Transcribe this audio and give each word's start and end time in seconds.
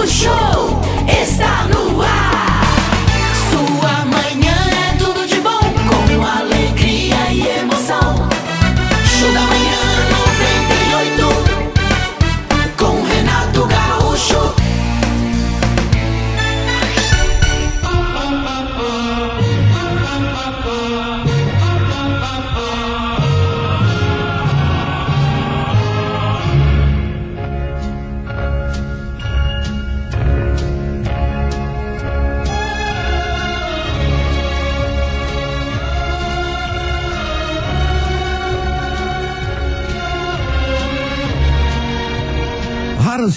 O 0.00 0.06
show 0.06 0.39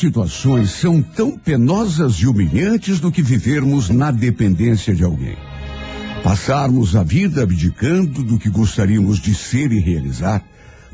situações 0.03 0.71
são 0.71 1.01
tão 1.01 1.37
penosas 1.37 2.15
e 2.15 2.27
humilhantes 2.27 2.99
do 2.99 3.09
que 3.09 3.23
vivermos 3.23 3.87
na 3.89 4.11
dependência 4.11 4.93
de 4.93 5.01
alguém. 5.01 5.37
Passarmos 6.21 6.93
a 6.93 7.03
vida 7.03 7.43
abdicando 7.43 8.21
do 8.21 8.37
que 8.37 8.49
gostaríamos 8.49 9.17
de 9.17 9.33
ser 9.33 9.71
e 9.71 9.79
realizar 9.79 10.43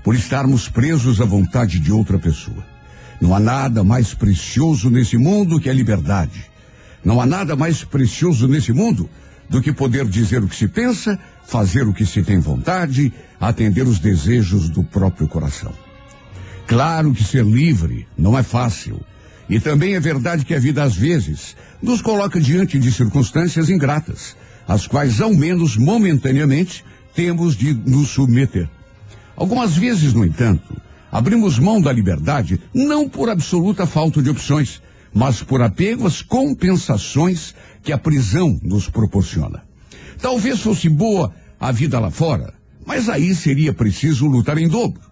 por 0.03 0.13
estarmos 0.13 0.69
presos 0.69 1.19
à 1.19 1.25
vontade 1.25 1.79
de 1.79 1.91
outra 1.91 2.19
pessoa. 2.19 2.63
Não 3.19 3.33
há 3.33 3.39
nada 3.39 3.83
mais 3.83 4.13
precioso 4.13 4.91
nesse 4.91 5.17
mundo 5.17 5.59
que 5.59 5.71
a 5.71 5.73
liberdade. 5.73 6.45
Não 7.03 7.19
há 7.19 7.25
nada 7.25 7.55
mais 7.55 7.83
precioso 7.83 8.47
nesse 8.47 8.71
mundo 8.71 9.09
do 9.49 9.59
que 9.59 9.73
poder 9.73 10.05
dizer 10.05 10.43
o 10.43 10.47
que 10.47 10.55
se 10.55 10.67
pensa, 10.67 11.17
fazer 11.47 11.87
o 11.87 11.93
que 11.93 12.05
se 12.05 12.21
tem 12.21 12.37
vontade, 12.37 13.11
atender 13.41 13.87
os 13.87 13.97
desejos 13.97 14.69
do 14.69 14.83
próprio 14.83 15.27
coração. 15.27 15.88
Claro 16.69 17.15
que 17.15 17.23
ser 17.23 17.43
livre 17.43 18.07
não 18.15 18.37
é 18.37 18.43
fácil. 18.43 19.01
E 19.49 19.59
também 19.59 19.95
é 19.95 19.99
verdade 19.99 20.45
que 20.45 20.53
a 20.53 20.59
vida, 20.59 20.83
às 20.83 20.95
vezes, 20.95 21.55
nos 21.81 21.99
coloca 21.99 22.39
diante 22.39 22.77
de 22.77 22.91
circunstâncias 22.91 23.71
ingratas, 23.71 24.37
às 24.67 24.85
quais, 24.85 25.19
ao 25.19 25.33
menos 25.33 25.75
momentaneamente, 25.75 26.85
temos 27.15 27.55
de 27.55 27.73
nos 27.73 28.09
submeter. 28.09 28.69
Algumas 29.35 29.75
vezes, 29.75 30.13
no 30.13 30.23
entanto, 30.23 30.79
abrimos 31.11 31.57
mão 31.57 31.81
da 31.81 31.91
liberdade 31.91 32.61
não 32.71 33.09
por 33.09 33.31
absoluta 33.31 33.87
falta 33.87 34.21
de 34.21 34.29
opções, 34.29 34.79
mas 35.11 35.41
por 35.41 35.63
apego 35.63 36.05
às 36.05 36.21
compensações 36.21 37.55
que 37.81 37.91
a 37.91 37.97
prisão 37.97 38.59
nos 38.61 38.87
proporciona. 38.87 39.63
Talvez 40.21 40.59
fosse 40.59 40.87
boa 40.87 41.33
a 41.59 41.71
vida 41.71 41.99
lá 41.99 42.11
fora, 42.11 42.53
mas 42.85 43.09
aí 43.09 43.33
seria 43.33 43.73
preciso 43.73 44.27
lutar 44.27 44.59
em 44.59 44.67
dobro. 44.67 45.08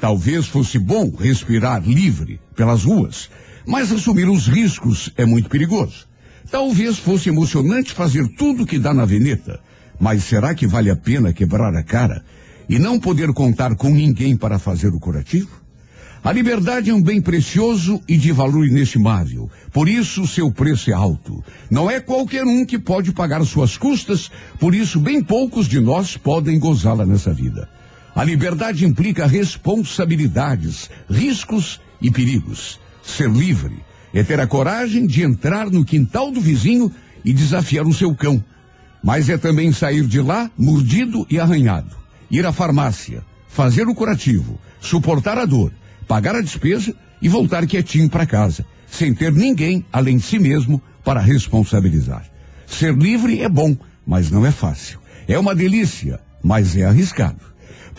Talvez 0.00 0.46
fosse 0.46 0.78
bom 0.78 1.12
respirar 1.14 1.86
livre 1.86 2.40
pelas 2.56 2.84
ruas, 2.84 3.28
mas 3.66 3.92
assumir 3.92 4.28
os 4.28 4.46
riscos 4.46 5.12
é 5.14 5.26
muito 5.26 5.50
perigoso. 5.50 6.08
Talvez 6.50 6.98
fosse 6.98 7.28
emocionante 7.28 7.92
fazer 7.92 8.26
tudo 8.28 8.64
que 8.64 8.78
dá 8.78 8.94
na 8.94 9.04
veneta, 9.04 9.60
mas 10.00 10.24
será 10.24 10.54
que 10.54 10.66
vale 10.66 10.90
a 10.90 10.96
pena 10.96 11.34
quebrar 11.34 11.76
a 11.76 11.82
cara 11.82 12.24
e 12.66 12.78
não 12.78 12.98
poder 12.98 13.30
contar 13.34 13.76
com 13.76 13.90
ninguém 13.90 14.34
para 14.34 14.58
fazer 14.58 14.88
o 14.88 14.98
curativo? 14.98 15.60
A 16.24 16.32
liberdade 16.32 16.90
é 16.90 16.94
um 16.94 17.02
bem 17.02 17.20
precioso 17.20 18.00
e 18.08 18.16
de 18.16 18.32
valor 18.32 18.66
inestimável. 18.66 19.50
Por 19.70 19.88
isso, 19.88 20.26
seu 20.26 20.50
preço 20.50 20.90
é 20.90 20.94
alto. 20.94 21.44
Não 21.70 21.90
é 21.90 22.00
qualquer 22.00 22.44
um 22.44 22.64
que 22.64 22.78
pode 22.78 23.12
pagar 23.12 23.44
suas 23.44 23.76
custas, 23.76 24.30
por 24.58 24.74
isso, 24.74 24.98
bem 24.98 25.22
poucos 25.22 25.66
de 25.66 25.80
nós 25.80 26.16
podem 26.16 26.58
gozá-la 26.58 27.04
nessa 27.04 27.32
vida. 27.32 27.68
A 28.14 28.24
liberdade 28.24 28.84
implica 28.84 29.26
responsabilidades, 29.26 30.90
riscos 31.08 31.80
e 32.00 32.10
perigos. 32.10 32.80
Ser 33.02 33.30
livre 33.30 33.82
é 34.12 34.22
ter 34.22 34.40
a 34.40 34.46
coragem 34.46 35.06
de 35.06 35.22
entrar 35.22 35.70
no 35.70 35.84
quintal 35.84 36.30
do 36.30 36.40
vizinho 36.40 36.92
e 37.24 37.32
desafiar 37.32 37.86
o 37.86 37.94
seu 37.94 38.14
cão. 38.14 38.42
Mas 39.02 39.28
é 39.28 39.38
também 39.38 39.72
sair 39.72 40.06
de 40.06 40.20
lá 40.20 40.50
mordido 40.58 41.26
e 41.30 41.38
arranhado. 41.38 41.96
Ir 42.30 42.44
à 42.44 42.52
farmácia, 42.52 43.24
fazer 43.48 43.88
o 43.88 43.94
curativo, 43.94 44.58
suportar 44.80 45.38
a 45.38 45.44
dor, 45.44 45.72
pagar 46.06 46.34
a 46.34 46.40
despesa 46.40 46.94
e 47.22 47.28
voltar 47.28 47.66
quietinho 47.66 48.08
para 48.08 48.26
casa, 48.26 48.64
sem 48.86 49.14
ter 49.14 49.32
ninguém 49.32 49.84
além 49.92 50.16
de 50.16 50.24
si 50.24 50.38
mesmo 50.38 50.82
para 51.04 51.20
responsabilizar. 51.20 52.24
Ser 52.66 52.94
livre 52.94 53.40
é 53.40 53.48
bom, 53.48 53.76
mas 54.06 54.30
não 54.30 54.44
é 54.44 54.50
fácil. 54.50 55.00
É 55.26 55.38
uma 55.38 55.54
delícia, 55.54 56.20
mas 56.42 56.76
é 56.76 56.84
arriscado. 56.84 57.49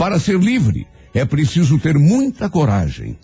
Para 0.02 0.18
ser 0.18 0.40
livre, 0.40 0.88
é 1.14 1.24
preciso 1.24 1.78
ter 1.78 1.96
muita 1.96 2.50
coragem 2.50 3.20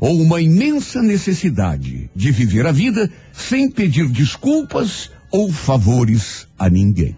ou 0.00 0.20
uma 0.20 0.40
imensa 0.40 1.00
necessidade 1.00 2.10
de 2.16 2.32
viver 2.32 2.66
a 2.66 2.72
vida 2.72 3.08
sem 3.32 3.70
pedir 3.70 4.08
desculpas 4.08 5.08
ou 5.30 5.52
favores 5.52 6.48
a 6.58 6.68
ninguém. 6.68 7.14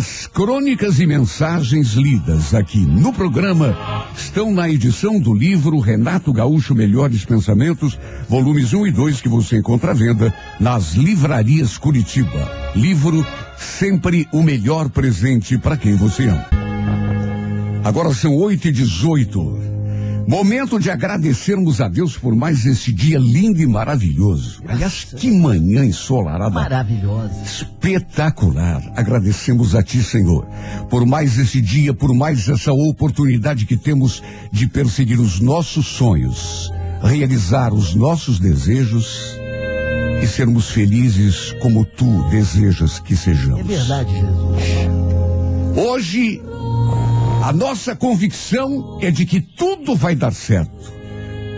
As 0.00 0.26
crônicas 0.26 0.98
e 0.98 1.06
mensagens 1.06 1.92
lidas 1.92 2.54
aqui 2.54 2.78
no 2.78 3.12
programa 3.12 3.76
estão 4.16 4.50
na 4.50 4.66
edição 4.66 5.20
do 5.20 5.34
livro 5.34 5.78
Renato 5.78 6.32
Gaúcho 6.32 6.74
Melhores 6.74 7.22
Pensamentos, 7.26 7.98
volumes 8.26 8.72
1 8.72 8.86
e 8.86 8.92
2, 8.92 9.20
que 9.20 9.28
você 9.28 9.58
encontra 9.58 9.90
à 9.90 9.94
venda 9.94 10.32
nas 10.58 10.94
livrarias 10.94 11.76
Curitiba. 11.76 12.50
Livro 12.74 13.26
sempre 13.58 14.26
o 14.32 14.42
melhor 14.42 14.88
presente 14.88 15.58
para 15.58 15.76
quem 15.76 15.94
você 15.96 16.28
ama. 16.28 16.46
Agora 17.84 18.14
são 18.14 18.34
8 18.34 18.68
e 18.68 18.72
18. 18.72 19.79
Momento 20.30 20.78
de 20.78 20.92
agradecermos 20.92 21.80
a 21.80 21.88
Deus 21.88 22.16
por 22.16 22.36
mais 22.36 22.64
esse 22.64 22.92
dia 22.92 23.18
lindo 23.18 23.60
e 23.60 23.66
maravilhoso. 23.66 24.62
Aliás, 24.64 25.02
que 25.16 25.28
manhã 25.28 25.84
ensolarada. 25.84 26.50
Maravilhosa. 26.50 27.42
Espetacular. 27.44 28.80
Agradecemos 28.94 29.74
a 29.74 29.82
Ti, 29.82 30.00
Senhor, 30.04 30.46
por 30.88 31.04
mais 31.04 31.36
esse 31.36 31.60
dia, 31.60 31.92
por 31.92 32.14
mais 32.14 32.48
essa 32.48 32.72
oportunidade 32.72 33.66
que 33.66 33.76
temos 33.76 34.22
de 34.52 34.68
perseguir 34.68 35.18
os 35.18 35.40
nossos 35.40 35.88
sonhos, 35.88 36.72
realizar 37.02 37.74
os 37.74 37.96
nossos 37.96 38.38
desejos 38.38 39.36
e 40.22 40.28
sermos 40.28 40.70
felizes 40.70 41.56
como 41.60 41.84
Tu 41.84 42.28
desejas 42.30 43.00
que 43.00 43.16
sejamos. 43.16 43.58
É 43.58 43.64
verdade, 43.64 44.12
Jesus. 44.12 45.76
Hoje, 45.76 46.40
a 47.42 47.52
nossa 47.52 47.96
convicção 47.96 48.98
é 49.00 49.10
de 49.10 49.24
que 49.24 49.40
tudo 49.40 49.94
vai 49.94 50.14
dar 50.14 50.32
certo. 50.32 50.92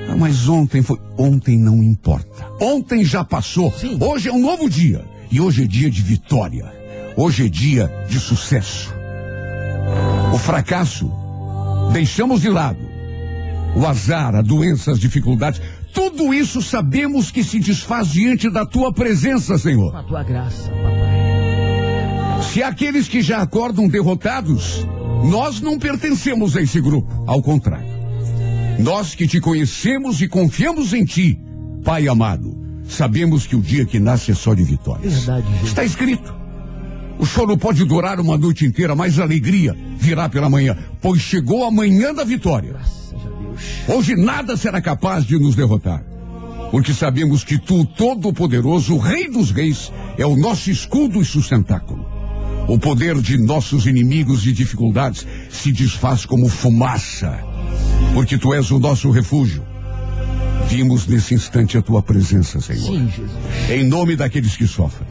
Ah, 0.09 0.17
mas 0.17 0.49
ontem 0.49 0.83
foi. 0.83 0.99
Ontem 1.17 1.59
não 1.59 1.83
importa. 1.83 2.47
Ontem 2.61 3.05
já 3.05 3.25
passou. 3.25 3.73
Sim. 3.73 3.99
Hoje 4.01 4.29
é 4.29 4.33
um 4.33 4.41
novo 4.41 4.69
dia. 4.69 5.05
E 5.31 5.41
hoje 5.41 5.65
é 5.65 5.67
dia 5.67 5.91
de 5.91 6.03
vitória. 6.03 6.73
Hoje 7.17 7.47
é 7.47 7.49
dia 7.49 7.91
de 8.09 8.19
sucesso. 8.19 8.93
O 10.33 10.39
fracasso, 10.39 11.11
deixamos 11.93 12.41
de 12.41 12.49
lado. 12.49 12.79
O 13.75 13.87
azar, 13.87 14.35
a 14.35 14.43
doença, 14.43 14.93
as 14.93 14.99
dificuldades, 14.99 15.61
tudo 15.95 16.33
isso 16.33 16.63
sabemos 16.63 17.31
que 17.31 17.43
se 17.43 17.59
desfaz 17.59 18.09
diante 18.09 18.51
da 18.51 18.65
tua 18.67 18.93
presença, 18.93 19.59
Senhor. 19.59 19.91
Com 19.91 19.99
a 19.99 20.03
tua 20.03 20.23
graça, 20.23 20.71
papai. 20.71 22.43
Se 22.43 22.63
aqueles 22.63 23.09
que 23.09 23.23
já 23.23 23.39
acordam 23.39 23.89
derrotados, 23.89 24.87
nós 25.25 25.61
não 25.61 25.79
pertencemos 25.79 26.57
a 26.57 26.63
esse 26.63 26.81
grupo. 26.81 27.25
Ao 27.27 27.43
contrário. 27.43 27.93
Nós 28.79 29.15
que 29.15 29.27
te 29.27 29.41
conhecemos 29.41 30.21
e 30.21 30.29
confiamos 30.29 30.93
em 30.93 31.05
ti, 31.05 31.39
Pai 31.85 32.09
amado, 32.09 32.57
sabemos 32.89 33.47
que 33.47 33.57
o 33.57 33.61
dia 33.61 33.85
que 33.85 33.99
nasce 33.99 34.31
é 34.31 34.35
só 34.35 34.55
de 34.55 34.63
vitórias. 34.63 35.13
Verdade, 35.13 35.47
Jesus. 35.47 35.69
Está 35.69 35.85
escrito. 35.85 36.35
O 37.19 37.27
choro 37.27 37.57
pode 37.57 37.85
durar 37.85 38.19
uma 38.19 38.37
noite 38.37 38.65
inteira, 38.65 38.95
mas 38.97 39.19
a 39.19 39.23
alegria 39.23 39.77
virá 39.99 40.29
pela 40.29 40.49
manhã, 40.49 40.77
pois 41.01 41.21
chegou 41.21 41.65
a 41.65 41.71
manhã 41.71 42.13
da 42.13 42.25
vitória. 42.25 42.77
Hoje 43.87 44.17
nada 44.17 44.57
será 44.57 44.81
capaz 44.81 45.25
de 45.25 45.39
nos 45.39 45.55
derrotar. 45.55 46.05
Porque 46.71 46.95
sabemos 46.95 47.45
que 47.45 47.59
tu, 47.59 47.85
Todo-Poderoso, 47.85 48.97
Rei 48.97 49.31
dos 49.31 49.51
Reis, 49.51 49.93
é 50.17 50.27
o 50.27 50.37
nosso 50.37 50.71
escudo 50.71 51.21
e 51.21 51.25
sustentáculo. 51.25 52.12
O 52.69 52.79
poder 52.79 53.21
de 53.21 53.37
nossos 53.39 53.87
inimigos 53.87 54.47
e 54.47 54.53
dificuldades 54.53 55.27
se 55.51 55.73
desfaz 55.73 56.25
como 56.25 56.49
fumaça, 56.49 57.39
porque 58.15 58.39
tu 58.39 58.55
és 58.55 58.71
o 58.71 58.79
nosso 58.79 59.11
refúgio. 59.11 59.63
Vimos 60.69 61.07
nesse 61.07 61.35
instante 61.35 61.77
a 61.77 61.83
tua 61.83 62.03
presença, 62.03 62.61
Senhor. 62.61 62.87
Sim, 62.87 63.09
Jesus. 63.11 63.71
Em 63.71 63.85
nome 63.85 64.17
daqueles 64.17 64.57
que 64.57 64.67
sofrem. 64.67 65.09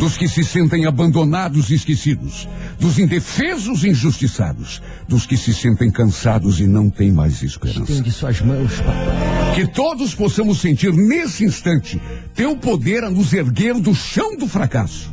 dos 0.00 0.16
que 0.16 0.26
se 0.26 0.42
sentem 0.42 0.86
abandonados 0.86 1.68
e 1.70 1.74
esquecidos, 1.74 2.48
dos 2.78 2.98
indefesos 2.98 3.84
e 3.84 3.90
injustiçados, 3.90 4.80
dos 5.06 5.26
que 5.26 5.36
se 5.36 5.52
sentem 5.52 5.90
cansados 5.90 6.58
e 6.58 6.66
não 6.66 6.88
têm 6.88 7.12
mais 7.12 7.42
esperança. 7.42 7.82
Estende 7.82 8.10
suas 8.10 8.40
mãos, 8.40 8.72
papai. 8.80 9.54
Que 9.54 9.66
todos 9.66 10.14
possamos 10.14 10.60
sentir 10.60 10.92
nesse 10.92 11.44
instante 11.44 12.00
teu 12.34 12.56
poder 12.56 13.04
a 13.04 13.10
nos 13.10 13.32
erguer 13.34 13.74
do 13.74 13.94
chão 13.94 14.36
do 14.36 14.48
fracasso. 14.48 15.12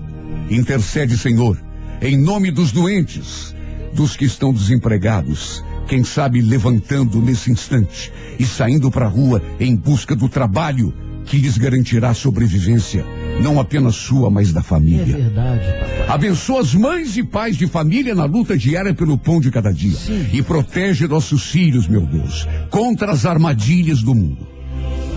Intercede, 0.50 1.18
Senhor, 1.18 1.58
em 2.02 2.18
nome 2.18 2.52
dos 2.52 2.72
doentes, 2.72 3.54
dos 3.94 4.16
que 4.16 4.26
estão 4.26 4.54
desempregados, 4.54 5.64
quem 5.88 6.04
sabe 6.04 6.42
levantando 6.42 7.22
nesse 7.22 7.52
instante 7.52 8.12
e 8.40 8.46
saindo 8.46 8.92
para 8.92 9.06
a 9.06 9.10
rua 9.10 9.42
em 9.60 9.76
busca 9.76 10.16
do 10.16 10.30
trabalho 10.30 10.94
que 11.26 11.38
lhes 11.38 11.58
garantirá 11.58 12.14
sobrevivência, 12.14 13.06
não 13.42 13.60
apenas 13.60 13.96
sua, 13.96 14.30
mas 14.30 14.54
da 14.54 14.62
É 14.62 14.64
família. 14.64 15.18
verdade, 15.18 15.66
papai. 15.80 16.08
Abençoa 16.08 16.62
as 16.62 16.74
mães 16.74 17.18
e 17.18 17.24
pais 17.24 17.58
de 17.58 17.68
família 17.68 18.16
na 18.16 18.24
luta 18.24 18.58
diária 18.58 18.94
pelo 18.94 19.18
pão 19.18 19.42
de 19.42 19.52
cada 19.52 19.74
dia. 19.74 19.92
Sim. 19.98 20.30
E 20.32 20.42
protege 20.42 21.06
nossos 21.08 21.50
filhos, 21.52 21.86
meu 21.88 22.06
Deus, 22.06 22.48
contra 22.70 23.12
as 23.12 23.26
armadilhas 23.26 24.02
do 24.02 24.16
mundo. 24.16 24.48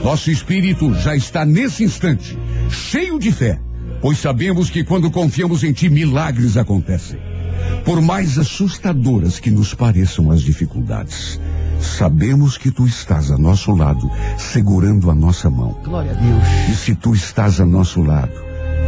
Nosso 0.02 0.30
espírito 0.32 0.92
já 0.94 1.14
está 1.14 1.44
nesse 1.44 1.84
instante, 1.84 2.36
cheio 2.70 3.18
de 3.18 3.30
fé, 3.30 3.60
pois 4.00 4.18
sabemos 4.18 4.70
que 4.70 4.84
quando 4.84 5.10
confiamos 5.10 5.62
em 5.64 5.72
Ti, 5.72 5.88
milagres 5.88 6.56
acontecem. 6.56 7.18
Por 7.84 8.00
mais 8.00 8.38
assustadoras 8.38 9.38
que 9.38 9.50
nos 9.50 9.74
pareçam 9.74 10.30
as 10.30 10.42
dificuldades, 10.42 11.40
sabemos 11.80 12.58
que 12.58 12.70
Tu 12.70 12.86
estás 12.86 13.30
a 13.30 13.38
nosso 13.38 13.72
lado, 13.72 14.10
segurando 14.36 15.10
a 15.10 15.14
nossa 15.14 15.48
mão. 15.50 15.78
Glória 15.84 16.12
a 16.12 16.14
Deus. 16.14 16.42
E 16.70 16.74
se 16.74 16.94
tu 16.94 17.14
estás 17.14 17.60
a 17.60 17.66
nosso 17.66 18.02
lado, 18.02 18.32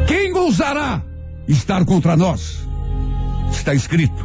quem 0.06 0.32
ousará 0.34 1.02
estar 1.48 1.84
contra 1.84 2.16
nós? 2.16 2.66
Está 3.50 3.74
escrito: 3.74 4.24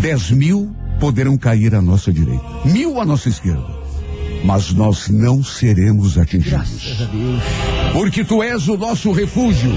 dez 0.00 0.30
mil 0.30 0.74
poderão 1.00 1.36
cair 1.36 1.74
à 1.74 1.82
nossa 1.82 2.12
direita, 2.12 2.44
mil 2.64 3.00
à 3.00 3.04
nossa 3.04 3.28
esquerda, 3.28 3.81
mas 4.44 4.72
nós 4.72 5.08
não 5.08 5.42
seremos 5.42 6.18
atingidos. 6.18 7.06
Porque 7.92 8.24
tu 8.24 8.42
és 8.42 8.68
o 8.68 8.76
nosso 8.76 9.12
refúgio 9.12 9.72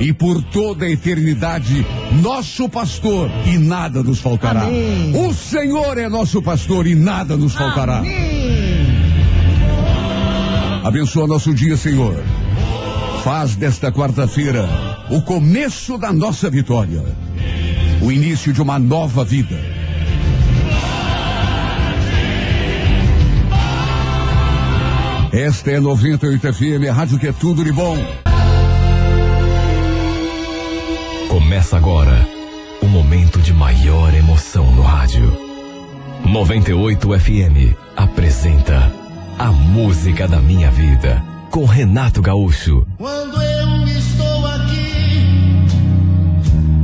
e 0.00 0.12
por 0.12 0.42
toda 0.42 0.84
a 0.84 0.90
eternidade 0.90 1.86
nosso 2.22 2.68
pastor 2.68 3.30
e 3.46 3.58
nada 3.58 4.02
nos 4.02 4.18
faltará. 4.20 4.62
Amém. 4.62 5.12
O 5.26 5.32
Senhor 5.32 5.96
é 5.98 6.08
nosso 6.08 6.42
pastor 6.42 6.86
e 6.86 6.94
nada 6.94 7.36
nos 7.36 7.54
faltará. 7.54 8.02
Abençoa 10.84 11.26
nosso 11.26 11.52
dia, 11.52 11.76
Senhor. 11.76 12.22
Faz 13.24 13.56
desta 13.56 13.90
quarta-feira 13.90 14.68
o 15.10 15.20
começo 15.20 15.98
da 15.98 16.12
nossa 16.12 16.48
vitória. 16.48 17.02
O 18.02 18.12
início 18.12 18.52
de 18.52 18.62
uma 18.62 18.78
nova 18.78 19.24
vida. 19.24 19.75
Esta 25.36 25.70
é 25.72 25.78
98 25.78 26.50
FM, 26.50 26.88
a 26.88 26.94
rádio 26.94 27.18
que 27.18 27.26
é 27.26 27.32
tudo 27.32 27.62
de 27.62 27.70
bom. 27.70 27.94
Começa 31.28 31.76
agora 31.76 32.26
o 32.80 32.86
momento 32.86 33.38
de 33.40 33.52
maior 33.52 34.14
emoção 34.14 34.74
no 34.74 34.80
rádio. 34.80 35.30
98 36.24 37.20
FM 37.20 37.76
apresenta 37.94 38.90
A 39.38 39.52
Música 39.52 40.26
da 40.26 40.40
Minha 40.40 40.70
Vida 40.70 41.22
com 41.50 41.66
Renato 41.66 42.22
Gaúcho. 42.22 42.86
Quando 42.96 43.36
eu 43.42 43.86
estou 43.88 44.46
aqui, 44.46 45.66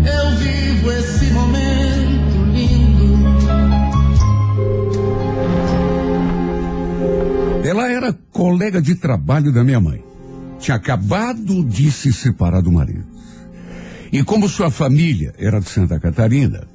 eu 0.04 0.30
vivo 0.36 0.92
esse 0.92 1.24
momento 1.32 2.44
lindo. 2.52 3.18
Ela 7.66 7.90
era 7.90 8.21
colega 8.32 8.80
de 8.80 8.94
trabalho 8.94 9.52
da 9.52 9.62
minha 9.62 9.78
mãe. 9.78 10.02
Tinha 10.58 10.76
acabado 10.76 11.62
de 11.64 11.90
se 11.92 12.12
separar 12.12 12.62
do 12.62 12.72
marido. 12.72 13.04
E 14.10 14.22
como 14.24 14.48
sua 14.48 14.70
família 14.70 15.34
era 15.38 15.60
de 15.60 15.68
Santa 15.68 15.98
Catarina, 16.00 16.66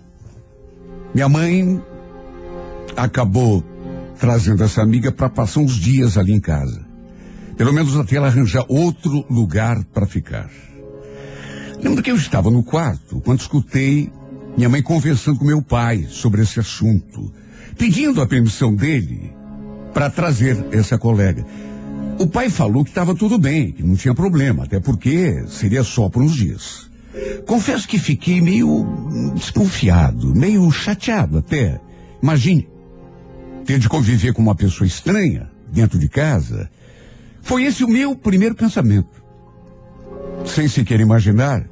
minha 1.13 1.27
mãe 1.27 1.81
acabou 2.95 3.63
trazendo 4.19 4.63
essa 4.63 4.81
amiga 4.81 5.11
para 5.11 5.29
passar 5.29 5.59
uns 5.59 5.75
dias 5.75 6.17
ali 6.17 6.33
em 6.33 6.39
casa. 6.39 6.85
Pelo 7.55 7.73
menos 7.73 7.95
até 7.97 8.15
ela 8.15 8.27
arranjar 8.27 8.65
outro 8.67 9.25
lugar 9.29 9.83
para 9.85 10.05
ficar. 10.05 10.49
Lembro 11.81 12.03
que 12.03 12.11
eu 12.11 12.15
estava 12.15 12.49
no 12.49 12.63
quarto 12.63 13.21
quando 13.21 13.39
escutei 13.39 14.11
minha 14.57 14.69
mãe 14.69 14.81
conversando 14.81 15.37
com 15.37 15.45
meu 15.45 15.61
pai 15.61 16.07
sobre 16.09 16.41
esse 16.41 16.59
assunto, 16.59 17.31
pedindo 17.77 18.21
a 18.21 18.27
permissão 18.27 18.73
dele 18.73 19.36
para 19.97 20.11
trazer 20.11 20.63
essa 20.71 20.95
colega. 20.95 21.43
O 22.19 22.27
pai 22.27 22.51
falou 22.51 22.83
que 22.83 22.91
estava 22.91 23.15
tudo 23.15 23.39
bem, 23.39 23.71
que 23.71 23.81
não 23.81 23.95
tinha 23.95 24.13
problema, 24.13 24.65
até 24.65 24.79
porque 24.79 25.43
seria 25.47 25.83
só 25.83 26.07
por 26.07 26.21
uns 26.21 26.35
dias. 26.35 26.87
Confesso 27.47 27.87
que 27.87 27.97
fiquei 27.97 28.39
meio 28.39 28.85
desconfiado, 29.33 30.35
meio 30.35 30.69
chateado 30.69 31.39
até. 31.39 31.81
Imagine, 32.21 32.69
ter 33.65 33.79
de 33.79 33.89
conviver 33.89 34.33
com 34.33 34.41
uma 34.43 34.53
pessoa 34.53 34.85
estranha 34.85 35.49
dentro 35.73 35.97
de 35.97 36.07
casa. 36.07 36.69
Foi 37.41 37.63
esse 37.63 37.83
o 37.83 37.87
meu 37.87 38.15
primeiro 38.15 38.53
pensamento. 38.53 39.23
Sem 40.45 40.67
sequer 40.67 40.99
imaginar 40.99 41.67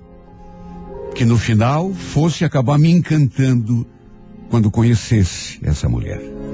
que 1.14 1.26
no 1.26 1.38
final 1.38 1.94
fosse 1.94 2.44
acabar 2.44 2.80
me 2.80 2.90
encantando 2.90 3.86
quando 4.50 4.72
conhecesse 4.72 5.60
essa 5.62 5.88
mulher. 5.88 6.45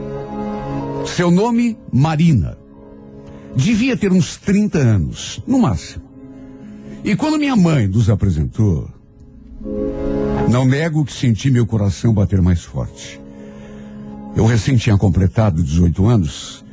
Seu 1.05 1.31
nome, 1.31 1.77
Marina. 1.91 2.57
Devia 3.55 3.97
ter 3.97 4.11
uns 4.11 4.37
30 4.37 4.77
anos, 4.77 5.41
no 5.45 5.59
máximo. 5.59 6.03
E 7.03 7.15
quando 7.15 7.37
minha 7.37 7.55
mãe 7.55 7.87
nos 7.87 8.09
apresentou, 8.09 8.89
não 10.49 10.65
nego 10.65 11.03
que 11.03 11.13
senti 11.13 11.49
meu 11.49 11.65
coração 11.65 12.13
bater 12.13 12.41
mais 12.41 12.63
forte. 12.63 13.19
Eu 14.35 14.45
recém 14.45 14.77
tinha 14.77 14.97
completado 14.97 15.63
18 15.63 16.05
anos, 16.05 16.63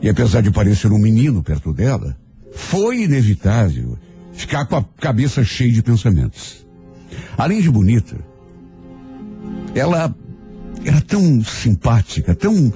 e 0.00 0.08
apesar 0.08 0.40
de 0.40 0.50
parecer 0.50 0.90
um 0.92 0.98
menino 0.98 1.42
perto 1.42 1.72
dela, 1.72 2.16
foi 2.52 3.02
inevitável 3.02 3.98
ficar 4.32 4.64
com 4.66 4.76
a 4.76 4.84
cabeça 5.00 5.44
cheia 5.44 5.72
de 5.72 5.82
pensamentos. 5.82 6.66
Além 7.36 7.60
de 7.60 7.70
bonita, 7.70 8.16
ela 9.74 10.14
era 10.84 11.00
tão 11.00 11.42
simpática, 11.42 12.34
tão 12.34 12.72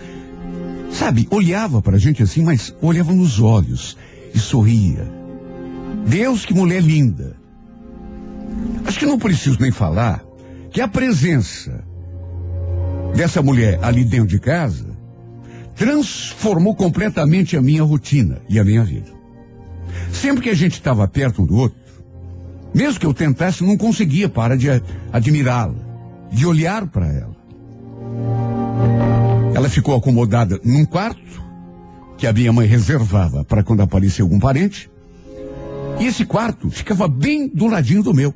Sabe, 0.90 1.28
olhava 1.30 1.80
para 1.80 1.96
a 1.96 1.98
gente 1.98 2.22
assim, 2.22 2.42
mas 2.42 2.74
olhava 2.80 3.12
nos 3.12 3.40
olhos 3.40 3.96
e 4.34 4.38
sorria. 4.38 5.06
Deus, 6.06 6.44
que 6.44 6.54
mulher 6.54 6.82
linda. 6.82 7.36
Acho 8.84 8.98
que 8.98 9.06
não 9.06 9.18
preciso 9.18 9.60
nem 9.60 9.70
falar 9.70 10.24
que 10.70 10.80
a 10.80 10.88
presença 10.88 11.84
dessa 13.14 13.42
mulher 13.42 13.78
ali 13.82 14.04
dentro 14.04 14.28
de 14.28 14.38
casa 14.38 14.86
transformou 15.74 16.74
completamente 16.74 17.56
a 17.56 17.62
minha 17.62 17.82
rotina 17.82 18.40
e 18.48 18.58
a 18.58 18.64
minha 18.64 18.82
vida. 18.82 19.10
Sempre 20.12 20.42
que 20.42 20.50
a 20.50 20.54
gente 20.54 20.72
estava 20.72 21.06
perto 21.06 21.42
um 21.42 21.46
do 21.46 21.56
outro, 21.56 21.78
mesmo 22.74 23.00
que 23.00 23.06
eu 23.06 23.14
tentasse, 23.14 23.64
não 23.64 23.76
conseguia 23.76 24.28
parar 24.28 24.56
de 24.56 24.68
admirá-la, 25.12 25.74
de 26.30 26.46
olhar 26.46 26.86
para 26.86 27.06
ela. 27.06 27.37
Ela 29.58 29.68
ficou 29.68 29.96
acomodada 29.96 30.60
num 30.62 30.84
quarto 30.84 31.42
que 32.16 32.28
a 32.28 32.32
minha 32.32 32.52
mãe 32.52 32.64
reservava 32.68 33.44
para 33.44 33.64
quando 33.64 33.80
aparecia 33.80 34.22
algum 34.22 34.38
parente. 34.38 34.88
E 35.98 36.06
esse 36.06 36.24
quarto 36.24 36.70
ficava 36.70 37.08
bem 37.08 37.48
do 37.48 37.66
ladinho 37.66 38.04
do 38.04 38.14
meu. 38.14 38.32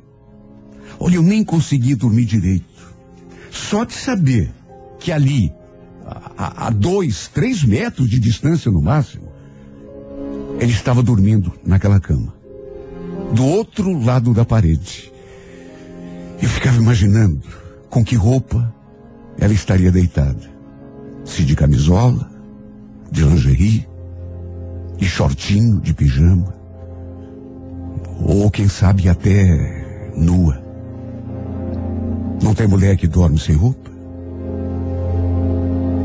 Olha, 0.99 1.15
eu 1.15 1.23
nem 1.23 1.41
conseguia 1.41 1.95
dormir 1.95 2.25
direito. 2.25 2.65
Só 3.49 3.85
de 3.85 3.93
saber 3.93 4.51
que 4.99 5.13
ali, 5.13 5.49
a, 6.37 6.67
a- 6.67 6.69
dois, 6.69 7.29
três 7.29 7.63
metros 7.63 8.09
de 8.09 8.19
distância 8.19 8.69
no 8.69 8.81
máximo, 8.81 9.31
ele 10.59 10.73
estava 10.73 11.01
dormindo 11.01 11.53
naquela 11.65 12.01
cama. 12.01 12.33
Do 13.33 13.45
outro 13.45 13.97
lado 13.97 14.33
da 14.33 14.43
parede. 14.43 15.09
Eu 16.41 16.49
ficava 16.49 16.75
imaginando 16.75 17.43
com 17.89 18.03
que 18.03 18.17
roupa 18.17 18.75
ela 19.39 19.53
estaria 19.53 19.89
deitada 19.89 20.51
se 21.25 21.43
de 21.43 21.55
camisola, 21.55 22.29
de 23.11 23.23
lingerie, 23.23 23.87
de 24.97 25.05
shortinho, 25.05 25.79
de 25.81 25.93
pijama, 25.93 26.53
ou 28.25 28.49
quem 28.49 28.67
sabe 28.67 29.09
até 29.09 30.11
nua. 30.15 30.61
Não 32.41 32.53
tem 32.53 32.67
mulher 32.67 32.97
que 32.97 33.07
dorme 33.07 33.39
sem 33.39 33.55
roupa? 33.55 33.91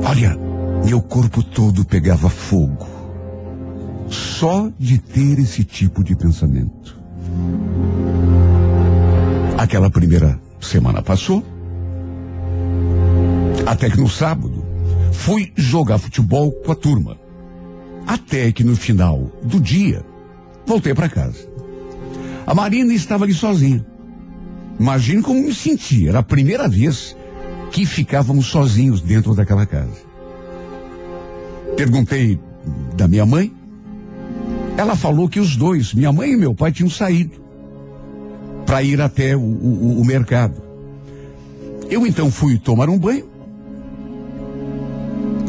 Olha, 0.08 0.38
meu 0.84 1.02
corpo 1.02 1.42
todo 1.42 1.84
pegava 1.84 2.28
fogo, 2.28 2.86
só 4.08 4.70
de 4.78 4.98
ter 4.98 5.38
esse 5.38 5.64
tipo 5.64 6.02
de 6.02 6.14
pensamento. 6.16 6.98
Aquela 9.56 9.90
primeira 9.90 10.38
semana 10.60 11.02
passou. 11.02 11.44
Até 13.66 13.90
que 13.90 14.00
no 14.00 14.08
sábado 14.08 14.57
fui 15.12 15.52
jogar 15.56 15.98
futebol 15.98 16.52
com 16.52 16.72
a 16.72 16.74
turma. 16.74 17.18
Até 18.06 18.50
que 18.52 18.64
no 18.64 18.74
final 18.74 19.30
do 19.42 19.60
dia 19.60 20.04
voltei 20.66 20.94
para 20.94 21.08
casa. 21.08 21.48
A 22.46 22.54
Marina 22.54 22.94
estava 22.94 23.24
ali 23.24 23.34
sozinha. 23.34 23.84
Imagine 24.80 25.22
como 25.22 25.42
me 25.42 25.54
sentia. 25.54 26.10
Era 26.10 26.20
a 26.20 26.22
primeira 26.22 26.68
vez 26.68 27.16
que 27.70 27.84
ficávamos 27.84 28.46
sozinhos 28.46 29.00
dentro 29.00 29.34
daquela 29.34 29.66
casa. 29.66 30.08
Perguntei 31.76 32.40
da 32.96 33.06
minha 33.06 33.26
mãe. 33.26 33.52
Ela 34.76 34.96
falou 34.96 35.28
que 35.28 35.40
os 35.40 35.56
dois, 35.56 35.92
minha 35.92 36.12
mãe 36.12 36.32
e 36.32 36.36
meu 36.36 36.54
pai, 36.54 36.72
tinham 36.72 36.88
saído 36.88 37.32
para 38.64 38.82
ir 38.82 39.00
até 39.00 39.36
o, 39.36 39.40
o, 39.40 40.00
o 40.00 40.04
mercado. 40.04 40.62
Eu 41.90 42.06
então 42.06 42.30
fui 42.30 42.58
tomar 42.58 42.88
um 42.88 42.98
banho. 42.98 43.26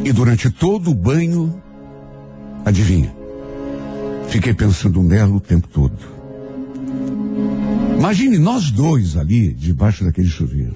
E 0.04 0.12
durante 0.12 0.50
todo 0.50 0.92
o 0.92 0.96
banho, 0.96 1.62
adivinha? 2.66 3.14
Fiquei 4.28 4.54
pensando 4.54 5.02
nela 5.02 5.36
o 5.36 5.40
tempo 5.40 5.68
todo. 5.68 5.98
Imagine 7.98 8.38
nós 8.38 8.72
dois 8.72 9.18
ali, 9.18 9.52
debaixo 9.52 10.04
daquele 10.04 10.28
chuveiro. 10.28 10.76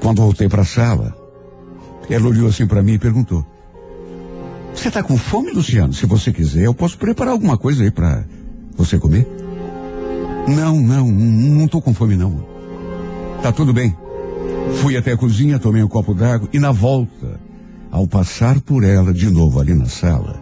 Quando 0.00 0.22
voltei 0.22 0.48
para 0.48 0.62
a 0.62 0.64
sala, 0.64 1.16
ela 2.08 2.28
olhou 2.28 2.48
assim 2.48 2.66
para 2.66 2.82
mim 2.82 2.92
e 2.92 2.98
perguntou: 2.98 3.44
Você 4.74 4.88
está 4.88 5.02
com 5.02 5.16
fome, 5.16 5.50
Luciano? 5.50 5.92
Se 5.92 6.06
você 6.06 6.32
quiser, 6.32 6.64
eu 6.64 6.74
posso 6.74 6.96
preparar 6.98 7.32
alguma 7.32 7.58
coisa 7.58 7.82
aí 7.82 7.90
para 7.90 8.24
você 8.76 8.98
comer? 8.98 9.26
Não, 10.46 10.80
não, 10.80 11.10
não 11.10 11.64
estou 11.64 11.82
com 11.82 11.92
fome 11.92 12.16
não. 12.16 12.44
Tá 13.42 13.50
tudo 13.50 13.72
bem. 13.72 13.96
Fui 14.82 14.96
até 14.96 15.12
a 15.12 15.16
cozinha, 15.16 15.58
tomei 15.58 15.82
um 15.82 15.88
copo 15.88 16.14
d'água 16.14 16.48
e 16.52 16.58
na 16.58 16.70
volta, 16.70 17.39
ao 17.90 18.06
passar 18.06 18.60
por 18.60 18.84
ela 18.84 19.12
de 19.12 19.28
novo 19.30 19.60
ali 19.60 19.74
na 19.74 19.86
sala, 19.86 20.40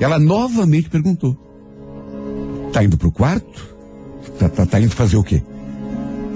ela 0.00 0.18
novamente 0.18 0.88
perguntou: 0.88 1.36
Tá 2.72 2.82
indo 2.82 2.96
pro 2.96 3.12
quarto? 3.12 3.76
Tá, 4.38 4.48
tá, 4.48 4.66
tá 4.66 4.80
indo 4.80 4.94
fazer 4.94 5.16
o 5.16 5.22
quê? 5.22 5.42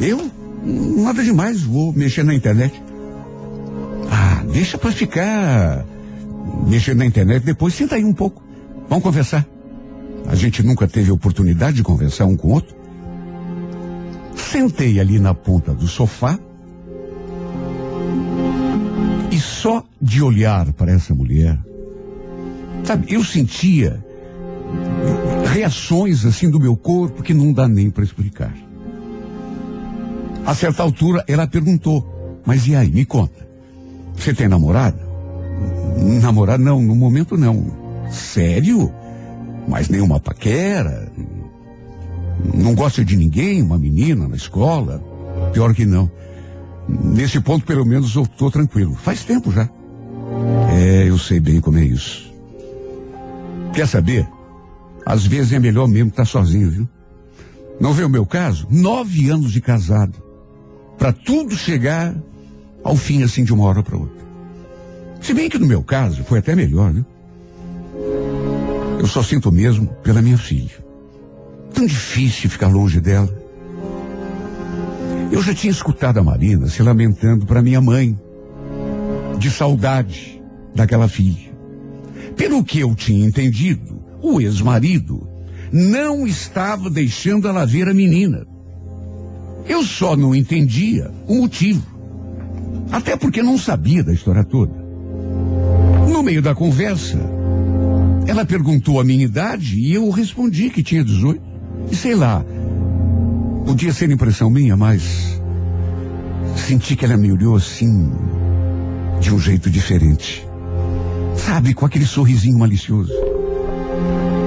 Eu? 0.00 0.30
Nada 0.64 1.23
demais, 1.23 1.62
vou 1.62 1.92
mexer 1.92 2.25
na 2.25 2.35
internet. 2.35 2.82
Ah, 4.11 4.44
deixa 4.52 4.78
pra 4.78 4.92
ficar 4.92 5.85
mexendo 6.68 6.99
na 6.99 7.06
internet, 7.06 7.44
depois 7.44 7.75
senta 7.75 7.97
aí 7.97 8.04
um 8.04 8.12
pouco. 8.12 8.42
Vamos 8.88 9.02
conversar. 9.02 9.47
A 10.26 10.35
gente 10.35 10.62
nunca 10.62 10.87
teve 10.87 11.11
oportunidade 11.11 11.76
de 11.76 11.82
conversar 11.82 12.26
um 12.26 12.37
com 12.37 12.49
o 12.49 12.52
outro. 12.52 12.75
Sentei 14.37 15.00
ali 15.00 15.18
na 15.18 15.35
ponta 15.35 15.73
do 15.73 15.87
sofá 15.88 16.38
só 19.62 19.85
de 20.00 20.21
olhar 20.21 20.73
para 20.73 20.90
essa 20.90 21.14
mulher, 21.14 21.57
sabe, 22.83 23.14
eu 23.14 23.23
sentia 23.23 24.04
reações 25.52 26.25
assim 26.25 26.50
do 26.50 26.59
meu 26.59 26.76
corpo 26.76 27.23
que 27.23 27.33
não 27.33 27.52
dá 27.52 27.69
nem 27.69 27.88
para 27.88 28.02
explicar. 28.02 28.52
A 30.45 30.52
certa 30.52 30.83
altura 30.83 31.25
ela 31.28 31.47
perguntou: 31.47 32.42
Mas 32.45 32.66
e 32.66 32.75
aí, 32.75 32.90
me 32.90 33.04
conta, 33.04 33.47
você 34.16 34.35
tem 34.35 34.49
namorada? 34.49 34.99
Namorada 36.21 36.62
não, 36.62 36.83
no 36.83 36.97
momento 36.97 37.37
não. 37.37 37.64
Sério? 38.11 38.92
Mas 39.69 39.88
nenhuma 39.88 40.19
paquera? 40.19 41.12
Não 42.52 42.75
gosta 42.75 43.04
de 43.04 43.16
ninguém, 43.16 43.62
uma 43.62 43.78
menina 43.78 44.26
na 44.26 44.35
escola? 44.35 45.00
Pior 45.52 45.73
que 45.73 45.87
não. 45.87 46.11
Nesse 47.00 47.40
ponto, 47.40 47.64
pelo 47.64 47.84
menos, 47.84 48.14
eu 48.14 48.22
estou 48.22 48.50
tranquilo. 48.50 48.94
Faz 48.94 49.25
tempo 49.25 49.50
já. 49.50 49.68
É, 50.70 51.08
eu 51.08 51.18
sei 51.18 51.40
bem 51.40 51.61
como 51.61 51.78
é 51.78 51.84
isso. 51.84 52.32
Quer 53.72 53.87
saber? 53.87 54.28
Às 55.04 55.26
vezes 55.26 55.52
é 55.52 55.58
melhor 55.58 55.88
mesmo 55.88 56.11
estar 56.11 56.25
sozinho, 56.25 56.70
viu? 56.70 56.88
Não 57.80 57.92
vê 57.92 58.04
o 58.04 58.08
meu 58.08 58.25
caso? 58.25 58.66
Nove 58.70 59.28
anos 59.30 59.52
de 59.52 59.61
casado. 59.61 60.22
Para 60.99 61.12
tudo 61.12 61.56
chegar 61.56 62.14
ao 62.84 62.96
fim 62.96 63.22
assim 63.22 63.44
de 63.44 63.52
uma 63.52 63.64
hora 63.64 63.82
para 63.82 63.96
outra. 63.96 64.22
Se 65.20 65.32
bem 65.34 65.49
que 65.49 65.58
no 65.58 65.66
meu 65.66 65.82
caso 65.82 66.22
foi 66.25 66.38
até 66.38 66.54
melhor, 66.54 66.92
viu? 66.92 67.04
Eu 68.99 69.06
só 69.06 69.22
sinto 69.22 69.50
mesmo 69.50 69.88
pela 70.02 70.22
minha 70.22 70.38
filha. 70.38 70.84
Tão 71.75 71.87
difícil 71.87 72.50
ficar 72.50 72.68
longe 72.68 73.00
dela. 73.00 73.41
Eu 75.32 75.42
já 75.42 75.54
tinha 75.54 75.70
escutado 75.70 76.18
a 76.18 76.22
Marina 76.22 76.68
se 76.68 76.82
lamentando 76.82 77.46
para 77.46 77.62
minha 77.62 77.80
mãe, 77.80 78.14
de 79.38 79.50
saudade 79.50 80.38
daquela 80.74 81.08
filha. 81.08 81.50
Pelo 82.36 82.62
que 82.62 82.80
eu 82.80 82.94
tinha 82.94 83.26
entendido, 83.26 83.98
o 84.20 84.42
ex-marido 84.42 85.26
não 85.72 86.26
estava 86.26 86.90
deixando 86.90 87.48
ela 87.48 87.64
ver 87.64 87.88
a 87.88 87.94
menina. 87.94 88.46
Eu 89.66 89.82
só 89.82 90.14
não 90.14 90.34
entendia 90.34 91.10
o 91.26 91.36
motivo. 91.36 91.86
Até 92.90 93.16
porque 93.16 93.42
não 93.42 93.56
sabia 93.56 94.04
da 94.04 94.12
história 94.12 94.44
toda. 94.44 94.74
No 96.10 96.22
meio 96.22 96.42
da 96.42 96.54
conversa, 96.54 97.18
ela 98.26 98.44
perguntou 98.44 99.00
a 99.00 99.04
minha 99.04 99.24
idade 99.24 99.80
e 99.80 99.94
eu 99.94 100.10
respondi 100.10 100.68
que 100.68 100.82
tinha 100.82 101.02
18. 101.02 101.42
E 101.90 101.96
sei 101.96 102.14
lá, 102.14 102.44
podia 103.64 103.92
ser 103.92 104.11
impressão 104.11 104.50
minha, 104.50 104.76
mas 104.76 105.40
senti 106.57 106.97
que 106.97 107.04
ela 107.04 107.16
me 107.16 107.33
olhou 107.33 107.57
assim, 107.57 108.12
de 109.21 109.33
um 109.33 109.38
jeito 109.38 109.71
diferente. 109.71 110.47
Sabe, 111.37 111.75
com 111.75 111.87
aquele 111.87 112.07
sorrisinho 112.07 112.59
malicioso. 112.59 113.12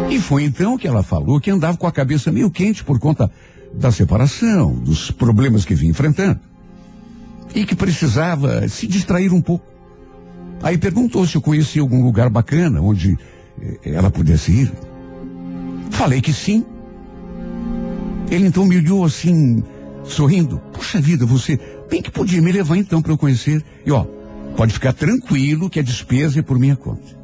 E 0.09 0.19
foi 0.19 0.43
então 0.43 0.77
que 0.77 0.87
ela 0.87 1.03
falou 1.03 1.39
que 1.39 1.49
andava 1.49 1.77
com 1.77 1.87
a 1.87 1.91
cabeça 1.91 2.31
meio 2.31 2.49
quente 2.49 2.83
por 2.83 2.99
conta 2.99 3.29
da 3.73 3.91
separação, 3.91 4.73
dos 4.73 5.11
problemas 5.11 5.65
que 5.65 5.75
vinha 5.75 5.91
enfrentando. 5.91 6.39
E 7.53 7.65
que 7.65 7.75
precisava 7.75 8.67
se 8.67 8.87
distrair 8.87 9.33
um 9.33 9.41
pouco. 9.41 9.65
Aí 10.61 10.77
perguntou 10.77 11.25
se 11.27 11.35
eu 11.35 11.41
conhecia 11.41 11.81
algum 11.81 12.03
lugar 12.03 12.29
bacana 12.29 12.81
onde 12.81 13.17
eh, 13.61 13.79
ela 13.83 14.09
pudesse 14.09 14.51
ir. 14.51 14.73
Falei 15.91 16.21
que 16.21 16.33
sim. 16.33 16.65
Ele 18.29 18.47
então 18.47 18.65
me 18.65 18.77
olhou 18.77 19.03
assim, 19.03 19.63
sorrindo. 20.03 20.59
Puxa 20.73 20.99
vida, 20.99 21.25
você 21.25 21.59
bem 21.89 22.01
que 22.01 22.11
podia 22.11 22.41
me 22.41 22.51
levar 22.51 22.77
então 22.77 23.01
para 23.01 23.11
eu 23.11 23.17
conhecer. 23.17 23.63
E 23.85 23.91
ó, 23.91 24.05
pode 24.55 24.73
ficar 24.73 24.93
tranquilo 24.93 25.69
que 25.69 25.79
a 25.79 25.83
despesa 25.83 26.39
é 26.39 26.41
por 26.41 26.57
minha 26.57 26.75
conta. 26.75 27.15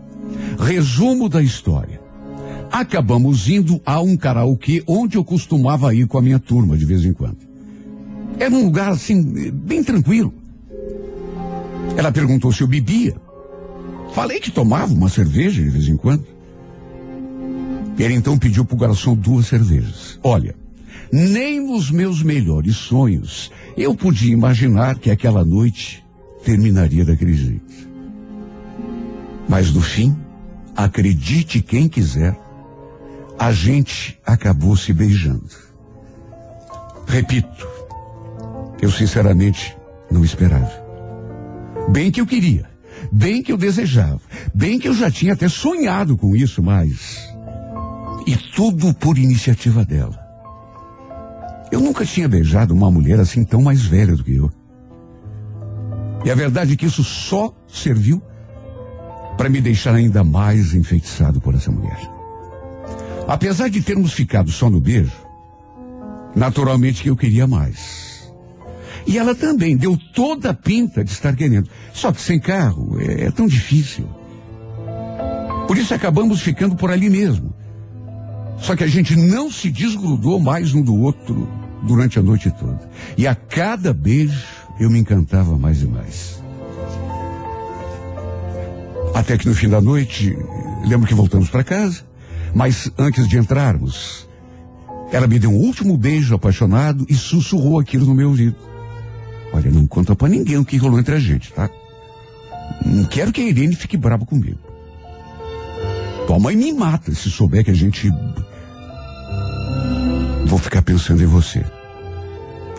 Resumo 0.60 1.28
da 1.28 1.42
história. 1.42 2.00
Acabamos 2.72 3.50
indo 3.50 3.82
a 3.86 4.02
um 4.02 4.16
karaokê 4.16 4.82
onde 4.88 5.18
eu 5.18 5.26
costumava 5.26 5.94
ir 5.94 6.08
com 6.08 6.18
a 6.18 6.22
minha 6.22 6.40
turma 6.40 6.78
de 6.78 6.86
vez 6.86 7.04
em 7.04 7.12
quando. 7.12 7.38
Era 8.40 8.54
um 8.54 8.66
lugar 8.66 8.92
assim, 8.92 9.52
bem 9.52 9.84
tranquilo. 9.84 10.34
Ela 11.98 12.12
perguntou 12.12 12.52
se 12.54 12.62
eu 12.62 12.68
bebia. 12.68 13.16
Falei 14.14 14.40
que 14.40 14.52
tomava 14.52 14.94
uma 14.94 15.10
cerveja 15.10 15.62
de 15.62 15.70
vez 15.70 15.88
em 15.88 15.98
quando. 15.98 16.26
Ele 18.00 18.14
então 18.16 18.38
pediu 18.38 18.64
para 18.64 18.76
o 18.76 18.80
garçom 18.80 19.16
duas 19.16 19.48
cervejas. 19.48 20.18
Olha, 20.24 20.56
nem 21.12 21.60
nos 21.60 21.92
meus 21.92 22.24
melhores 22.24 22.78
sonhos 22.78 23.52
eu 23.76 23.94
podia 23.96 24.32
imaginar 24.32 24.98
que 24.98 25.12
aquela 25.12 25.44
noite 25.44 26.04
terminaria 26.44 27.04
daquele 27.04 27.34
jeito. 27.34 27.90
Mas 29.48 29.74
no 29.74 29.82
fim, 29.82 30.16
acredite 30.76 31.62
quem 31.62 31.90
quiser, 31.90 32.38
a 33.38 33.52
gente 33.52 34.20
acabou 34.26 34.76
se 34.78 34.94
beijando. 34.94 35.50
Repito, 37.08 37.68
eu 38.82 38.92
sinceramente 38.92 39.76
não 40.10 40.24
esperava. 40.24 40.72
Bem 41.90 42.12
que 42.12 42.22
eu 42.22 42.26
queria, 42.26 42.70
bem 43.12 43.42
que 43.42 43.52
eu 43.52 43.58
desejava, 43.58 44.22
bem 44.54 44.80
que 44.80 44.88
eu 44.88 44.94
já 44.94 45.12
tinha 45.12 45.34
até 45.34 45.50
sonhado 45.50 46.16
com 46.16 46.36
isso, 46.36 46.64
mas. 46.64 47.30
E 48.26 48.36
tudo 48.56 48.94
por 48.94 49.18
iniciativa 49.18 49.84
dela. 49.84 50.21
Eu 51.72 51.80
nunca 51.80 52.06
tinha 52.06 52.28
beijado 52.28 52.74
uma 52.74 52.92
mulher 52.92 53.20
assim 53.20 53.46
tão 53.46 53.62
mais 53.62 53.86
velha 53.86 54.16
do 54.16 54.24
que 54.24 54.36
eu. 54.36 54.52
E 56.26 56.30
a 56.30 56.36
verdade 56.36 56.74
é 56.74 56.76
que 56.76 56.86
isso 56.86 57.04
só 57.04 57.56
serviu 57.68 58.22
para 59.38 59.50
me 59.50 59.62
deixar 59.62 59.96
ainda 59.96 60.24
mais 60.24 60.74
enfeitiçado 60.76 61.40
por 61.40 61.56
essa 61.56 61.72
mulher. 61.72 61.98
Apesar 63.28 63.70
de 63.70 63.82
termos 63.82 64.12
ficado 64.12 64.52
só 64.52 64.70
no 64.70 64.82
beijo, 64.82 65.16
naturalmente 66.36 67.02
que 67.02 67.10
eu 67.10 67.16
queria 67.16 67.48
mais. 67.48 68.32
E 69.08 69.18
ela 69.18 69.34
também 69.34 69.76
deu 69.76 69.98
toda 70.14 70.52
a 70.52 70.54
pinta 70.54 71.04
de 71.04 71.12
estar 71.12 71.36
querendo. 71.36 71.70
Só 71.94 72.12
que 72.12 72.22
sem 72.22 72.40
carro 72.40 73.00
é, 73.00 73.26
é 73.26 73.32
tão 73.32 73.48
difícil. 73.48 74.08
Por 75.68 75.78
isso 75.78 75.94
acabamos 75.94 76.42
ficando 76.42 76.76
por 76.76 76.92
ali 76.92 77.10
mesmo. 77.10 77.54
Só 78.58 78.76
que 78.76 78.84
a 78.84 78.88
gente 78.88 79.16
não 79.16 79.50
se 79.50 79.72
desgrudou 79.72 80.40
mais 80.40 80.76
um 80.76 80.84
do 80.84 80.96
outro 80.96 81.48
durante 81.84 82.20
a 82.20 82.22
noite 82.22 82.52
toda. 82.52 82.90
E 83.18 83.28
a 83.28 83.36
cada 83.36 83.94
beijo 83.94 84.44
eu 84.80 84.90
me 84.90 85.00
encantava 85.00 85.58
mais 85.58 85.82
e 85.82 85.88
mais. 85.88 86.42
Até 89.14 89.38
que 89.38 89.48
no 89.48 89.54
fim 89.54 89.70
da 89.70 89.82
noite, 89.82 90.38
lembro 90.86 91.08
que 91.08 91.14
voltamos 91.14 91.50
para 91.50 91.64
casa, 91.64 92.04
mas 92.56 92.92
antes 92.98 93.28
de 93.28 93.38
entrarmos, 93.38 94.28
ela 95.12 95.28
me 95.28 95.38
deu 95.38 95.52
um 95.52 95.58
último 95.58 95.98
beijo 95.98 96.34
apaixonado 96.34 97.06
e 97.10 97.14
sussurrou 97.14 97.80
aquilo 97.80 98.06
no 98.06 98.16
meu 98.16 98.30
ouvido. 98.30 98.56
Olha, 99.54 99.70
não 99.70 99.86
conta 99.86 100.16
pra 100.16 100.30
ninguém 100.30 100.58
o 100.58 100.66
que 100.66 100.78
rolou 100.78 101.00
entre 101.00 101.16
a 101.16 101.20
gente, 101.20 101.52
tá? 101.52 101.70
Não 102.86 103.04
quero 103.06 103.32
que 103.32 103.42
a 103.42 103.44
Irene 103.44 103.76
fique 103.76 103.98
brava 103.98 104.26
comigo. 104.26 104.60
Tua 106.26 106.40
mãe 106.40 106.56
me 106.56 106.72
mata 106.72 107.14
se 107.14 107.30
souber 107.30 107.66
que 107.66 107.72
a 107.72 107.74
gente. 107.74 108.10
Vou 110.46 110.60
ficar 110.60 110.82
pensando 110.82 111.24
em 111.24 111.28
você. 111.28 111.64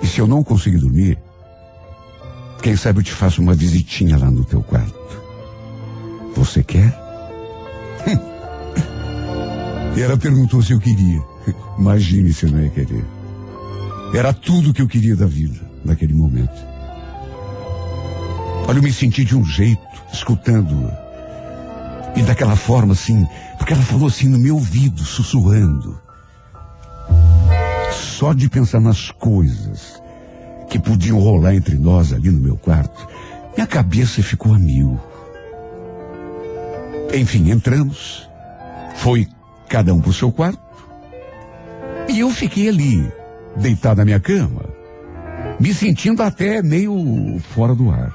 E 0.02 0.06
se 0.06 0.20
eu 0.20 0.26
não 0.26 0.42
conseguir 0.42 0.78
dormir, 0.78 1.18
quem 2.62 2.76
sabe 2.76 3.00
eu 3.00 3.04
te 3.04 3.12
faço 3.12 3.40
uma 3.40 3.54
visitinha 3.54 4.16
lá 4.16 4.30
no 4.30 4.44
teu 4.44 4.62
quarto. 4.62 4.94
Você 6.36 6.62
quer? 6.62 6.98
E 9.94 10.00
ela 10.00 10.16
perguntou 10.16 10.62
se 10.62 10.72
eu 10.72 10.80
queria. 10.80 11.22
Imagine 11.78 12.32
se 12.32 12.46
eu 12.46 12.50
não 12.50 12.62
ia 12.62 12.70
querer. 12.70 13.04
Era 14.14 14.32
tudo 14.32 14.72
que 14.72 14.80
eu 14.80 14.88
queria 14.88 15.14
da 15.14 15.26
vida, 15.26 15.60
naquele 15.84 16.14
momento. 16.14 16.54
Olha, 18.66 18.78
eu 18.78 18.82
me 18.82 18.90
senti 18.90 19.22
de 19.22 19.36
um 19.36 19.44
jeito, 19.44 19.82
escutando-a. 20.10 22.12
E 22.16 22.22
daquela 22.22 22.56
forma, 22.56 22.94
assim, 22.94 23.28
porque 23.58 23.74
ela 23.74 23.82
falou 23.82 24.08
assim 24.08 24.28
no 24.28 24.38
meu 24.38 24.54
ouvido, 24.54 25.04
sussurrando. 25.04 26.00
Só 28.22 28.32
de 28.32 28.48
pensar 28.48 28.80
nas 28.80 29.10
coisas 29.10 30.00
que 30.70 30.78
podiam 30.78 31.18
rolar 31.18 31.56
entre 31.56 31.76
nós 31.76 32.12
ali 32.12 32.30
no 32.30 32.40
meu 32.40 32.56
quarto, 32.56 33.08
minha 33.56 33.66
cabeça 33.66 34.22
ficou 34.22 34.54
a 34.54 34.58
mil. 34.60 34.96
Enfim, 37.12 37.50
entramos. 37.50 38.30
Foi 38.94 39.26
cada 39.68 39.92
um 39.92 40.00
para 40.00 40.10
o 40.10 40.12
seu 40.12 40.30
quarto. 40.30 40.62
E 42.08 42.20
eu 42.20 42.30
fiquei 42.30 42.68
ali, 42.68 43.12
deitado 43.56 43.98
na 43.98 44.04
minha 44.04 44.20
cama, 44.20 44.66
me 45.58 45.74
sentindo 45.74 46.22
até 46.22 46.62
meio 46.62 47.40
fora 47.52 47.74
do 47.74 47.90
ar. 47.90 48.12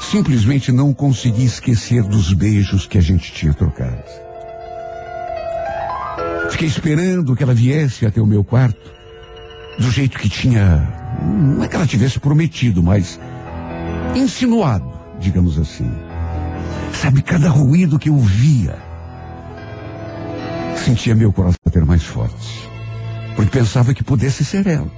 Simplesmente 0.00 0.72
não 0.72 0.94
consegui 0.94 1.44
esquecer 1.44 2.02
dos 2.02 2.32
beijos 2.32 2.86
que 2.86 2.96
a 2.96 3.02
gente 3.02 3.30
tinha 3.30 3.52
trocado. 3.52 4.04
Fiquei 6.50 6.66
esperando 6.66 7.36
que 7.36 7.42
ela 7.42 7.52
viesse 7.52 8.06
até 8.06 8.22
o 8.22 8.26
meu 8.26 8.42
quarto, 8.42 8.96
do 9.78 9.90
jeito 9.90 10.18
que 10.18 10.28
tinha. 10.28 10.86
Não 11.22 11.62
é 11.62 11.68
que 11.68 11.76
ela 11.76 11.86
tivesse 11.86 12.18
prometido, 12.18 12.82
mas 12.82 13.18
insinuado, 14.14 14.90
digamos 15.18 15.58
assim. 15.58 15.90
Sabe, 16.92 17.22
cada 17.22 17.48
ruído 17.48 17.98
que 17.98 18.08
eu 18.08 18.18
via, 18.18 18.76
sentia 20.76 21.14
meu 21.14 21.32
coração 21.32 21.58
bater 21.64 21.84
mais 21.84 22.02
forte, 22.02 22.68
porque 23.36 23.50
pensava 23.50 23.94
que 23.94 24.02
pudesse 24.02 24.44
ser 24.44 24.66
ela. 24.66 24.90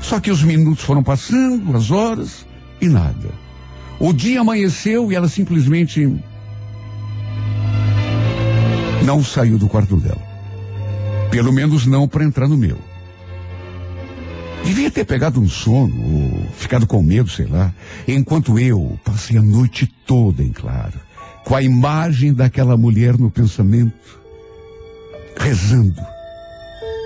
Só 0.00 0.20
que 0.20 0.30
os 0.30 0.42
minutos 0.42 0.84
foram 0.84 1.02
passando, 1.02 1.76
as 1.76 1.90
horas, 1.90 2.46
e 2.80 2.88
nada. 2.88 3.30
O 3.98 4.12
dia 4.12 4.40
amanheceu 4.40 5.10
e 5.12 5.14
ela 5.14 5.28
simplesmente 5.28 6.20
não 9.04 9.22
saiu 9.22 9.58
do 9.58 9.68
quarto 9.68 9.96
dela. 9.96 10.20
Pelo 11.30 11.52
menos 11.52 11.86
não 11.86 12.08
para 12.08 12.24
entrar 12.24 12.48
no 12.48 12.56
meu. 12.56 12.91
Devia 14.64 14.90
ter 14.90 15.04
pegado 15.04 15.40
um 15.40 15.48
sono 15.48 15.94
ou 16.02 16.46
ficado 16.56 16.86
com 16.86 17.02
medo, 17.02 17.28
sei 17.28 17.46
lá, 17.46 17.72
enquanto 18.06 18.58
eu 18.58 18.98
passei 19.04 19.36
a 19.36 19.42
noite 19.42 19.86
toda 20.06 20.42
em 20.42 20.50
claro, 20.50 20.98
com 21.44 21.54
a 21.54 21.62
imagem 21.62 22.32
daquela 22.32 22.76
mulher 22.76 23.18
no 23.18 23.30
pensamento, 23.30 24.20
rezando 25.36 26.00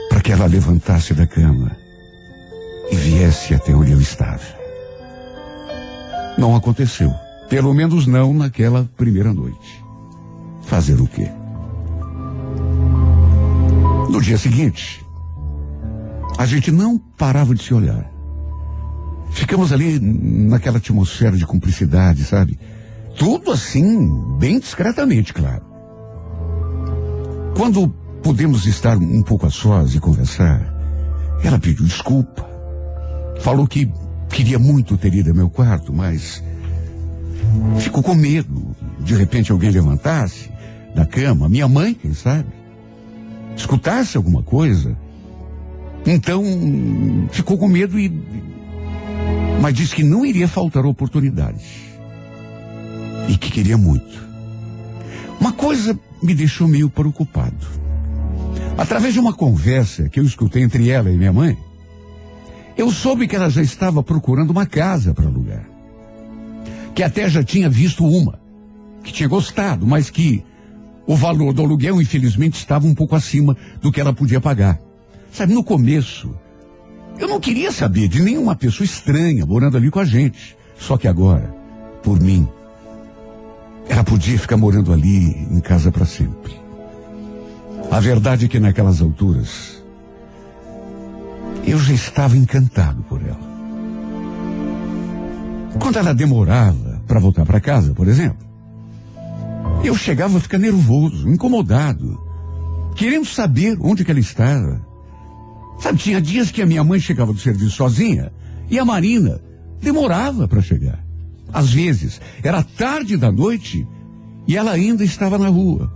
para 0.09 0.21
que 0.21 0.33
ela 0.33 0.47
levantasse 0.47 1.14
da 1.14 1.27
cama 1.27 1.77
e 2.90 2.97
viesse 2.97 3.55
até 3.55 3.75
onde 3.75 3.92
eu 3.92 4.01
estava. 4.01 4.45
Não 6.38 6.55
aconteceu. 6.55 7.12
Pelo 7.49 7.73
menos 7.73 8.07
não 8.07 8.35
naquela 8.35 8.88
primeira 8.97 9.33
noite. 9.33 9.83
Fazer 10.62 11.01
o 11.01 11.07
quê? 11.07 11.31
No 14.11 14.21
dia 14.21 14.37
seguinte, 14.37 15.06
a 16.38 16.44
gente 16.44 16.70
não 16.70 16.99
parava 16.99 17.55
de 17.55 17.62
se 17.62 17.72
olhar. 17.72 18.11
Ficamos 19.31 19.72
ali 19.72 19.99
naquela 20.01 20.79
atmosfera 20.79 21.37
de 21.37 21.46
cumplicidade, 21.46 22.25
sabe? 22.25 22.59
Tudo 23.18 23.51
assim, 23.51 24.37
bem 24.38 24.59
discretamente, 24.59 25.33
claro. 25.33 25.64
Quando 27.57 27.88
pudemos 28.22 28.66
estar 28.66 28.96
um 28.96 29.22
pouco 29.22 29.46
a 29.46 29.51
sós 29.51 29.94
e 29.94 30.01
conversar, 30.01 30.75
ela 31.42 31.59
pediu 31.59 31.85
desculpa. 31.85 32.46
Falou 33.40 33.66
que 33.66 33.90
queria 34.31 34.59
muito 34.59 34.96
ter 34.99 35.14
ido 35.14 35.31
ao 35.31 35.37
meu 35.37 35.49
quarto, 35.49 35.92
mas 35.92 36.42
ficou 37.79 38.03
com 38.03 38.14
medo. 38.14 38.77
De 39.01 39.14
repente 39.14 39.53
alguém 39.53 39.70
levantasse 39.70 40.51
da 40.94 41.07
cama, 41.07 41.49
minha 41.49 41.68
mãe, 41.68 41.94
quem 41.94 42.12
sabe, 42.12 42.49
escutasse 43.57 44.16
alguma 44.16 44.42
coisa. 44.42 44.96
Então 46.07 46.45
ficou 47.33 47.59
com 47.59 47.66
medo 47.66 47.99
e. 47.99 48.12
Mas 49.61 49.75
disse 49.75 49.95
que 49.95 50.05
não 50.05 50.25
iria 50.25 50.47
faltar 50.47 50.87
oportunidade. 50.87 51.64
E 53.29 53.37
que 53.37 53.51
queria 53.51 53.77
muito. 53.77 54.25
Uma 55.40 55.53
coisa 55.53 55.99
me 56.23 56.33
deixou 56.33 56.69
meio 56.69 56.88
preocupado. 56.88 57.66
Através 58.79 59.14
de 59.14 59.21
uma 59.21 59.33
conversa 59.33 60.09
que 60.09 60.21
eu 60.21 60.25
escutei 60.25 60.62
entre 60.62 60.90
ela 60.90 61.11
e 61.11 61.16
minha 61.16 61.33
mãe, 61.33 61.59
eu 62.77 62.90
soube 62.92 63.27
que 63.27 63.35
ela 63.35 63.51
já 63.51 63.62
estava 63.62 64.03
procurando 64.03 64.51
uma 64.51 64.66
casa 64.66 65.12
para 65.12 65.27
alugar. 65.27 65.66
Que 66.95 67.03
até 67.03 67.29
já 67.29 67.42
tinha 67.42 67.69
visto 67.69 68.05
uma, 68.05 68.38
que 69.03 69.12
tinha 69.12 69.29
gostado, 69.29 69.87
mas 69.87 70.11
que 70.11 70.45
o 71.07 71.16
valor 71.16 71.53
do 71.53 71.62
aluguel, 71.62 72.01
infelizmente, 72.01 72.59
estava 72.59 72.87
um 72.87 72.95
pouco 72.95 73.16
acima 73.16 73.57
do 73.81 73.90
que 73.90 74.01
ela 74.01 74.12
podia 74.12 74.40
pagar. 74.40 74.79
Sabe, 75.33 75.53
no 75.53 75.62
começo, 75.62 76.35
eu 77.19 77.29
não 77.29 77.41
queria 77.41 77.73
saber 77.73 78.09
de 78.09 78.23
nenhuma 78.23 78.55
pessoa 78.55 78.85
estranha 78.85 79.45
morando 79.47 79.77
ali 79.77 79.91
com 79.91 80.01
a 80.01 80.05
gente. 80.05 80.57
Só 80.79 80.97
que 80.97 81.09
agora, 81.09 81.55
por 82.03 82.21
mim, 82.21 82.47
ela 83.89 84.05
podia 84.05 84.39
ficar 84.39 84.57
morando 84.57 84.93
ali 84.93 85.47
em 85.51 85.61
casa 85.61 85.91
para 85.91 86.05
sempre. 86.05 86.55
A 87.91 88.01
verdade 88.01 88.47
é 88.47 88.49
que 88.49 88.59
naquelas 88.59 89.01
alturas, 89.01 89.83
eu 91.65 91.79
já 91.79 91.95
estava 91.95 92.37
encantado 92.37 93.03
por 93.05 93.23
ela. 93.23 93.57
Quando 95.81 95.99
ela 95.99 96.15
demorava 96.15 97.01
para 97.07 97.21
voltar 97.21 97.45
para 97.45 97.61
casa, 97.61 97.93
por 97.93 98.09
exemplo, 98.09 98.47
eu 99.85 99.95
chegava 99.95 100.39
a 100.39 100.41
ficar 100.41 100.59
nervoso, 100.59 101.29
incomodado, 101.29 102.21
querendo 102.95 103.27
saber 103.27 103.77
onde 103.81 104.09
ela 104.09 104.21
estava. 104.21 104.86
Sabe, 105.79 105.99
tinha 105.99 106.21
dias 106.21 106.51
que 106.51 106.62
a 106.62 106.67
minha 106.67 106.83
mãe 106.83 106.99
chegava 106.99 107.33
do 107.33 107.39
serviço 107.39 107.77
sozinha 107.77 108.33
e 108.71 108.79
a 108.79 108.85
Marina 108.85 109.41
demorava 109.81 110.49
para 110.49 110.62
chegar. 110.62 111.05
Às 111.53 111.73
vezes, 111.73 112.21
era 112.43 112.62
tarde 112.62 113.17
da 113.17 113.31
noite 113.31 113.87
e 114.47 114.57
ela 114.57 114.73
ainda 114.73 115.05
estava 115.05 115.39
na 115.39 115.49
rua. 115.49 115.93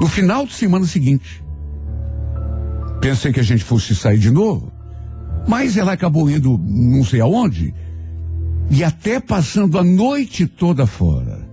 No 0.00 0.06
final 0.06 0.46
de 0.46 0.52
semana 0.52 0.86
seguinte, 0.86 1.42
pensei 3.00 3.32
que 3.32 3.40
a 3.40 3.44
gente 3.44 3.64
fosse 3.64 3.94
sair 3.96 4.18
de 4.18 4.30
novo, 4.30 4.72
mas 5.46 5.76
ela 5.76 5.92
acabou 5.92 6.30
indo 6.30 6.58
não 6.58 7.02
sei 7.04 7.20
aonde 7.20 7.74
e 8.70 8.84
até 8.84 9.18
passando 9.18 9.78
a 9.78 9.84
noite 9.84 10.46
toda 10.46 10.86
fora. 10.86 11.48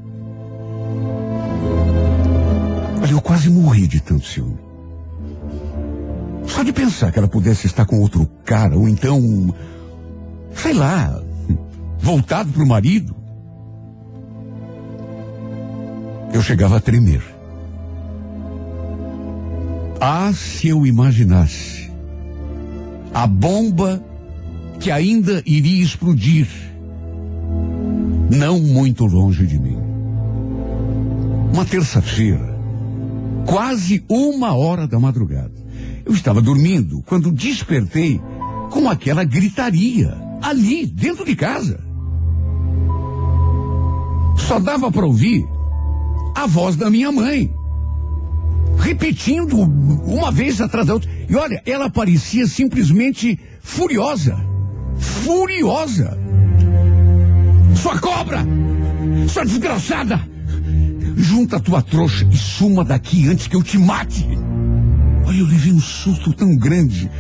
Olha, 3.02 3.12
eu 3.12 3.22
quase 3.22 3.50
morri 3.50 3.88
de 3.88 4.00
tanto 4.00 4.26
ciúme. 4.26 4.65
Só 6.48 6.64
de 6.64 6.72
pensar 6.72 7.12
que 7.12 7.20
ela 7.20 7.28
pudesse 7.28 7.68
estar 7.68 7.86
com 7.86 8.00
outro 8.00 8.26
cara, 8.46 8.78
ou 8.78 8.88
então, 8.88 9.54
sei 10.54 10.74
lá, 10.74 11.22
voltado 12.00 12.52
para 12.52 12.64
o 12.64 12.68
marido. 12.68 13.16
Eu 16.34 16.42
chegava 16.42 16.78
a 16.78 16.80
tremer. 16.80 17.24
Ah, 20.00 20.32
se 20.34 20.68
eu 20.68 20.86
imaginasse 20.86 21.92
a 23.14 23.26
bomba 23.26 24.04
que 24.80 24.92
ainda 24.92 25.42
iria 25.46 25.82
explodir, 25.82 26.48
não 28.30 28.60
muito 28.60 29.06
longe 29.06 29.48
de 29.48 29.58
mim. 29.58 29.78
Uma 31.54 31.64
terça-feira, 31.64 32.56
quase 33.46 34.04
uma 34.10 34.54
hora 34.54 34.86
da 34.86 35.00
madrugada. 35.00 35.65
Eu 36.06 36.14
estava 36.14 36.42
dormindo 36.42 37.02
quando 37.06 37.32
despertei 37.32 38.22
com 38.70 38.90
aquela 38.90 39.24
gritaria 39.24 40.16
ali, 40.42 40.86
dentro 40.86 41.26
de 41.26 41.36
casa. 41.36 41.80
Só 44.38 44.60
dava 44.60 44.92
para 44.92 45.06
ouvir 45.06 45.48
a 46.36 46.46
voz 46.46 46.76
da 46.76 46.90
minha 46.90 47.12
mãe. 47.12 47.52
Repetindo 48.78 49.58
uma 49.58 50.32
vez 50.32 50.62
atrás 50.62 50.86
da 50.86 50.94
outra. 50.94 51.10
E 51.28 51.36
olha, 51.36 51.62
ela 51.66 51.90
parecia 51.90 52.46
simplesmente 52.46 53.40
furiosa. 53.62 54.38
Furiosa. 54.98 56.18
Sua 57.76 57.98
cobra! 57.98 58.46
Sua 59.28 59.46
desgraçada! 59.46 60.20
Junta 61.18 61.58
a 61.58 61.60
tua 61.60 61.82
trouxa 61.82 62.28
e 62.32 62.38
suma 62.38 62.84
daqui 62.84 63.28
antes 63.28 63.48
que 63.48 63.56
eu 63.56 63.64
te 63.64 63.78
mate. 63.78 64.28
Olha, 65.36 65.42
eu 65.42 65.48
levei 65.48 65.74
um 65.74 65.82
susto 65.82 66.32
tão 66.32 66.56
grande. 66.56 67.12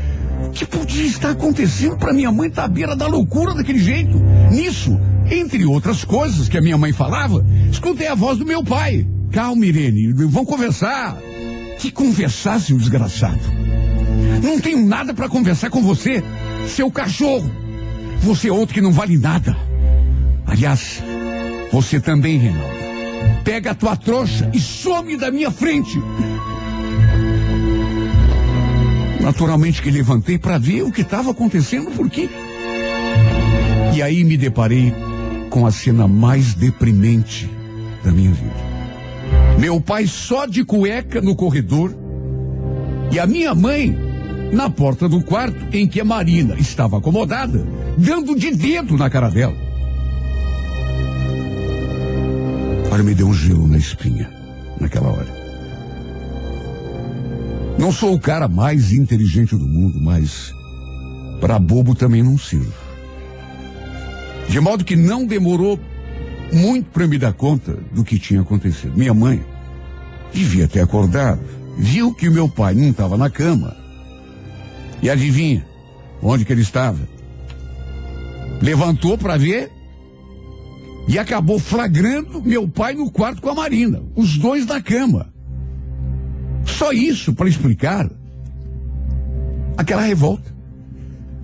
Que 0.53 0.65
podia 0.65 1.05
estar 1.05 1.31
acontecendo 1.31 1.97
para 1.97 2.13
minha 2.13 2.31
mãe 2.31 2.47
estar 2.47 2.63
à 2.63 2.67
beira 2.67 2.95
da 2.95 3.07
loucura 3.07 3.53
daquele 3.53 3.79
jeito? 3.79 4.17
Nisso, 4.51 4.97
entre 5.29 5.65
outras 5.65 6.05
coisas 6.05 6.47
que 6.47 6.57
a 6.57 6.61
minha 6.61 6.77
mãe 6.77 6.93
falava, 6.93 7.45
escutei 7.69 8.07
a 8.07 8.15
voz 8.15 8.37
do 8.37 8.45
meu 8.45 8.63
pai. 8.63 9.05
Calma, 9.31 9.65
Irene, 9.65 10.13
vamos 10.13 10.49
conversar. 10.49 11.17
Que 11.77 11.91
conversar, 11.91 12.61
seu 12.61 12.77
desgraçado? 12.77 13.41
Não 14.41 14.61
tenho 14.61 14.85
nada 14.85 15.13
para 15.13 15.27
conversar 15.27 15.69
com 15.69 15.81
você, 15.81 16.23
seu 16.69 16.89
cachorro. 16.89 17.51
Você 18.21 18.47
é 18.47 18.53
outro 18.53 18.73
que 18.73 18.81
não 18.81 18.93
vale 18.93 19.17
nada. 19.17 19.57
Aliás, 20.47 21.03
você 21.69 21.99
também, 21.99 22.37
Reinaldo. 22.37 22.75
Pega 23.43 23.71
a 23.71 23.75
tua 23.75 23.97
trouxa 23.97 24.49
e 24.53 24.59
some 24.59 25.17
da 25.17 25.29
minha 25.29 25.51
frente. 25.51 25.99
Naturalmente 29.25 29.81
que 29.81 29.89
levantei 29.89 30.37
para 30.37 30.59
ver 30.59 30.83
o 30.83 30.91
que 30.91 31.01
estava 31.01 31.31
acontecendo, 31.31 31.89
por 31.89 32.07
quê? 32.11 32.29
E 33.95 33.99
aí 33.99 34.23
me 34.23 34.37
deparei 34.37 34.93
com 35.49 35.65
a 35.65 35.71
cena 35.71 36.07
mais 36.07 36.53
deprimente 36.53 37.49
da 38.03 38.11
minha 38.11 38.31
vida. 38.31 38.53
Meu 39.59 39.81
pai 39.81 40.05
só 40.05 40.45
de 40.45 40.63
cueca 40.63 41.21
no 41.21 41.35
corredor 41.35 41.91
e 43.11 43.17
a 43.17 43.25
minha 43.25 43.55
mãe 43.55 43.97
na 44.51 44.69
porta 44.69 45.09
do 45.09 45.23
quarto 45.23 45.75
em 45.75 45.87
que 45.87 45.99
a 45.99 46.05
Marina 46.05 46.53
estava 46.59 46.99
acomodada, 46.99 47.65
dando 47.97 48.37
de 48.37 48.51
dedo 48.51 48.95
na 48.95 49.09
cara 49.09 49.29
dela. 49.29 49.55
Olha, 52.91 53.03
me 53.03 53.15
deu 53.15 53.27
um 53.27 53.33
gelo 53.33 53.67
na 53.67 53.79
espinha 53.79 54.29
naquela 54.79 55.07
hora. 55.07 55.44
Não 57.77 57.91
sou 57.91 58.13
o 58.13 58.19
cara 58.19 58.47
mais 58.47 58.91
inteligente 58.91 59.55
do 59.55 59.67
mundo, 59.67 59.99
mas 59.99 60.53
para 61.41 61.59
bobo 61.59 61.93
também 61.93 62.23
não 62.23 62.37
sirvo. 62.37 62.73
De 64.47 64.59
modo 64.59 64.85
que 64.85 64.95
não 64.95 65.25
demorou 65.25 65.79
muito 66.53 66.89
para 66.91 67.07
me 67.07 67.17
dar 67.17 67.33
conta 67.33 67.73
do 67.91 68.03
que 68.03 68.17
tinha 68.17 68.41
acontecido. 68.41 68.97
Minha 68.97 69.13
mãe 69.13 69.43
devia 70.33 70.67
ter 70.67 70.79
acordado, 70.79 71.41
viu 71.77 72.13
que 72.13 72.29
meu 72.29 72.47
pai 72.47 72.73
não 72.73 72.89
estava 72.89 73.17
na 73.17 73.29
cama. 73.29 73.75
E 75.01 75.09
adivinha 75.09 75.65
onde 76.21 76.45
que 76.45 76.53
ele 76.53 76.61
estava? 76.61 77.07
Levantou 78.61 79.17
para 79.17 79.37
ver 79.37 79.69
e 81.07 81.19
acabou 81.19 81.59
flagrando 81.59 82.41
meu 82.41 82.67
pai 82.67 82.93
no 82.95 83.11
quarto 83.11 83.41
com 83.41 83.49
a 83.49 83.55
Marina, 83.55 84.01
os 84.15 84.37
dois 84.37 84.65
na 84.65 84.81
cama. 84.81 85.34
Só 86.77 86.91
isso 86.91 87.33
para 87.33 87.47
explicar 87.47 88.09
aquela 89.77 90.01
revolta. 90.01 90.53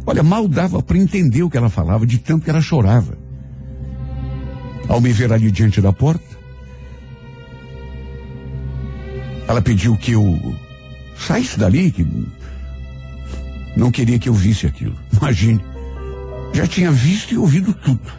Olha, 0.06 0.22
mal 0.22 0.46
dava 0.46 0.84
para 0.84 0.98
entender 0.98 1.42
o 1.42 1.50
que 1.50 1.56
ela 1.56 1.70
falava, 1.70 2.06
de 2.06 2.18
tanto 2.18 2.44
que 2.44 2.50
ela 2.50 2.60
chorava. 2.60 3.18
Ao 4.90 5.00
me 5.00 5.14
ver 5.14 5.32
ali 5.32 5.50
diante 5.50 5.80
da 5.80 5.94
porta, 5.94 6.26
ela 9.48 9.62
pediu 9.62 9.96
que 9.96 10.12
eu 10.12 10.54
saísse 11.18 11.58
dali, 11.58 11.92
que 11.92 12.06
não 13.78 13.90
queria 13.90 14.20
que 14.20 14.28
eu 14.28 14.34
visse 14.34 14.68
aquilo. 14.68 14.98
Imagine, 15.18 15.64
já 16.52 16.68
tinha 16.68 16.92
visto 16.92 17.34
e 17.34 17.38
ouvido 17.38 17.74
tudo. 17.74 18.12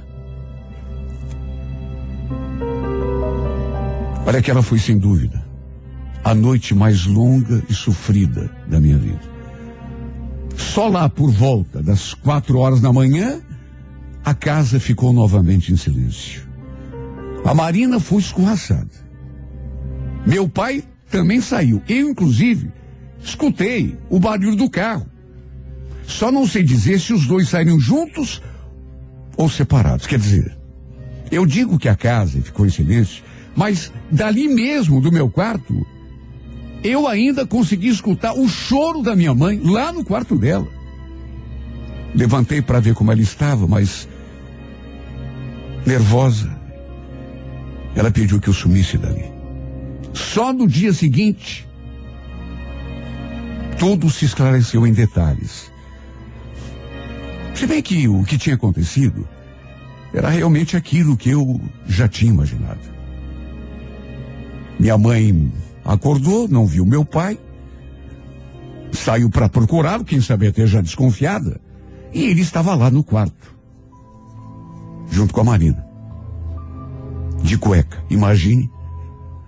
Olha 4.24 4.40
que 4.40 4.50
ela 4.50 4.62
foi 4.62 4.78
sem 4.78 4.96
dúvida 4.96 5.41
a 6.24 6.34
noite 6.34 6.74
mais 6.74 7.04
longa 7.06 7.62
e 7.68 7.74
sofrida 7.74 8.50
da 8.68 8.80
minha 8.80 8.98
vida. 8.98 9.32
Só 10.56 10.88
lá 10.88 11.08
por 11.08 11.30
volta 11.30 11.82
das 11.82 12.14
quatro 12.14 12.58
horas 12.58 12.80
da 12.80 12.92
manhã, 12.92 13.40
a 14.24 14.34
casa 14.34 14.78
ficou 14.78 15.12
novamente 15.12 15.72
em 15.72 15.76
silêncio. 15.76 16.42
A 17.44 17.54
Marina 17.54 17.98
foi 17.98 18.20
escorraçada. 18.20 18.90
Meu 20.24 20.48
pai 20.48 20.84
também 21.10 21.40
saiu. 21.40 21.82
Eu, 21.88 22.10
inclusive, 22.10 22.70
escutei 23.20 23.98
o 24.08 24.20
barulho 24.20 24.56
do 24.56 24.70
carro. 24.70 25.06
Só 26.06 26.30
não 26.30 26.46
sei 26.46 26.62
dizer 26.62 27.00
se 27.00 27.12
os 27.12 27.26
dois 27.26 27.48
saíram 27.48 27.80
juntos 27.80 28.40
ou 29.36 29.48
separados. 29.48 30.06
Quer 30.06 30.18
dizer, 30.18 30.56
eu 31.30 31.44
digo 31.44 31.78
que 31.78 31.88
a 31.88 31.96
casa 31.96 32.40
ficou 32.40 32.66
em 32.66 32.70
silêncio, 32.70 33.24
mas 33.56 33.92
dali 34.10 34.48
mesmo 34.48 35.00
do 35.00 35.10
meu 35.10 35.28
quarto, 35.28 35.84
eu 36.82 37.06
ainda 37.06 37.46
consegui 37.46 37.88
escutar 37.88 38.32
o 38.32 38.48
choro 38.48 39.02
da 39.02 39.14
minha 39.14 39.34
mãe 39.34 39.60
lá 39.62 39.92
no 39.92 40.04
quarto 40.04 40.36
dela. 40.36 40.68
Levantei 42.14 42.60
para 42.60 42.80
ver 42.80 42.94
como 42.94 43.12
ela 43.12 43.20
estava, 43.20 43.66
mas 43.66 44.08
nervosa. 45.86 46.50
Ela 47.94 48.10
pediu 48.10 48.40
que 48.40 48.48
eu 48.48 48.54
sumisse 48.54 48.98
dali. 48.98 49.30
Só 50.12 50.52
no 50.52 50.66
dia 50.66 50.92
seguinte, 50.92 51.66
tudo 53.78 54.10
se 54.10 54.24
esclareceu 54.24 54.86
em 54.86 54.92
detalhes. 54.92 55.70
Se 57.54 57.66
bem 57.66 57.82
que 57.82 58.08
o 58.08 58.24
que 58.24 58.38
tinha 58.38 58.56
acontecido 58.56 59.26
era 60.12 60.28
realmente 60.28 60.76
aquilo 60.76 61.16
que 61.16 61.30
eu 61.30 61.60
já 61.86 62.08
tinha 62.08 62.32
imaginado. 62.32 62.80
Minha 64.78 64.98
mãe 64.98 65.52
Acordou, 65.84 66.48
não 66.48 66.66
viu 66.66 66.86
meu 66.86 67.04
pai, 67.04 67.38
saiu 68.92 69.28
para 69.30 69.48
procurá-lo, 69.48 70.04
quem 70.04 70.20
sabe 70.20 70.46
até 70.46 70.66
já 70.66 70.80
desconfiada, 70.80 71.60
e 72.12 72.24
ele 72.24 72.40
estava 72.40 72.74
lá 72.74 72.90
no 72.90 73.02
quarto, 73.02 73.56
junto 75.10 75.34
com 75.34 75.40
a 75.40 75.44
Marina. 75.44 75.84
De 77.42 77.58
cueca, 77.58 78.02
imagine, 78.08 78.70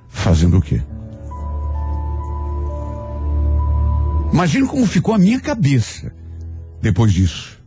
fazendo 0.08 0.58
o 0.58 0.62
quê? 0.62 0.82
Imagine 4.32 4.66
como 4.66 4.84
ficou 4.86 5.14
a 5.14 5.18
minha 5.18 5.38
cabeça 5.38 6.12
depois 6.82 7.12
disso. 7.12 7.62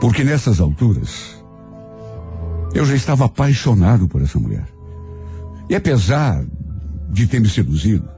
Porque 0.00 0.24
nessas 0.24 0.58
alturas, 0.60 1.44
eu 2.72 2.86
já 2.86 2.94
estava 2.94 3.26
apaixonado 3.26 4.08
por 4.08 4.22
essa 4.22 4.38
mulher. 4.38 4.66
E 5.68 5.74
apesar 5.74 6.46
de 7.08 7.26
ter 7.26 7.40
me 7.40 7.48
seduzido. 7.48 8.08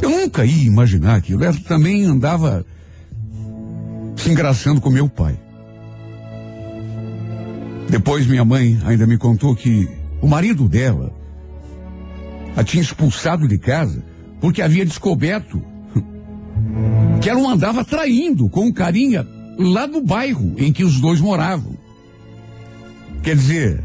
Eu 0.00 0.10
nunca 0.10 0.44
ia 0.44 0.66
imaginar 0.66 1.16
aquilo. 1.16 1.42
Ela 1.44 1.56
também 1.66 2.04
andava 2.04 2.64
se 4.16 4.30
engraçando 4.30 4.80
com 4.80 4.90
meu 4.90 5.08
pai. 5.08 5.38
Depois 7.88 8.26
minha 8.26 8.44
mãe 8.44 8.78
ainda 8.84 9.06
me 9.06 9.16
contou 9.16 9.54
que 9.54 9.88
o 10.20 10.26
marido 10.26 10.68
dela 10.68 11.12
a 12.56 12.64
tinha 12.64 12.82
expulsado 12.82 13.46
de 13.46 13.58
casa 13.58 14.02
porque 14.40 14.60
havia 14.60 14.84
descoberto 14.84 15.62
que 17.22 17.30
ela 17.30 17.52
andava 17.52 17.84
traindo 17.84 18.48
com 18.48 18.66
um 18.66 18.72
carinha 18.72 19.26
lá 19.58 19.86
no 19.86 20.02
bairro 20.02 20.54
em 20.58 20.72
que 20.72 20.84
os 20.84 21.00
dois 21.00 21.20
moravam. 21.20 21.76
Quer 23.22 23.36
dizer, 23.36 23.82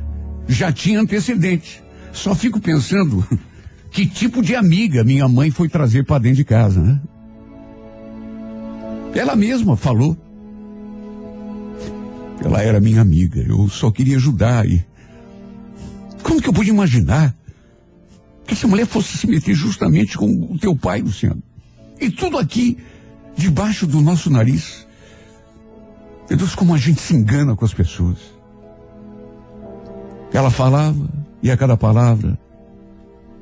já 0.48 0.72
tinha 0.72 1.00
antecedente. 1.00 1.82
Só 2.12 2.36
fico 2.36 2.60
pensando 2.60 3.26
que 3.92 4.06
tipo 4.06 4.42
de 4.42 4.56
amiga 4.56 5.04
minha 5.04 5.28
mãe 5.28 5.52
foi 5.52 5.70
trazer 5.70 6.06
para 6.06 6.20
dentro 6.20 6.38
de 6.38 6.46
casa, 6.46 6.82
né? 6.82 7.00
Ela 9.14 9.36
mesma 9.36 9.76
falou. 9.76 10.18
Ela 12.44 12.64
era 12.64 12.80
minha 12.80 13.02
amiga, 13.02 13.40
eu 13.40 13.70
só 13.70 13.92
queria 13.92 14.18
ajudar 14.18 14.66
e. 14.66 14.84
Como 16.24 16.42
que 16.42 16.50
eu 16.50 16.54
pude 16.54 16.70
imaginar 16.70 17.36
que 18.46 18.54
essa 18.54 18.68
mulher 18.68 18.86
fosse 18.86 19.18
se 19.18 19.28
meter 19.28 19.54
justamente 19.54 20.18
com 20.18 20.28
o 20.52 20.58
teu 20.58 20.76
pai, 20.76 21.02
Luciano? 21.02 21.42
E 22.00 22.10
tudo 22.10 22.38
aqui, 22.38 22.78
debaixo 23.36 23.86
do 23.86 24.02
nosso 24.02 24.30
nariz. 24.30 24.88
Meu 26.30 26.38
Deus, 26.38 26.56
como 26.56 26.74
a 26.74 26.78
gente 26.78 27.02
se 27.02 27.14
engana 27.14 27.56
com 27.56 27.66
as 27.66 27.74
pessoas. 27.74 28.18
Ela 30.34 30.50
falava, 30.50 31.10
e 31.42 31.50
a 31.50 31.58
cada 31.58 31.76
palavra 31.76 32.38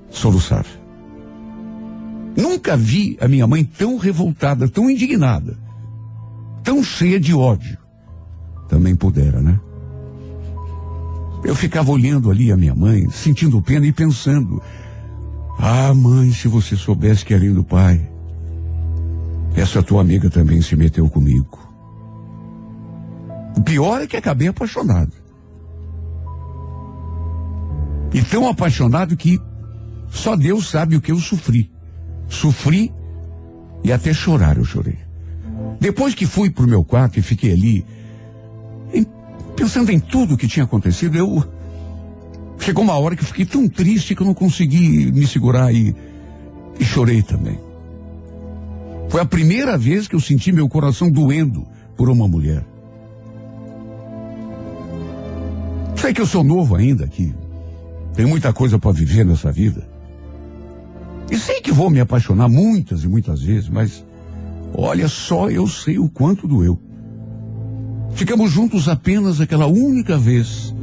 soluçar. 0.09 0.65
Nunca 2.35 2.77
vi 2.77 3.17
a 3.19 3.27
minha 3.27 3.45
mãe 3.47 3.63
tão 3.63 3.97
revoltada, 3.97 4.67
tão 4.69 4.89
indignada, 4.89 5.57
tão 6.63 6.83
cheia 6.83 7.19
de 7.19 7.33
ódio. 7.33 7.77
Também 8.67 8.95
pudera, 8.95 9.41
né? 9.41 9.59
Eu 11.43 11.55
ficava 11.55 11.91
olhando 11.91 12.29
ali 12.29 12.51
a 12.51 12.57
minha 12.57 12.75
mãe, 12.75 13.09
sentindo 13.09 13.62
pena 13.62 13.85
e 13.85 13.91
pensando: 13.91 14.62
Ah, 15.57 15.93
mãe, 15.93 16.31
se 16.31 16.47
você 16.47 16.75
soubesse 16.75 17.25
que 17.25 17.33
além 17.33 17.53
do 17.53 17.63
pai, 17.63 18.09
essa 19.55 19.81
tua 19.81 20.01
amiga 20.01 20.29
também 20.29 20.62
se 20.62 20.75
meteu 20.75 21.09
comigo. 21.09 21.57
O 23.57 23.62
pior 23.62 24.01
é 24.01 24.07
que 24.07 24.17
acabei 24.17 24.47
apaixonado. 24.47 25.12
E 28.13 28.22
tão 28.24 28.48
apaixonado 28.48 29.15
que 29.15 29.39
só 30.10 30.36
Deus 30.36 30.69
sabe 30.69 30.95
o 30.95 31.02
que 31.02 31.12
eu 31.12 31.19
sofri. 31.19 31.72
Sofri 32.28 32.91
e 33.84 33.91
até 33.91 34.13
chorar 34.13 34.58
eu 34.58 34.65
chorei. 34.65 34.98
Depois 35.80 36.15
que 36.15 36.26
fui 36.26 36.50
pro 36.50 36.67
meu 36.67 36.84
quarto 36.84 37.19
e 37.19 37.22
fiquei 37.22 37.52
ali, 37.54 37.86
em- 38.93 39.06
pensando 39.56 39.91
em 39.91 40.00
tudo 40.00 40.38
que 40.38 40.48
tinha 40.48 40.63
acontecido, 40.65 41.17
eu. 41.17 41.43
Chegou 42.60 42.84
uma 42.84 42.98
hora 42.98 43.15
que 43.15 43.24
fiquei 43.24 43.45
tão 43.45 43.67
triste 43.69 44.13
que 44.13 44.22
eu 44.22 44.28
não 44.28 44.34
consegui 44.34 45.12
me 45.12 45.26
segurar 45.26 45.74
e, 45.74 45.95
e 46.80 46.84
chorei 46.84 47.22
também. 47.22 47.58
Foi 49.08 49.22
a 49.22 49.26
primeira 49.26 49.78
vez 49.78 50.08
que 50.08 50.15
eu 50.15 50.19
senti 50.19 50.52
meu 50.52 50.67
coração 50.67 51.10
doendo 51.10 51.65
por 51.95 52.10
uma 52.10 52.28
mulher. 52.28 52.65
Sei 55.95 56.13
que 56.13 56.22
eu 56.22 56.28
sou 56.28 56.43
novo 56.43 56.76
ainda 56.76 57.06
aqui. 57.06 57.34
Tem 58.19 58.25
muita 58.25 58.51
coisa 58.51 58.77
para 58.77 58.91
viver 58.91 59.25
nessa 59.25 59.49
vida. 59.49 59.88
E 61.32 61.38
sei 61.38 61.62
que 61.62 61.71
vou 61.71 61.89
me 61.89 62.01
apaixonar 62.01 62.49
muitas 62.49 63.05
e 63.05 63.08
muitas 63.08 63.41
vezes, 63.41 63.69
mas 63.69 64.05
olha 64.73 65.08
só, 65.08 65.49
eu 65.49 65.65
sei 65.65 65.97
o 65.97 66.10
quanto 66.10 66.45
doeu. 66.45 66.77
Ficamos 68.12 68.51
juntos 68.51 68.89
apenas 68.89 69.39
aquela 69.39 69.67
única 69.67 70.17
vez 70.17 70.75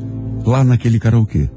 lá 0.47 0.65
naquele 0.65 0.99
karaokê. 0.99 1.51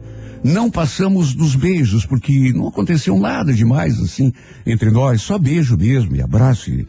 Não 0.43 0.69
passamos 0.69 1.33
dos 1.33 1.55
beijos, 1.55 2.05
porque 2.05 2.51
não 2.51 2.67
aconteceu 2.67 3.17
nada 3.17 3.53
demais 3.53 4.01
assim 4.01 4.33
entre 4.65 4.91
nós, 4.91 5.21
só 5.21 5.37
beijo 5.39 5.77
mesmo 5.77 6.13
e 6.13 6.21
abraço. 6.21 6.69
E... 6.71 6.85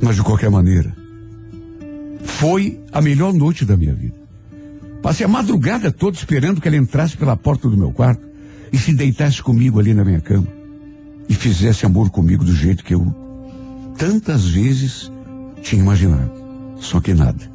Mas 0.00 0.16
de 0.16 0.22
qualquer 0.22 0.48
maneira, 0.50 0.96
foi 2.24 2.80
a 2.90 3.02
melhor 3.02 3.34
noite 3.34 3.66
da 3.66 3.76
minha 3.76 3.94
vida. 3.94 4.27
Passei 5.02 5.24
a 5.24 5.28
madrugada 5.28 5.92
toda 5.92 6.16
esperando 6.16 6.60
que 6.60 6.68
ela 6.68 6.76
entrasse 6.76 7.16
pela 7.16 7.36
porta 7.36 7.68
do 7.68 7.76
meu 7.76 7.92
quarto 7.92 8.26
e 8.72 8.78
se 8.78 8.92
deitasse 8.92 9.42
comigo 9.42 9.78
ali 9.78 9.94
na 9.94 10.04
minha 10.04 10.20
cama 10.20 10.46
e 11.28 11.34
fizesse 11.34 11.86
amor 11.86 12.10
comigo 12.10 12.44
do 12.44 12.54
jeito 12.54 12.84
que 12.84 12.94
eu 12.94 13.14
tantas 13.96 14.48
vezes 14.48 15.10
tinha 15.62 15.82
imaginado. 15.82 16.30
Só 16.78 17.00
que 17.00 17.12
nada. 17.12 17.50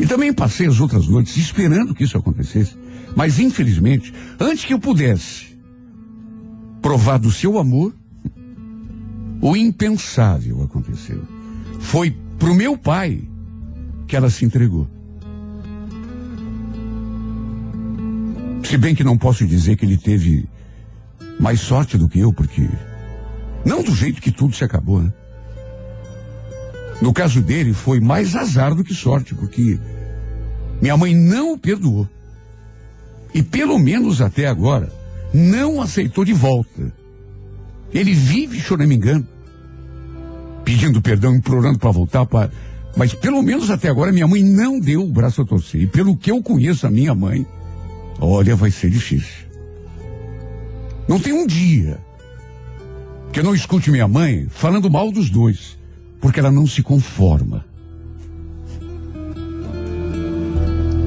E 0.00 0.06
também 0.06 0.32
passei 0.32 0.66
as 0.66 0.80
outras 0.80 1.06
noites 1.06 1.36
esperando 1.36 1.94
que 1.94 2.04
isso 2.04 2.18
acontecesse. 2.18 2.76
Mas 3.16 3.38
infelizmente, 3.38 4.12
antes 4.38 4.64
que 4.64 4.74
eu 4.74 4.78
pudesse 4.78 5.56
provar 6.80 7.18
do 7.18 7.30
seu 7.30 7.58
amor, 7.58 7.94
o 9.40 9.56
impensável 9.56 10.62
aconteceu. 10.62 11.22
Foi 11.80 12.14
pro 12.38 12.54
meu 12.54 12.76
pai 12.76 13.22
que 14.06 14.16
ela 14.16 14.30
se 14.30 14.44
entregou. 14.44 14.88
Se 18.68 18.76
bem 18.76 18.94
que 18.94 19.02
não 19.02 19.16
posso 19.16 19.46
dizer 19.46 19.76
que 19.76 19.86
ele 19.86 19.96
teve 19.96 20.46
mais 21.40 21.58
sorte 21.58 21.96
do 21.96 22.06
que 22.06 22.18
eu, 22.18 22.34
porque 22.34 22.68
não 23.64 23.82
do 23.82 23.94
jeito 23.94 24.20
que 24.20 24.30
tudo 24.30 24.54
se 24.54 24.62
acabou, 24.62 25.02
né? 25.02 25.10
No 27.00 27.10
caso 27.10 27.40
dele, 27.40 27.72
foi 27.72 27.98
mais 27.98 28.36
azar 28.36 28.74
do 28.74 28.84
que 28.84 28.92
sorte, 28.92 29.34
porque 29.34 29.80
minha 30.82 30.98
mãe 30.98 31.14
não 31.14 31.54
o 31.54 31.58
perdoou. 31.58 32.06
E 33.32 33.42
pelo 33.42 33.78
menos 33.78 34.20
até 34.20 34.46
agora, 34.46 34.92
não 35.32 35.80
aceitou 35.80 36.22
de 36.22 36.34
volta. 36.34 36.92
Ele 37.90 38.12
vive 38.12 38.60
choramingando, 38.60 39.26
pedindo 40.62 41.00
perdão, 41.00 41.34
implorando 41.34 41.78
para 41.78 41.90
voltar, 41.90 42.26
pra... 42.26 42.50
mas 42.94 43.14
pelo 43.14 43.42
menos 43.42 43.70
até 43.70 43.88
agora 43.88 44.12
minha 44.12 44.28
mãe 44.28 44.44
não 44.44 44.78
deu 44.78 45.02
o 45.04 45.10
braço 45.10 45.40
a 45.40 45.46
torcer. 45.46 45.80
E 45.80 45.86
pelo 45.86 46.14
que 46.14 46.30
eu 46.30 46.42
conheço 46.42 46.86
a 46.86 46.90
minha 46.90 47.14
mãe, 47.14 47.46
olha, 48.20 48.56
vai 48.56 48.70
ser 48.70 48.90
difícil. 48.90 49.46
Não 51.08 51.18
tem 51.18 51.32
um 51.32 51.46
dia 51.46 51.98
que 53.32 53.40
eu 53.40 53.44
não 53.44 53.54
escute 53.54 53.90
minha 53.90 54.08
mãe 54.08 54.46
falando 54.50 54.90
mal 54.90 55.10
dos 55.10 55.30
dois, 55.30 55.78
porque 56.20 56.40
ela 56.40 56.50
não 56.50 56.66
se 56.66 56.82
conforma. 56.82 57.64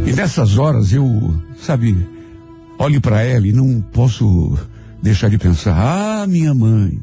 E 0.05 0.13
nessas 0.13 0.57
horas 0.57 0.91
eu, 0.91 1.05
sabe, 1.61 1.95
olho 2.77 2.99
para 2.99 3.21
ela 3.21 3.47
e 3.47 3.53
não 3.53 3.81
posso 3.81 4.57
deixar 5.01 5.29
de 5.29 5.37
pensar: 5.37 5.75
ah, 5.77 6.27
minha 6.27 6.53
mãe, 6.53 6.99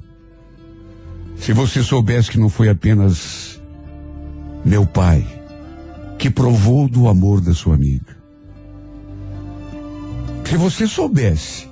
se 1.37 1.53
você 1.53 1.83
soubesse 1.83 2.31
que 2.31 2.39
não 2.39 2.49
foi 2.49 2.69
apenas 2.69 3.61
meu 4.65 4.85
pai 4.85 5.27
que 6.19 6.29
provou 6.29 6.89
do 6.89 7.09
amor 7.09 7.41
da 7.41 7.55
sua 7.55 7.77
amiga. 7.77 8.18
Se 10.49 10.57
você 10.57 10.87
soubesse 10.87 11.69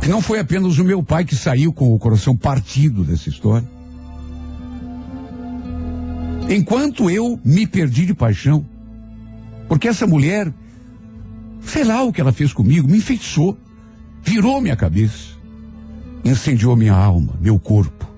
que 0.00 0.08
não 0.08 0.20
foi 0.20 0.38
apenas 0.38 0.78
o 0.78 0.84
meu 0.84 1.02
pai 1.02 1.24
que 1.24 1.36
saiu 1.36 1.72
com 1.72 1.94
o 1.94 1.98
coração 1.98 2.36
partido 2.36 3.04
dessa 3.04 3.28
história. 3.28 3.68
Enquanto 6.48 7.10
eu 7.10 7.38
me 7.44 7.66
perdi 7.66 8.06
de 8.06 8.14
paixão, 8.14 8.66
porque 9.68 9.88
essa 9.88 10.06
mulher, 10.06 10.52
sei 11.62 11.84
lá 11.84 12.02
o 12.02 12.12
que 12.12 12.20
ela 12.20 12.32
fez 12.32 12.52
comigo, 12.52 12.88
me 12.88 12.98
enfeitiçou, 12.98 13.56
virou 14.22 14.60
minha 14.60 14.76
cabeça, 14.76 15.34
incendiou 16.24 16.76
minha 16.76 16.94
alma, 16.94 17.34
meu 17.40 17.58
corpo. 17.58 18.08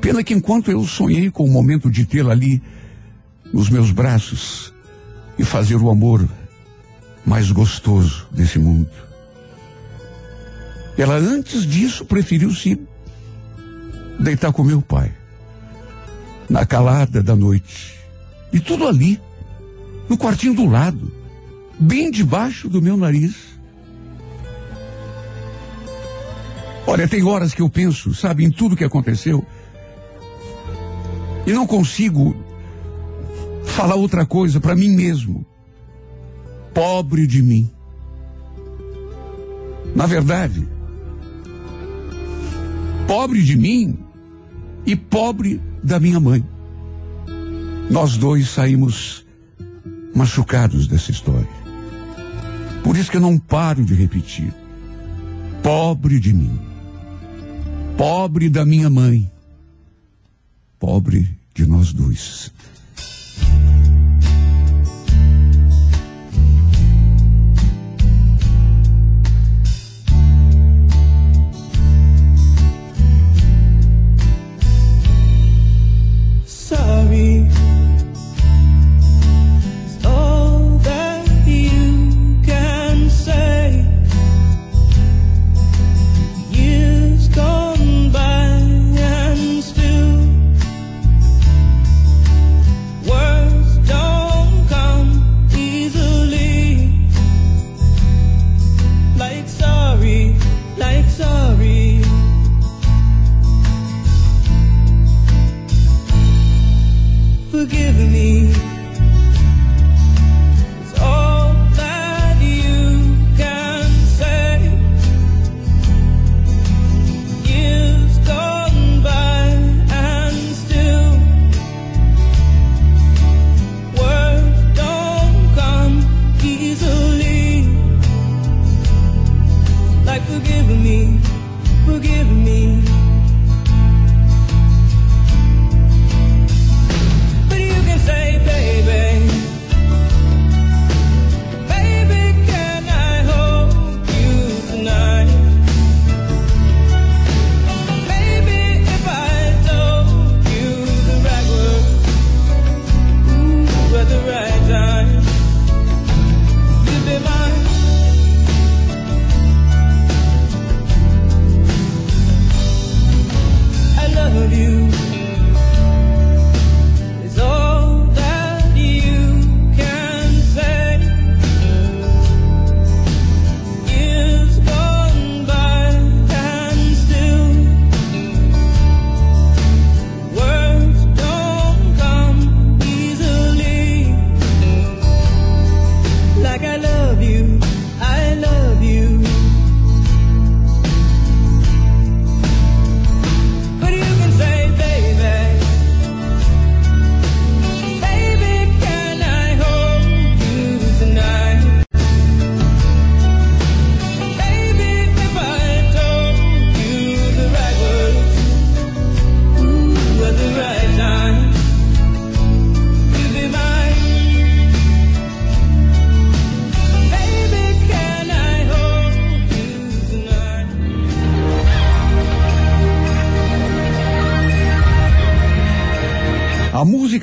Pena 0.00 0.22
que 0.22 0.34
enquanto 0.34 0.70
eu 0.70 0.84
sonhei 0.84 1.30
com 1.30 1.44
o 1.44 1.50
momento 1.50 1.90
de 1.90 2.04
tê-la 2.04 2.32
ali 2.32 2.62
nos 3.52 3.68
meus 3.68 3.90
braços 3.90 4.72
e 5.38 5.44
fazer 5.44 5.76
o 5.76 5.90
amor 5.90 6.28
mais 7.26 7.50
gostoso 7.50 8.28
desse 8.30 8.58
mundo. 8.58 8.88
Ela 10.96 11.16
antes 11.16 11.66
disso 11.66 12.04
preferiu 12.04 12.54
se 12.54 12.80
deitar 14.20 14.52
com 14.52 14.62
meu 14.62 14.80
pai. 14.80 15.12
Na 16.48 16.64
calada 16.64 17.20
da 17.20 17.34
noite. 17.34 17.98
E 18.52 18.60
tudo 18.60 18.86
ali, 18.86 19.20
no 20.08 20.16
quartinho 20.16 20.54
do 20.54 20.64
lado, 20.64 21.12
bem 21.78 22.10
debaixo 22.10 22.68
do 22.68 22.80
meu 22.80 22.96
nariz. 22.96 23.34
Olha, 26.86 27.08
tem 27.08 27.24
horas 27.24 27.52
que 27.52 27.60
eu 27.60 27.68
penso, 27.68 28.14
sabe, 28.14 28.44
em 28.44 28.50
tudo 28.50 28.76
que 28.76 28.84
aconteceu. 28.84 29.44
E 31.44 31.52
não 31.52 31.66
consigo 31.66 32.36
falar 33.64 33.96
outra 33.96 34.24
coisa 34.24 34.60
para 34.60 34.76
mim 34.76 34.90
mesmo. 34.90 35.44
Pobre 36.76 37.26
de 37.26 37.42
mim. 37.42 37.70
Na 39.94 40.04
verdade, 40.04 40.68
pobre 43.08 43.42
de 43.42 43.56
mim 43.56 43.98
e 44.84 44.94
pobre 44.94 45.58
da 45.82 45.98
minha 45.98 46.20
mãe. 46.20 46.44
Nós 47.90 48.18
dois 48.18 48.50
saímos 48.50 49.24
machucados 50.14 50.86
dessa 50.86 51.10
história. 51.10 51.48
Por 52.84 52.94
isso 52.94 53.10
que 53.10 53.16
eu 53.16 53.22
não 53.22 53.38
paro 53.38 53.82
de 53.82 53.94
repetir. 53.94 54.52
Pobre 55.62 56.20
de 56.20 56.34
mim. 56.34 56.60
Pobre 57.96 58.50
da 58.50 58.66
minha 58.66 58.90
mãe. 58.90 59.32
Pobre 60.78 61.26
de 61.54 61.64
nós 61.64 61.94
dois. 61.94 62.52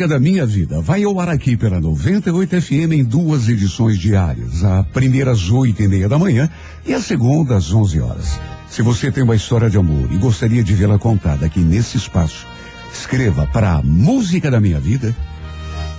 Música 0.04 0.08
da 0.08 0.20
minha 0.20 0.46
vida 0.46 0.82
vai 0.82 1.04
ao 1.04 1.20
ar 1.20 1.30
aqui 1.30 1.56
pela 1.56 1.80
98 1.80 2.62
FM 2.62 2.92
em 2.92 3.04
duas 3.04 3.48
edições 3.48 3.98
diárias. 3.98 4.63
A 4.63 4.84
primeira 4.84 5.32
às 5.32 5.50
oito 5.50 5.82
e 5.82 5.88
meia 5.88 6.10
da 6.10 6.20
manhã 6.20 6.50
e 6.86 6.94
a 6.94 7.02
segunda 7.02 7.56
às 7.56 7.72
11 7.72 8.02
horas. 8.02 8.38
Se 8.70 8.82
você 8.82 9.10
tem 9.12 9.24
uma 9.24 9.36
história 9.36 9.70
de 9.70 9.78
amor 9.78 10.12
e 10.12 10.18
gostaria 10.18 10.62
de 10.63 10.74
vê-la 10.74 11.00
contada 11.00 11.46
aqui 11.46 11.62
nesse 11.62 11.96
espaço, 11.98 12.46
escreva 12.94 13.48
para 13.48 13.76
a 13.76 13.82
música 13.82 14.52
da 14.52 14.60
minha 14.60 14.80
vida 14.80 15.16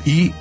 e 0.05 0.35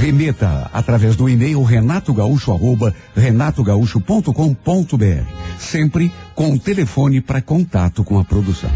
remeta 0.00 0.68
através 0.72 1.14
do 1.14 1.28
e-mail 1.28 1.62
renatogaúcho 1.62 2.50
arroba 2.52 2.92
renatogaúcho.com.br 3.14 5.24
sempre 5.58 6.10
com 6.34 6.52
o 6.52 6.58
telefone 6.58 7.20
para 7.20 7.40
contato 7.40 8.02
com 8.02 8.18
a 8.18 8.24
produção. 8.24 8.70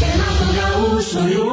Renato 0.00 0.44
Gaúcho 0.54 1.47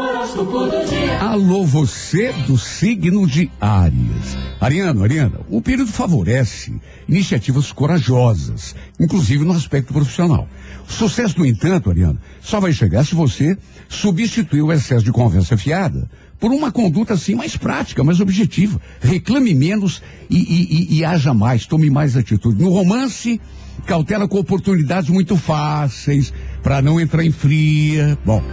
Alô, 1.26 1.66
você 1.66 2.32
do 2.46 2.56
signo 2.56 3.26
de 3.26 3.50
Áries. 3.60 4.38
Ariano, 4.62 5.04
Ariana, 5.04 5.40
o 5.50 5.60
período 5.60 5.92
favorece 5.92 6.80
iniciativas 7.10 7.72
corajosas, 7.72 8.76
inclusive 9.00 9.44
no 9.44 9.52
aspecto 9.54 9.92
profissional. 9.92 10.48
O 10.88 10.92
sucesso, 10.94 11.40
no 11.40 11.46
entanto, 11.48 11.90
Ariana, 11.90 12.22
só 12.40 12.60
vai 12.60 12.72
chegar 12.72 13.04
se 13.04 13.16
você 13.16 13.58
substituir 13.90 14.62
o 14.62 14.72
excesso 14.72 15.04
de 15.04 15.12
conversa 15.12 15.58
fiada 15.58 16.08
por 16.40 16.52
uma 16.52 16.72
conduta 16.72 17.16
assim 17.16 17.34
mais 17.34 17.58
prática, 17.58 18.04
mais 18.04 18.20
objetiva. 18.20 18.80
Reclame 19.02 19.56
menos 19.56 20.04
e, 20.30 20.38
e- 20.38 20.68
e- 20.96 20.98
e 21.00 21.06
haja 21.06 21.34
mais, 21.34 21.66
tome 21.66 21.90
mais 21.90 22.16
atitude. 22.16 22.62
No 22.62 22.70
romance, 22.70 23.42
cautela 23.86 24.28
com 24.28 24.38
oportunidades 24.38 25.10
muito 25.10 25.38
fáceis 25.38 26.34
para 26.64 26.82
não 26.82 27.00
entrar 27.00 27.24
em 27.24 27.32
fria. 27.32 28.18
Bom, 28.26 28.44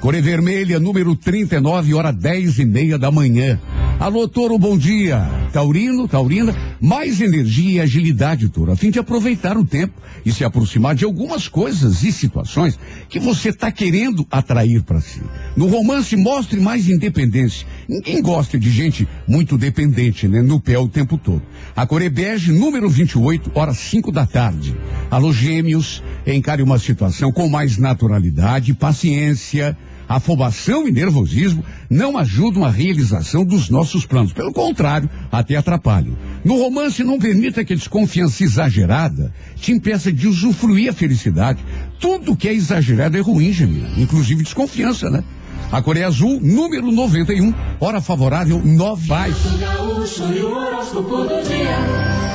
Coré 0.00 0.20
Vermelha, 0.20 0.80
número 0.80 1.14
39, 1.14 1.94
hora 1.94 2.12
10 2.12 2.58
e 2.58 2.64
meia 2.64 2.98
da 2.98 3.10
manhã. 3.10 3.58
Alô, 4.00 4.26
Toro, 4.26 4.58
bom 4.58 4.78
dia. 4.78 5.28
Taurino, 5.52 6.08
Taurina, 6.08 6.56
mais 6.80 7.20
energia 7.20 7.72
e 7.72 7.80
agilidade, 7.80 8.48
Toro, 8.48 8.72
a 8.72 8.76
fim 8.76 8.90
de 8.90 8.98
aproveitar 8.98 9.58
o 9.58 9.64
tempo 9.64 9.92
e 10.24 10.32
se 10.32 10.42
aproximar 10.42 10.94
de 10.94 11.04
algumas 11.04 11.48
coisas 11.48 12.02
e 12.02 12.10
situações 12.10 12.78
que 13.10 13.20
você 13.20 13.50
está 13.50 13.70
querendo 13.70 14.26
atrair 14.30 14.82
para 14.84 15.02
si. 15.02 15.20
No 15.54 15.66
romance, 15.66 16.16
mostre 16.16 16.58
mais 16.58 16.88
independência. 16.88 17.66
Ninguém 17.86 18.22
gosta 18.22 18.58
de 18.58 18.70
gente 18.70 19.06
muito 19.28 19.58
dependente, 19.58 20.26
né? 20.26 20.40
No 20.40 20.58
pé 20.58 20.78
o 20.78 20.88
tempo 20.88 21.18
todo. 21.18 21.42
A 21.76 21.86
Coré 21.86 22.08
Bege, 22.08 22.52
número 22.52 22.88
28, 22.88 23.50
horas 23.54 23.76
5 23.76 24.10
da 24.10 24.24
tarde. 24.24 24.74
Alô, 25.10 25.30
gêmeos, 25.30 26.02
encare 26.26 26.62
uma 26.62 26.78
situação 26.78 27.30
com 27.30 27.50
mais 27.50 27.76
naturalidade 27.76 28.72
paciência. 28.72 29.76
Afobação 30.10 30.88
e 30.88 30.90
nervosismo 30.90 31.64
não 31.88 32.18
ajudam 32.18 32.64
a 32.64 32.68
realização 32.68 33.44
dos 33.44 33.70
nossos 33.70 34.04
planos. 34.04 34.32
Pelo 34.32 34.52
contrário, 34.52 35.08
até 35.30 35.54
atrapalham. 35.54 36.18
No 36.44 36.60
romance, 36.60 37.04
não 37.04 37.16
permita 37.16 37.64
que 37.64 37.74
a 37.74 37.76
desconfiança 37.76 38.42
exagerada 38.42 39.32
te 39.54 39.70
impeça 39.70 40.12
de 40.12 40.26
usufruir 40.26 40.90
a 40.90 40.92
felicidade. 40.92 41.64
Tudo 42.00 42.34
que 42.34 42.48
é 42.48 42.52
exagerado 42.52 43.16
é 43.16 43.20
ruim, 43.20 43.52
Gemina. 43.52 43.88
Inclusive 43.96 44.42
desconfiança, 44.42 45.08
né? 45.08 45.22
A 45.70 45.80
Coreia 45.80 46.08
Azul, 46.08 46.40
número 46.42 46.90
91, 46.90 47.54
hora 47.78 48.00
favorável, 48.00 48.60
9 48.64 49.06
paz. 49.06 49.36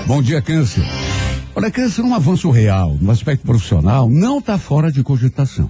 Bom 0.07 0.21
dia, 0.21 0.41
Câncer. 0.41 0.85
Olha, 1.53 1.69
Câncer, 1.69 2.03
um 2.03 2.15
avanço 2.15 2.49
real 2.49 2.97
no 3.01 3.11
aspecto 3.11 3.45
profissional 3.45 4.09
não 4.09 4.39
está 4.39 4.57
fora 4.57 4.89
de 4.89 5.03
cogitação. 5.03 5.69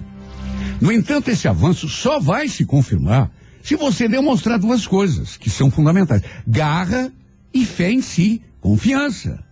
No 0.80 0.92
entanto, 0.92 1.30
esse 1.30 1.48
avanço 1.48 1.88
só 1.88 2.18
vai 2.18 2.48
se 2.48 2.64
confirmar 2.64 3.30
se 3.62 3.74
você 3.74 4.08
demonstrar 4.08 4.58
duas 4.58 4.86
coisas 4.86 5.36
que 5.36 5.50
são 5.50 5.70
fundamentais: 5.70 6.22
garra 6.46 7.12
e 7.52 7.64
fé 7.64 7.90
em 7.90 8.02
si, 8.02 8.42
confiança. 8.60 9.45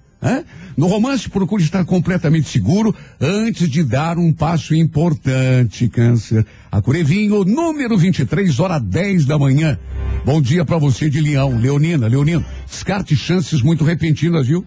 No 0.76 0.86
romance, 0.88 1.28
procure 1.28 1.62
estar 1.62 1.84
completamente 1.84 2.48
seguro 2.48 2.94
antes 3.20 3.68
de 3.68 3.84
dar 3.84 4.18
um 4.18 4.32
passo 4.32 4.74
importante, 4.74 5.88
Câncer. 5.88 6.44
A 6.70 6.82
Curevinho, 6.82 7.44
número 7.44 7.96
23, 7.96 8.58
hora 8.58 8.80
10 8.80 9.24
da 9.24 9.38
manhã. 9.38 9.78
Bom 10.24 10.40
dia 10.40 10.64
para 10.64 10.78
você 10.78 11.08
de 11.08 11.20
Leão, 11.20 11.58
Leonina, 11.58 12.08
Leonino. 12.08 12.44
Descarte 12.66 13.14
chances 13.14 13.62
muito 13.62 13.84
repentinas, 13.84 14.46
viu? 14.46 14.64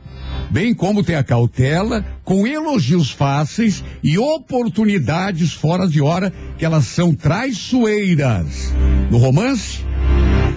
Bem 0.52 0.74
como 0.74 1.04
ter 1.04 1.16
a 1.16 1.24
cautela 1.24 2.06
com 2.24 2.48
elogios 2.48 3.10
fáceis 3.10 3.84
e 4.04 4.18
oportunidades 4.18 5.52
fora 5.52 5.88
de 5.88 6.00
hora 6.00 6.32
que 6.58 6.64
elas 6.64 6.86
são 6.86 7.14
traiçoeiras. 7.14 8.74
No 9.10 9.18
romance, 9.18 9.80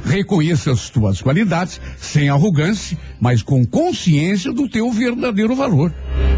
Reconheça 0.05 0.73
as 0.73 0.91
tuas 0.91 1.21
qualidades 1.21 1.81
sem 1.97 2.29
arrogância, 2.29 2.99
mas 3.21 3.43
com 3.43 3.65
consciência 3.65 4.53
do 4.53 4.69
teu 4.69 4.91
verdadeiro 4.91 5.55
valor. 5.55 5.95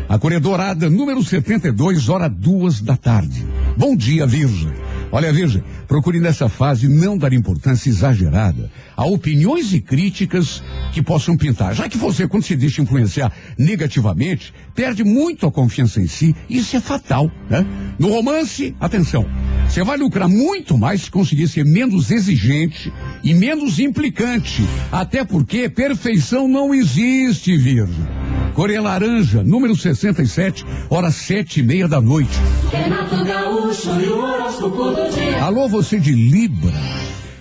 A 0.08 0.18
Coré 0.18 0.38
Dourada, 0.38 0.90
número 0.90 1.22
72, 1.22 2.08
hora 2.08 2.28
duas 2.28 2.80
da 2.80 2.96
tarde. 2.96 3.46
Bom 3.76 3.96
dia, 3.96 4.26
Virgem. 4.26 4.70
Olha, 5.10 5.32
Virgem, 5.32 5.62
procure 5.86 6.20
nessa 6.20 6.48
fase 6.48 6.88
não 6.88 7.18
dar 7.18 7.32
importância 7.32 7.88
exagerada 7.90 8.70
a 8.96 9.04
opiniões 9.04 9.72
e 9.74 9.80
críticas 9.80 10.62
que 10.92 11.02
possam 11.02 11.36
pintar. 11.36 11.74
Já 11.74 11.88
que 11.88 11.98
você, 11.98 12.26
quando 12.26 12.44
se 12.44 12.56
deixa 12.56 12.80
influenciar 12.80 13.32
negativamente, 13.58 14.54
perde 14.74 15.04
muito 15.04 15.46
a 15.46 15.52
confiança 15.52 16.00
em 16.00 16.06
si, 16.06 16.34
isso 16.48 16.76
é 16.76 16.80
fatal, 16.80 17.30
né? 17.48 17.66
No 17.98 18.08
romance, 18.08 18.74
atenção, 18.80 19.26
você 19.72 19.82
vai 19.82 19.96
lucrar 19.96 20.28
muito 20.28 20.76
mais 20.76 21.04
se 21.04 21.10
conseguir 21.10 21.48
ser 21.48 21.64
menos 21.64 22.10
exigente 22.10 22.92
e 23.24 23.32
menos 23.32 23.78
implicante. 23.78 24.62
Até 24.92 25.24
porque 25.24 25.66
perfeição 25.66 26.46
não 26.46 26.74
existe, 26.74 27.56
Virgem. 27.56 28.06
Coreia 28.52 28.82
Laranja, 28.82 29.42
número 29.42 29.74
67, 29.74 30.62
horas 30.90 31.14
sete 31.14 31.60
e 31.60 31.62
meia 31.62 31.88
da 31.88 32.02
noite. 32.02 32.38
Renato 32.70 33.24
Gaúcho 33.24 33.98
e 33.98 34.08
o 34.08 34.18
horóscopo 34.18 34.90
do 34.90 35.10
dia. 35.10 35.42
Alô, 35.42 35.66
você 35.70 35.98
de 35.98 36.12
Libra. 36.12 36.78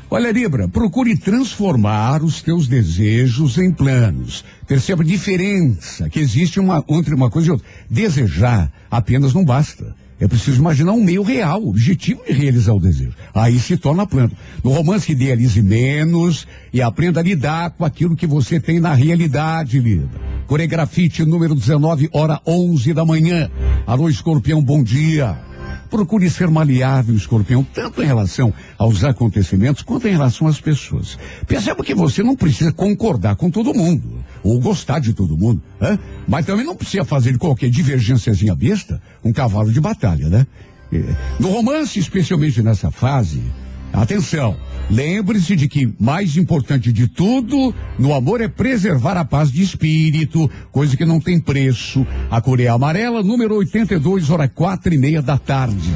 Olha, 0.10 0.32
Libra, 0.32 0.70
procure 0.70 1.18
transformar 1.18 2.24
os 2.24 2.42
teus 2.42 2.66
desejos 2.66 3.58
em 3.58 3.74
planos. 3.74 4.46
Perceba 4.66 5.04
a 5.04 5.06
diferença 5.06 6.10
que 6.10 6.20
existe 6.22 6.62
uma, 6.62 6.82
entre 6.88 7.14
uma 7.14 7.30
coisa 7.30 7.50
e 7.50 7.52
outra. 7.52 7.68
Desejar 7.90 8.72
apenas 8.90 9.34
não 9.34 9.44
basta. 9.44 9.94
É 10.22 10.28
preciso 10.28 10.60
imaginar 10.60 10.92
um 10.92 11.04
meio 11.04 11.24
real, 11.24 11.68
objetivo 11.68 12.22
de 12.24 12.32
realizar 12.32 12.74
o 12.76 12.80
desejo. 12.80 13.14
Aí 13.34 13.60
se 13.60 13.76
torna 13.76 14.06
plano. 14.06 14.32
No 14.64 14.72
romance, 14.72 15.12
idealize 15.12 15.60
menos 15.64 16.48
e 16.72 16.80
aprenda 16.80 17.20
a 17.20 17.24
lidar 17.24 17.72
com 17.72 17.84
aquilo 17.84 18.16
que 18.16 18.28
você 18.28 18.60
tem 18.60 18.80
na 18.80 18.94
realidade, 18.94 19.80
Libra. 19.80 20.08
Coregrafite 20.46 21.26
número 21.26 21.56
19, 21.56 22.08
hora 22.14 22.40
11 22.46 22.94
da 22.94 23.04
manhã. 23.04 23.50
Alô, 23.88 24.08
escorpião, 24.10 24.64
bom 24.64 24.84
dia. 24.84 25.51
Procure 25.90 26.30
ser 26.30 26.50
maleável, 26.50 27.16
escorpião, 27.16 27.64
tanto 27.64 28.02
em 28.02 28.06
relação 28.06 28.54
aos 28.78 29.04
acontecimentos 29.04 29.84
quanto 29.84 30.08
em 30.08 30.12
relação 30.12 30.48
às 30.48 30.60
pessoas. 30.60 31.18
Perceba 31.46 31.84
que 31.84 31.94
você 31.94 32.24
não 32.24 32.36
precisa 32.36 32.72
concordar 32.72 33.36
com 33.36 33.52
todo 33.52 33.74
mundo, 33.74 34.24
ou 34.42 34.60
gostar 34.60 35.00
de 35.00 35.14
todo 35.14 35.38
mundo, 35.38 35.62
né? 35.80 36.00
mas 36.28 36.46
também 36.46 36.66
não 36.66 36.76
precisa 36.76 37.04
fazer 37.04 37.38
qualquer 37.38 37.70
divergênciazinha 37.70 38.56
besta 38.56 39.02
um 39.24 39.34
cavalo 39.34 39.72
de 39.72 39.82
batalha, 39.82 40.30
né? 40.30 40.48
Eh, 40.94 41.04
No 41.40 41.50
romance, 41.50 42.00
especialmente 42.00 42.62
nessa 42.62 42.90
fase, 42.90 43.42
atenção, 43.94 44.56
lembre-se 44.90 45.56
de 45.56 45.68
que 45.68 45.94
mais 46.00 46.38
importante 46.38 46.92
de 46.92 47.08
tudo 47.08 47.74
no 47.98 48.14
amor 48.14 48.42
é 48.42 48.48
preservar 48.48 49.18
a 49.18 49.26
paz 49.26 49.52
de 49.52 49.62
espírito, 49.62 50.50
coisa 50.72 50.96
que 50.96 51.06
não 51.06 51.20
tem 51.20 51.40
preço. 51.40 52.06
A 52.30 52.42
Coreia 52.42 52.74
Amarela, 52.74 53.22
número 53.24 53.56
82, 53.56 54.30
hora 54.30 54.48
quatro 54.48 54.94
e 54.94 54.98
meia 54.98 55.22
da 55.22 55.38
tarde. 55.38 55.92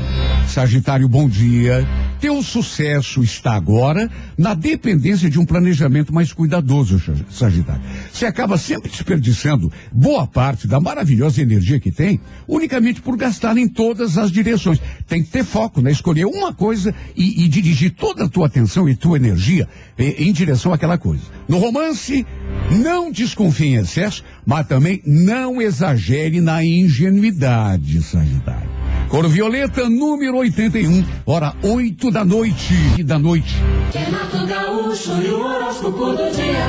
Sagitário, 0.48 1.08
bom 1.10 1.28
dia. 1.28 1.86
Teu 2.22 2.42
sucesso 2.42 3.22
está 3.22 3.54
agora 3.54 4.10
na 4.38 4.54
dependência 4.54 5.30
de 5.30 5.38
um 5.38 5.46
planejamento 5.46 6.14
mais 6.14 6.32
cuidadoso, 6.32 6.98
Sa- 7.00 7.14
Sagitário. 7.30 7.82
Você 8.12 8.26
acaba 8.26 8.58
sempre 8.58 8.90
desperdiçando 8.90 9.72
boa 9.92 10.26
parte 10.26 10.66
da 10.68 10.80
maravilhosa 10.80 11.42
energia 11.42 11.80
que 11.80 11.92
tem, 11.92 12.22
unicamente 12.48 13.02
por 13.02 13.18
gastar 13.18 13.58
em 13.58 13.68
todas 13.68 14.18
as 14.18 14.32
direções. 14.32 14.80
Tem 15.08 15.22
que 15.22 15.30
ter 15.30 15.44
foco, 15.44 15.82
né? 15.82 15.92
Escolher 15.92 16.26
uma 16.26 16.54
coisa 16.54 16.94
e, 17.18 17.44
e 17.44 17.48
dirigir 17.50 17.92
toda 17.92 18.24
a 18.24 18.30
tua 18.30 18.48
atenção 18.48 18.88
e 18.88 18.96
tua 18.96 19.18
energia 19.18 19.68
eh, 19.98 20.16
em 20.20 20.32
direção 20.32 20.72
àquela 20.72 20.98
coisa. 20.98 21.24
No 21.50 21.58
romance, 21.58 22.26
não 22.72 23.12
desconfie 23.12 23.68
em 23.68 23.76
excesso, 23.76 24.24
mas 24.46 24.66
também 24.68 25.02
não 25.06 25.62
exagere 25.62 26.40
na 26.40 26.64
ingenuidade, 26.64 28.02
Sagitário. 28.02 28.75
Cor 29.10 29.28
Violeta, 29.30 29.88
número 29.90 30.38
81, 30.38 31.06
hora 31.26 31.54
8 31.62 32.12
da 32.12 32.26
noite. 32.26 32.74
E 32.98 33.04
da 33.04 33.20
noite. 33.20 33.56
Renato 33.94 34.46
Gaúcho 34.46 35.22
e 35.22 35.30
o 35.30 35.40
horóscopo 35.40 36.06
do 36.12 36.32
dia. 36.32 36.66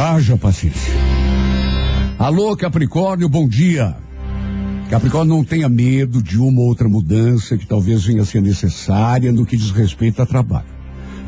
Haja 0.00 0.36
paciência. 0.36 0.92
Alô, 2.18 2.56
Capricórnio, 2.56 3.28
bom 3.28 3.46
dia. 3.46 3.96
Capricórnio, 4.88 5.36
não 5.36 5.44
tenha 5.44 5.68
medo 5.68 6.22
de 6.22 6.38
uma 6.38 6.60
ou 6.60 6.68
outra 6.68 6.88
mudança 6.88 7.56
que 7.58 7.66
talvez 7.66 8.04
venha 8.04 8.22
a 8.22 8.26
ser 8.26 8.40
necessária 8.40 9.30
no 9.30 9.44
que 9.44 9.56
diz 9.56 9.70
respeito 9.70 10.22
a 10.22 10.26
trabalho. 10.26 10.66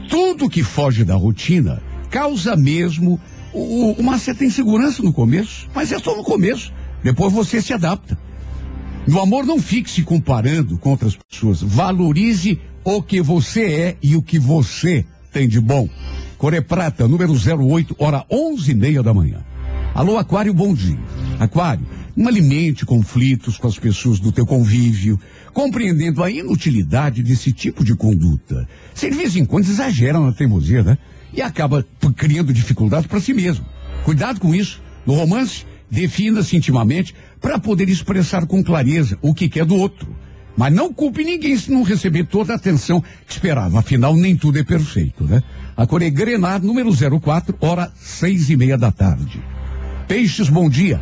Tudo 0.09 0.49
que 0.49 0.63
foge 0.63 1.05
da 1.05 1.15
rotina 1.15 1.83
causa 2.11 2.57
mesmo 2.57 3.21
uma 3.53 4.19
certa 4.19 4.45
insegurança 4.45 5.03
no 5.03 5.13
começo, 5.13 5.69
mas 5.75 5.93
é 5.93 5.99
só 5.99 6.17
no 6.17 6.25
começo. 6.25 6.73
Depois 7.03 7.33
você 7.33 7.61
se 7.61 7.73
adapta. 7.73 8.19
No 9.07 9.21
amor, 9.21 9.45
não 9.47 9.61
fique 9.61 9.91
se 9.91 10.03
comparando 10.03 10.77
com 10.79 10.91
outras 10.91 11.17
pessoas. 11.17 11.63
Valorize 11.63 12.61
o 12.85 13.03
que 13.03 13.21
você 13.21 13.65
é 13.65 13.97
e 14.03 14.17
o 14.17 14.23
que 14.23 14.39
você 14.39 15.05
tem 15.33 15.49
de 15.49 15.61
bom. 15.61 15.89
Core 16.39 16.61
Prata, 16.61 17.09
número 17.09 17.33
08, 17.33 17.97
hora 17.99 18.25
onze 18.31 18.73
e 18.73 18.75
meia 18.75 19.03
da 19.03 19.13
manhã. 19.13 19.45
Alô, 19.95 20.17
Aquário, 20.17 20.55
bom 20.55 20.73
dia. 20.73 20.99
Aquário, 21.39 21.87
não 22.17 22.29
alimente 22.29 22.87
conflitos 22.87 23.59
com 23.59 23.67
as 23.67 23.79
pessoas 23.79 24.21
do 24.21 24.31
teu 24.31 24.47
convívio, 24.47 25.19
compreendendo 25.53 26.23
a 26.23 26.31
inutilidade 26.31 27.23
desse 27.23 27.53
tipo 27.53 27.85
de 27.85 27.95
conduta. 27.95 28.69
Você 28.95 29.11
de 29.11 29.17
vez 29.17 29.37
em 29.37 29.45
quando 29.45 29.65
exagera 29.65 30.21
na 30.21 30.33
teimosia, 30.33 30.83
né? 30.83 30.99
E 31.33 31.41
acaba 31.43 31.85
criando 32.17 32.53
dificuldade 32.53 33.09
para 33.09 33.21
si 33.21 33.33
mesmo. 33.33 33.65
Cuidado 34.05 34.41
com 34.41 34.55
isso. 34.55 34.81
No 35.07 35.15
romance, 35.15 35.65
defina-se 35.91 36.57
intimamente 36.57 37.15
para 37.41 37.59
poder 37.59 37.89
expressar 37.89 38.47
com 38.47 38.63
clareza 38.63 39.19
o 39.21 39.35
que 39.35 39.49
quer 39.49 39.65
do 39.65 39.77
outro. 39.77 40.15
Mas 40.57 40.73
não 40.73 40.93
culpe 40.93 41.25
ninguém 41.25 41.57
se 41.57 41.71
não 41.71 41.83
receber 41.83 42.25
toda 42.25 42.53
a 42.53 42.57
atenção 42.57 43.01
que 43.27 43.33
esperava. 43.33 43.79
Afinal, 43.79 44.15
nem 44.15 44.37
tudo 44.37 44.59
é 44.59 44.65
perfeito, 44.65 45.25
né? 45.25 45.43
A 45.77 45.87
cor 45.87 46.03
é 46.03 46.11
Grenar, 46.11 46.61
número 46.63 46.91
04, 47.21 47.57
hora 47.61 47.91
seis 47.97 48.51
e 48.51 48.57
meia 48.57 48.77
da 48.77 48.91
tarde. 48.93 49.41
Peixes, 50.07 50.49
bom 50.49 50.69
dia. 50.69 51.01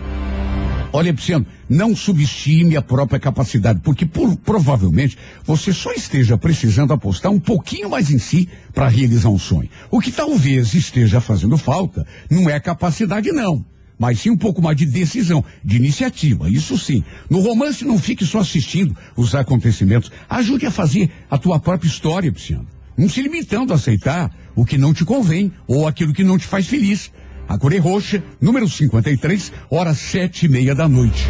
Olha, 0.93 1.13
Pisciano, 1.13 1.45
não 1.69 1.95
subestime 1.95 2.77
a 2.77 2.81
própria 2.83 3.19
capacidade, 3.21 3.81
porque 3.83 4.07
por- 4.07 4.37
provavelmente 4.37 5.19
você 5.45 5.73
só 5.73 5.93
esteja 5.93 6.39
precisando 6.39 6.93
apostar 6.95 7.31
um 7.31 7.39
pouquinho 7.41 7.91
mais 7.91 8.11
em 8.11 8.19
si 8.19 8.49
para 8.73 8.89
realizar 8.89 9.29
um 9.29 9.39
sonho. 9.39 9.69
O 9.91 10.01
que 10.01 10.11
talvez 10.11 10.73
esteja 10.73 11.21
fazendo 11.21 11.59
falta 11.59 12.07
não 12.31 12.49
é 12.49 12.59
capacidade, 12.59 13.31
não. 13.33 13.65
Mas 13.99 14.21
sim 14.21 14.31
um 14.31 14.37
pouco 14.37 14.63
mais 14.63 14.77
de 14.77 14.87
decisão, 14.87 15.45
de 15.65 15.77
iniciativa, 15.77 16.49
isso 16.49 16.79
sim. 16.79 17.03
No 17.29 17.41
romance, 17.41 17.85
não 17.85 17.99
fique 17.99 18.25
só 18.25 18.39
assistindo 18.39 18.97
os 19.17 19.35
acontecimentos. 19.35 20.13
Ajude 20.29 20.67
a 20.67 20.71
fazer 20.71 21.11
a 21.31 21.37
tua 21.37 21.59
própria 21.59 21.89
história, 21.89 22.31
Pisciano. 22.31 22.67
Não 22.97 23.09
se 23.09 23.23
limitando 23.23 23.73
a 23.73 23.77
aceitar 23.77 24.31
o 24.55 24.65
que 24.65 24.79
não 24.79 24.95
te 24.95 25.05
convém 25.05 25.53
ou 25.67 25.87
aquilo 25.87 26.13
que 26.13 26.25
não 26.25 26.39
te 26.39 26.47
faz 26.47 26.67
feliz. 26.67 27.11
A 27.49 27.57
cor 27.59 27.73
é 27.73 27.79
roxa, 27.79 28.23
número 28.41 28.69
53, 28.69 29.53
horas 29.71 29.99
sete 29.99 30.47
e 30.47 30.49
meia 30.49 30.75
da 30.75 30.89
noite. 30.89 31.25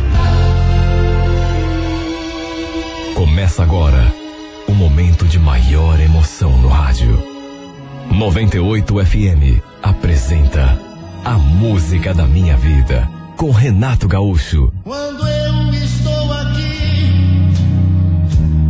Começa 3.14 3.62
agora 3.62 4.12
o 4.66 4.72
momento 4.72 5.26
de 5.26 5.38
maior 5.38 6.00
emoção 6.00 6.60
no 6.60 6.68
rádio. 6.68 7.22
98 8.12 8.94
FM 9.04 9.62
apresenta 9.82 10.87
A 11.28 11.36
Música 11.36 12.14
da 12.14 12.24
Minha 12.24 12.56
Vida 12.56 13.06
com 13.36 13.50
Renato 13.50 14.08
Gaúcho. 14.08 14.72
Quando 14.82 15.28
eu 15.28 15.74
estou 15.74 16.32
aqui, 16.32 17.52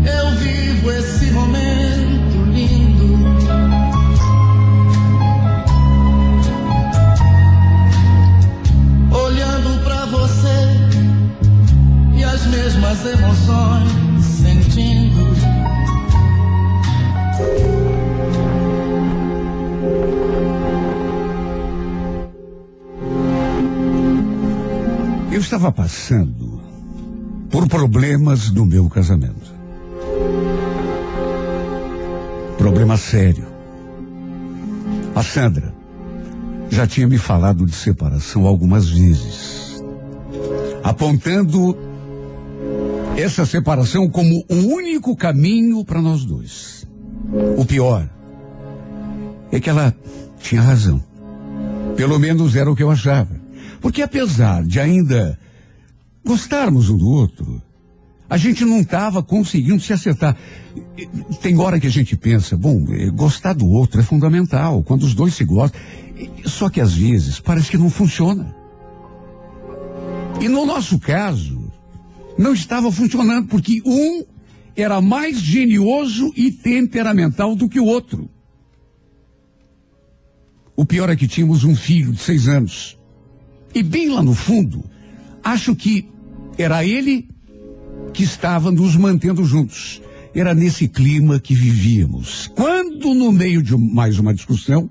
eu 0.04 0.30
vivo 0.40 0.90
esse 0.90 1.30
momento 1.30 2.36
lindo. 2.50 3.16
Olhando 9.14 9.84
pra 9.84 10.06
você 10.06 10.58
e 12.16 12.24
as 12.24 12.44
mesmas 12.46 13.06
emoções 13.06 13.97
Eu 25.38 25.42
estava 25.42 25.70
passando 25.70 26.60
por 27.48 27.68
problemas 27.68 28.50
no 28.50 28.66
meu 28.66 28.88
casamento. 28.88 29.54
Problema 32.58 32.96
sério. 32.96 33.46
A 35.14 35.22
Sandra 35.22 35.72
já 36.68 36.88
tinha 36.88 37.06
me 37.06 37.18
falado 37.18 37.64
de 37.64 37.72
separação 37.72 38.48
algumas 38.48 38.88
vezes, 38.90 39.80
apontando 40.82 41.78
essa 43.16 43.46
separação 43.46 44.10
como 44.10 44.44
o 44.50 44.56
único 44.74 45.14
caminho 45.14 45.84
para 45.84 46.02
nós 46.02 46.24
dois. 46.24 46.84
O 47.56 47.64
pior 47.64 48.10
é 49.52 49.60
que 49.60 49.70
ela 49.70 49.94
tinha 50.40 50.62
razão. 50.62 51.00
Pelo 51.96 52.18
menos 52.18 52.56
era 52.56 52.68
o 52.68 52.74
que 52.74 52.82
eu 52.82 52.90
achava. 52.90 53.37
Porque 53.80 54.02
apesar 54.02 54.64
de 54.64 54.80
ainda 54.80 55.38
gostarmos 56.24 56.90
um 56.90 56.96
do 56.96 57.08
outro, 57.08 57.62
a 58.28 58.36
gente 58.36 58.64
não 58.64 58.80
estava 58.80 59.22
conseguindo 59.22 59.80
se 59.80 59.92
acertar. 59.92 60.36
Tem 61.40 61.56
hora 61.58 61.80
que 61.80 61.86
a 61.86 61.90
gente 61.90 62.16
pensa, 62.16 62.56
bom, 62.56 62.84
eh, 62.90 63.08
gostar 63.10 63.54
do 63.54 63.66
outro 63.66 64.00
é 64.00 64.04
fundamental, 64.04 64.82
quando 64.82 65.04
os 65.04 65.14
dois 65.14 65.34
se 65.34 65.44
gostam. 65.44 65.80
Só 66.44 66.68
que 66.68 66.80
às 66.80 66.94
vezes 66.94 67.40
parece 67.40 67.70
que 67.70 67.78
não 67.78 67.88
funciona. 67.88 68.54
E 70.40 70.48
no 70.48 70.66
nosso 70.66 70.98
caso, 70.98 71.72
não 72.36 72.52
estava 72.52 72.92
funcionando, 72.92 73.48
porque 73.48 73.80
um 73.84 74.24
era 74.76 75.00
mais 75.00 75.40
genioso 75.40 76.32
e 76.36 76.52
temperamental 76.52 77.56
do 77.56 77.68
que 77.68 77.80
o 77.80 77.86
outro. 77.86 78.28
O 80.76 80.84
pior 80.84 81.08
é 81.08 81.16
que 81.16 81.26
tínhamos 81.26 81.64
um 81.64 81.74
filho 81.74 82.12
de 82.12 82.20
seis 82.20 82.46
anos. 82.46 82.97
E 83.78 83.82
bem 83.84 84.08
lá 84.08 84.20
no 84.20 84.34
fundo, 84.34 84.84
acho 85.40 85.76
que 85.76 86.08
era 86.58 86.84
ele 86.84 87.28
que 88.12 88.24
estava 88.24 88.72
nos 88.72 88.96
mantendo 88.96 89.44
juntos. 89.44 90.02
Era 90.34 90.52
nesse 90.52 90.88
clima 90.88 91.38
que 91.38 91.54
vivíamos. 91.54 92.48
Quando, 92.56 93.14
no 93.14 93.30
meio 93.30 93.62
de 93.62 93.76
mais 93.76 94.18
uma 94.18 94.34
discussão, 94.34 94.90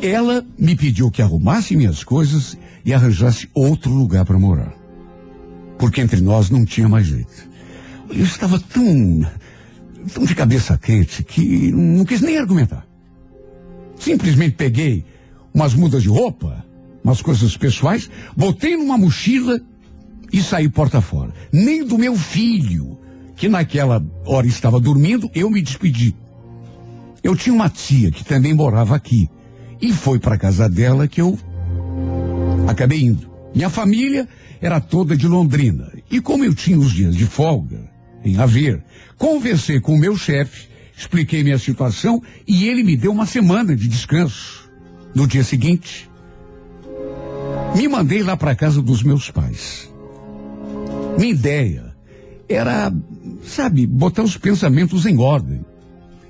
ela 0.00 0.42
me 0.58 0.74
pediu 0.74 1.10
que 1.10 1.20
arrumasse 1.20 1.76
minhas 1.76 2.02
coisas 2.02 2.56
e 2.86 2.94
arranjasse 2.94 3.46
outro 3.52 3.92
lugar 3.92 4.24
para 4.24 4.38
morar. 4.38 4.74
Porque 5.78 6.00
entre 6.00 6.22
nós 6.22 6.48
não 6.48 6.64
tinha 6.64 6.88
mais 6.88 7.06
jeito. 7.06 7.50
Eu 8.08 8.24
estava 8.24 8.58
tão, 8.58 9.30
tão 10.14 10.24
de 10.24 10.34
cabeça 10.34 10.78
quente 10.78 11.22
que 11.22 11.70
não 11.70 12.06
quis 12.06 12.22
nem 12.22 12.38
argumentar. 12.38 12.86
Simplesmente 13.98 14.54
peguei 14.56 15.04
umas 15.52 15.74
mudas 15.74 16.02
de 16.02 16.08
roupa, 16.08 16.64
umas 17.02 17.20
coisas 17.20 17.56
pessoais, 17.56 18.10
botei 18.36 18.76
numa 18.76 18.96
mochila 18.96 19.60
e 20.32 20.42
saí 20.42 20.68
porta 20.68 21.00
fora. 21.00 21.32
Nem 21.52 21.84
do 21.84 21.98
meu 21.98 22.16
filho, 22.16 22.98
que 23.36 23.48
naquela 23.48 24.04
hora 24.24 24.46
estava 24.46 24.80
dormindo, 24.80 25.30
eu 25.34 25.50
me 25.50 25.60
despedi. 25.60 26.14
Eu 27.22 27.36
tinha 27.36 27.54
uma 27.54 27.68
tia 27.68 28.10
que 28.10 28.24
também 28.24 28.54
morava 28.54 28.96
aqui. 28.96 29.28
E 29.80 29.92
foi 29.92 30.18
para 30.18 30.38
casa 30.38 30.68
dela 30.68 31.08
que 31.08 31.20
eu 31.20 31.38
acabei 32.68 33.02
indo. 33.02 33.30
Minha 33.54 33.68
família 33.68 34.28
era 34.60 34.80
toda 34.80 35.16
de 35.16 35.26
Londrina. 35.26 35.92
E 36.10 36.20
como 36.20 36.44
eu 36.44 36.54
tinha 36.54 36.78
os 36.78 36.92
dias 36.92 37.16
de 37.16 37.26
folga, 37.26 37.90
em 38.24 38.36
haver, 38.38 38.82
conversei 39.18 39.80
com 39.80 39.94
o 39.94 39.98
meu 39.98 40.16
chefe, 40.16 40.68
expliquei 40.96 41.42
minha 41.42 41.58
situação 41.58 42.22
e 42.46 42.68
ele 42.68 42.82
me 42.82 42.96
deu 42.96 43.12
uma 43.12 43.26
semana 43.26 43.74
de 43.74 43.88
descanso. 43.88 44.70
No 45.14 45.26
dia 45.26 45.44
seguinte, 45.44 46.08
me 47.74 47.88
mandei 47.88 48.22
lá 48.22 48.36
para 48.36 48.54
casa 48.54 48.82
dos 48.82 49.02
meus 49.02 49.30
pais. 49.30 49.92
Minha 51.18 51.30
ideia 51.30 51.96
era, 52.48 52.92
sabe, 53.44 53.86
botar 53.86 54.22
os 54.22 54.36
pensamentos 54.36 55.06
em 55.06 55.18
ordem. 55.18 55.64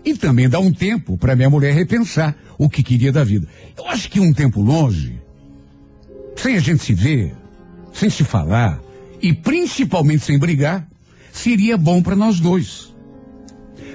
E 0.04 0.14
também 0.14 0.48
dar 0.48 0.58
um 0.58 0.72
tempo 0.72 1.16
para 1.16 1.36
minha 1.36 1.48
mulher 1.48 1.72
repensar 1.72 2.36
o 2.58 2.68
que 2.68 2.82
queria 2.82 3.12
da 3.12 3.22
vida. 3.22 3.46
Eu 3.78 3.86
acho 3.86 4.10
que 4.10 4.18
um 4.18 4.32
tempo 4.32 4.60
longe, 4.60 5.20
sem 6.34 6.56
a 6.56 6.60
gente 6.60 6.82
se 6.82 6.92
ver, 6.92 7.34
sem 7.92 8.10
se 8.10 8.24
falar 8.24 8.80
e 9.20 9.32
principalmente 9.32 10.24
sem 10.24 10.38
brigar, 10.38 10.88
seria 11.32 11.78
bom 11.78 12.02
para 12.02 12.16
nós 12.16 12.40
dois. 12.40 12.92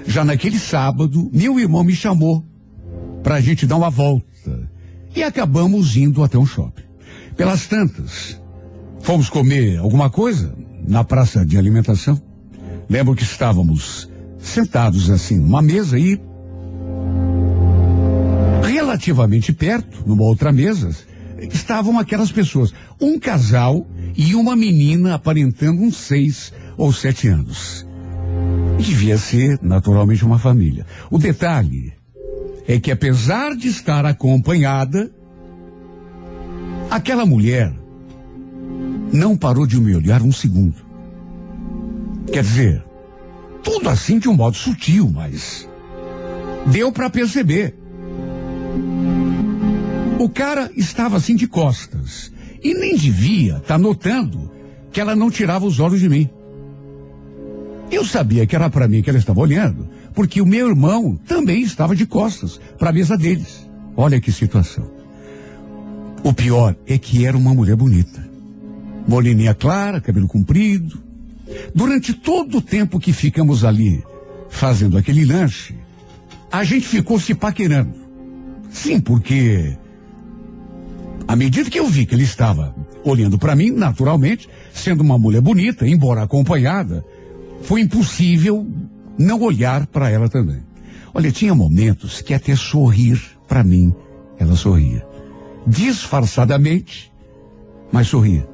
Já 0.06 0.24
naquele 0.24 0.58
sábado, 0.58 1.30
meu 1.32 1.60
irmão 1.60 1.84
me 1.84 1.94
chamou 1.94 2.42
para 3.22 3.34
a 3.34 3.40
gente 3.40 3.66
dar 3.66 3.76
uma 3.76 3.90
volta 3.90 4.70
e 5.14 5.22
acabamos 5.22 5.96
indo 5.96 6.24
até 6.24 6.38
um 6.38 6.46
shopping. 6.46 6.87
Pelas 7.38 7.68
tantas, 7.68 8.36
fomos 9.00 9.30
comer 9.30 9.78
alguma 9.78 10.10
coisa 10.10 10.52
na 10.88 11.04
praça 11.04 11.46
de 11.46 11.56
alimentação. 11.56 12.20
Lembro 12.90 13.14
que 13.14 13.22
estávamos 13.22 14.10
sentados 14.40 15.08
assim 15.08 15.38
numa 15.38 15.62
mesa 15.62 15.96
e 15.96 16.20
relativamente 18.64 19.52
perto, 19.52 20.02
numa 20.04 20.24
outra 20.24 20.50
mesa, 20.50 20.90
estavam 21.38 21.96
aquelas 21.96 22.32
pessoas, 22.32 22.74
um 23.00 23.20
casal 23.20 23.86
e 24.16 24.34
uma 24.34 24.56
menina 24.56 25.14
aparentando 25.14 25.80
uns 25.80 25.96
seis 25.96 26.52
ou 26.76 26.92
sete 26.92 27.28
anos. 27.28 27.86
Devia 28.78 29.16
ser 29.16 29.60
naturalmente 29.62 30.24
uma 30.24 30.40
família. 30.40 30.84
O 31.08 31.18
detalhe 31.18 31.92
é 32.66 32.80
que 32.80 32.90
apesar 32.90 33.54
de 33.54 33.68
estar 33.68 34.04
acompanhada, 34.04 35.08
aquela 36.90 37.26
mulher 37.26 37.72
não 39.12 39.36
parou 39.36 39.66
de 39.66 39.80
me 39.80 39.94
olhar 39.94 40.22
um 40.22 40.32
segundo. 40.32 40.76
Quer 42.32 42.42
dizer, 42.42 42.84
tudo 43.62 43.88
assim 43.88 44.18
de 44.18 44.28
um 44.28 44.34
modo 44.34 44.56
sutil, 44.56 45.10
mas 45.10 45.68
deu 46.66 46.92
para 46.92 47.10
perceber. 47.10 47.74
O 50.18 50.28
cara 50.28 50.70
estava 50.76 51.16
assim 51.16 51.36
de 51.36 51.46
costas 51.46 52.32
e 52.62 52.74
nem 52.74 52.96
devia 52.96 53.54
estar 53.54 53.66
tá 53.66 53.78
notando 53.78 54.50
que 54.90 55.00
ela 55.00 55.14
não 55.14 55.30
tirava 55.30 55.64
os 55.64 55.80
olhos 55.80 56.00
de 56.00 56.08
mim. 56.08 56.28
Eu 57.90 58.04
sabia 58.04 58.46
que 58.46 58.54
era 58.54 58.68
para 58.68 58.88
mim 58.88 59.00
que 59.00 59.08
ela 59.08 59.18
estava 59.18 59.40
olhando, 59.40 59.88
porque 60.14 60.42
o 60.42 60.46
meu 60.46 60.68
irmão 60.68 61.18
também 61.26 61.62
estava 61.62 61.96
de 61.96 62.04
costas 62.04 62.60
para 62.78 62.90
a 62.90 62.92
mesa 62.92 63.16
deles. 63.16 63.66
Olha 63.96 64.20
que 64.20 64.30
situação. 64.30 64.97
O 66.22 66.32
pior 66.32 66.74
é 66.86 66.98
que 66.98 67.24
era 67.24 67.36
uma 67.36 67.54
mulher 67.54 67.76
bonita. 67.76 68.26
Moreninha 69.06 69.54
clara, 69.54 70.00
cabelo 70.00 70.28
comprido. 70.28 71.02
Durante 71.74 72.12
todo 72.12 72.58
o 72.58 72.62
tempo 72.62 73.00
que 73.00 73.12
ficamos 73.12 73.64
ali 73.64 74.02
fazendo 74.50 74.98
aquele 74.98 75.24
lanche, 75.24 75.74
a 76.50 76.64
gente 76.64 76.86
ficou 76.86 77.18
se 77.18 77.34
paquerando. 77.34 77.94
Sim, 78.70 79.00
porque 79.00 79.76
à 81.26 81.34
medida 81.36 81.70
que 81.70 81.78
eu 81.78 81.86
vi 81.86 82.04
que 82.04 82.14
ele 82.14 82.24
estava 82.24 82.74
olhando 83.04 83.38
para 83.38 83.56
mim, 83.56 83.70
naturalmente, 83.70 84.48
sendo 84.72 85.02
uma 85.02 85.18
mulher 85.18 85.40
bonita, 85.40 85.86
embora 85.86 86.22
acompanhada, 86.22 87.04
foi 87.62 87.80
impossível 87.80 88.66
não 89.18 89.40
olhar 89.40 89.86
para 89.86 90.10
ela 90.10 90.28
também. 90.28 90.62
Olha, 91.14 91.32
tinha 91.32 91.54
momentos 91.54 92.20
que 92.20 92.34
até 92.34 92.54
sorrir 92.54 93.20
para 93.46 93.64
mim, 93.64 93.94
ela 94.38 94.54
sorria. 94.54 95.07
Disfarçadamente, 95.68 97.12
mas 97.92 98.08
sorria. 98.08 98.48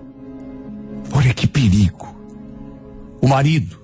Olha 1.13 1.33
que 1.33 1.47
perigo. 1.47 2.13
O 3.21 3.29
marido 3.29 3.79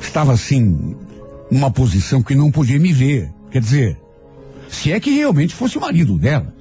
estava 0.00 0.32
assim, 0.32 0.96
numa 1.50 1.70
posição 1.70 2.22
que 2.22 2.34
não 2.34 2.50
podia 2.50 2.78
me 2.78 2.94
ver. 2.94 3.30
Quer 3.50 3.60
dizer, 3.60 4.00
se 4.70 4.90
é 4.90 4.98
que 4.98 5.10
realmente 5.10 5.54
fosse 5.54 5.76
o 5.76 5.80
marido 5.82 6.18
dela. 6.18 6.54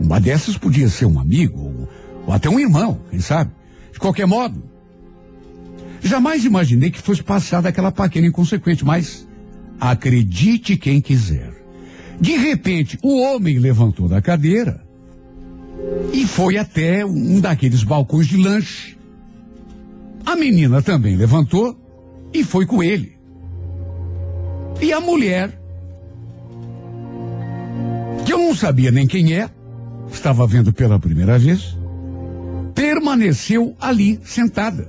Uma 0.00 0.18
dessas 0.18 0.56
podia 0.56 0.88
ser 0.88 1.04
um 1.04 1.20
amigo, 1.20 1.60
ou, 1.60 1.88
ou 2.26 2.32
até 2.32 2.48
um 2.48 2.58
irmão, 2.58 2.98
quem 3.10 3.20
sabe? 3.20 3.50
De 3.92 3.98
qualquer 3.98 4.26
modo, 4.26 4.62
jamais 6.02 6.46
imaginei 6.46 6.90
que 6.90 7.00
fosse 7.00 7.22
passar 7.22 7.60
daquela 7.60 7.92
paquera 7.92 8.26
inconsequente, 8.26 8.84
mas 8.86 9.28
acredite 9.78 10.78
quem 10.78 11.00
quiser. 11.00 11.51
De 12.20 12.36
repente, 12.36 12.98
o 13.02 13.20
homem 13.20 13.58
levantou 13.58 14.08
da 14.08 14.20
cadeira 14.20 14.82
e 16.12 16.26
foi 16.26 16.56
até 16.56 17.04
um 17.04 17.40
daqueles 17.40 17.82
balcões 17.82 18.26
de 18.26 18.36
lanche. 18.36 18.96
A 20.24 20.36
menina 20.36 20.80
também 20.82 21.16
levantou 21.16 21.76
e 22.32 22.44
foi 22.44 22.66
com 22.66 22.82
ele. 22.82 23.16
E 24.80 24.92
a 24.92 25.00
mulher, 25.00 25.58
que 28.24 28.32
eu 28.32 28.38
não 28.38 28.54
sabia 28.54 28.90
nem 28.90 29.06
quem 29.06 29.34
é, 29.34 29.50
estava 30.10 30.46
vendo 30.46 30.72
pela 30.72 30.98
primeira 30.98 31.38
vez, 31.38 31.76
permaneceu 32.74 33.76
ali 33.80 34.20
sentada. 34.24 34.88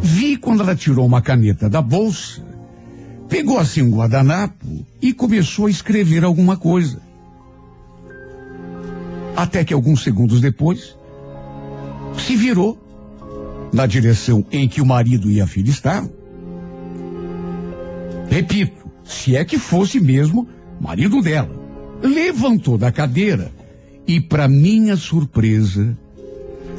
Vi 0.00 0.36
quando 0.36 0.62
ela 0.62 0.76
tirou 0.76 1.06
uma 1.06 1.22
caneta 1.22 1.68
da 1.68 1.80
bolsa, 1.80 2.42
pegou 3.28 3.58
assim 3.58 3.82
um 3.82 3.90
guardanapo 3.90 4.86
e 5.00 5.12
começou 5.12 5.66
a 5.66 5.70
escrever 5.70 6.24
alguma 6.24 6.56
coisa. 6.56 7.00
Até 9.36 9.64
que 9.64 9.74
alguns 9.74 10.02
segundos 10.02 10.40
depois, 10.40 10.96
se 12.18 12.36
virou 12.36 12.78
na 13.72 13.86
direção 13.86 14.46
em 14.52 14.68
que 14.68 14.80
o 14.80 14.86
marido 14.86 15.30
e 15.30 15.40
a 15.40 15.46
filha 15.46 15.70
estavam. 15.70 16.12
Repito, 18.28 18.88
se 19.04 19.36
é 19.36 19.44
que 19.44 19.58
fosse 19.58 20.00
mesmo 20.00 20.48
marido 20.80 21.20
dela. 21.20 21.50
Levantou 22.02 22.78
da 22.78 22.92
cadeira 22.92 23.50
e, 24.06 24.20
para 24.20 24.46
minha 24.46 24.96
surpresa, 24.96 25.96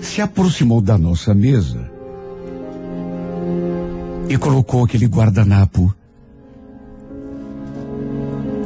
se 0.01 0.21
aproximou 0.21 0.81
da 0.81 0.97
nossa 0.97 1.33
mesa 1.33 1.91
e 4.29 4.37
colocou 4.37 4.83
aquele 4.83 5.05
guardanapo 5.05 5.93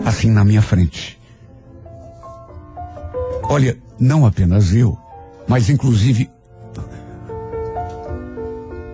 assim 0.10 0.30
na 0.30 0.44
minha 0.44 0.62
frente. 0.62 1.20
Olha, 3.44 3.78
não 4.00 4.26
apenas 4.26 4.74
eu, 4.74 4.98
mas 5.48 5.70
inclusive 5.70 6.30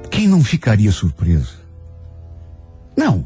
quem 0.09 0.27
não 0.27 0.43
ficaria 0.43 0.91
surpreso? 0.91 1.59
Não. 2.95 3.25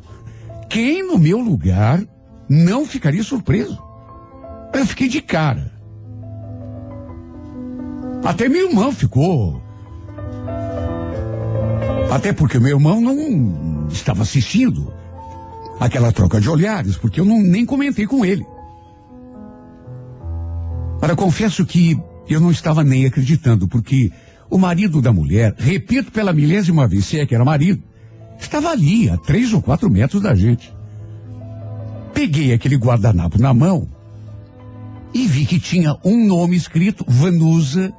Quem 0.69 1.05
no 1.05 1.17
meu 1.17 1.39
lugar 1.39 2.03
não 2.47 2.85
ficaria 2.85 3.23
surpreso? 3.23 3.77
Eu 4.73 4.85
fiquei 4.85 5.07
de 5.07 5.21
cara. 5.21 5.71
Até 8.23 8.49
meu 8.49 8.69
irmão 8.69 8.91
ficou. 8.91 9.61
Até 12.11 12.33
porque 12.33 12.59
meu 12.59 12.77
irmão 12.77 12.99
não 12.99 13.87
estava 13.89 14.23
assistindo 14.23 14.91
aquela 15.79 16.11
troca 16.11 16.41
de 16.41 16.49
olhares, 16.49 16.97
porque 16.97 17.19
eu 17.19 17.25
não, 17.25 17.41
nem 17.41 17.65
comentei 17.65 18.05
com 18.05 18.25
ele. 18.25 18.45
Ora, 21.01 21.15
confesso 21.15 21.65
que 21.65 21.97
eu 22.27 22.39
não 22.39 22.51
estava 22.51 22.83
nem 22.83 23.05
acreditando, 23.05 23.67
porque 23.67 24.11
o 24.49 24.57
marido 24.57 25.01
da 25.01 25.13
mulher, 25.13 25.55
repito 25.57 26.11
pela 26.11 26.33
milésima 26.33 26.87
vez, 26.87 27.05
se 27.05 27.19
é 27.19 27.25
que 27.25 27.33
era 27.33 27.45
marido, 27.45 27.81
estava 28.37 28.69
ali, 28.69 29.09
a 29.09 29.17
três 29.17 29.53
ou 29.53 29.61
quatro 29.61 29.89
metros 29.89 30.21
da 30.21 30.35
gente. 30.35 30.73
Peguei 32.13 32.51
aquele 32.51 32.75
guardanapo 32.75 33.39
na 33.39 33.53
mão 33.53 33.87
e 35.13 35.25
vi 35.25 35.45
que 35.45 35.59
tinha 35.59 35.95
um 36.03 36.27
nome 36.27 36.55
escrito 36.55 37.05
Vanusa 37.07 37.93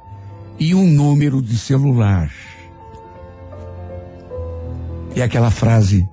e 0.59 0.75
um 0.75 0.87
número 0.87 1.41
de 1.41 1.57
celular. 1.57 2.31
E 5.15 5.21
aquela 5.21 5.49
frase 5.49 6.07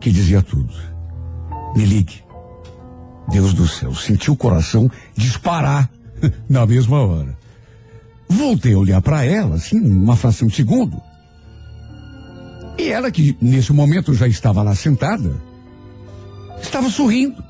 que 0.00 0.10
dizia 0.10 0.42
tudo. 0.42 0.72
Me 1.74 1.84
ligue. 1.84 2.24
Deus 3.28 3.52
do 3.52 3.66
céu, 3.66 3.94
senti 3.94 4.30
o 4.30 4.36
coração 4.36 4.90
disparar 5.16 5.90
na 6.48 6.64
mesma 6.66 7.00
hora. 7.00 7.36
Voltei 8.28 8.74
a 8.74 8.78
olhar 8.78 9.00
para 9.00 9.24
ela, 9.24 9.56
assim, 9.56 9.80
uma 9.80 10.16
fração 10.16 10.48
de 10.48 10.56
segundo. 10.56 11.00
E 12.78 12.88
ela, 12.88 13.10
que 13.10 13.36
nesse 13.40 13.72
momento 13.72 14.14
já 14.14 14.28
estava 14.28 14.62
lá 14.62 14.74
sentada, 14.74 15.34
estava 16.60 16.90
sorrindo 16.90 17.42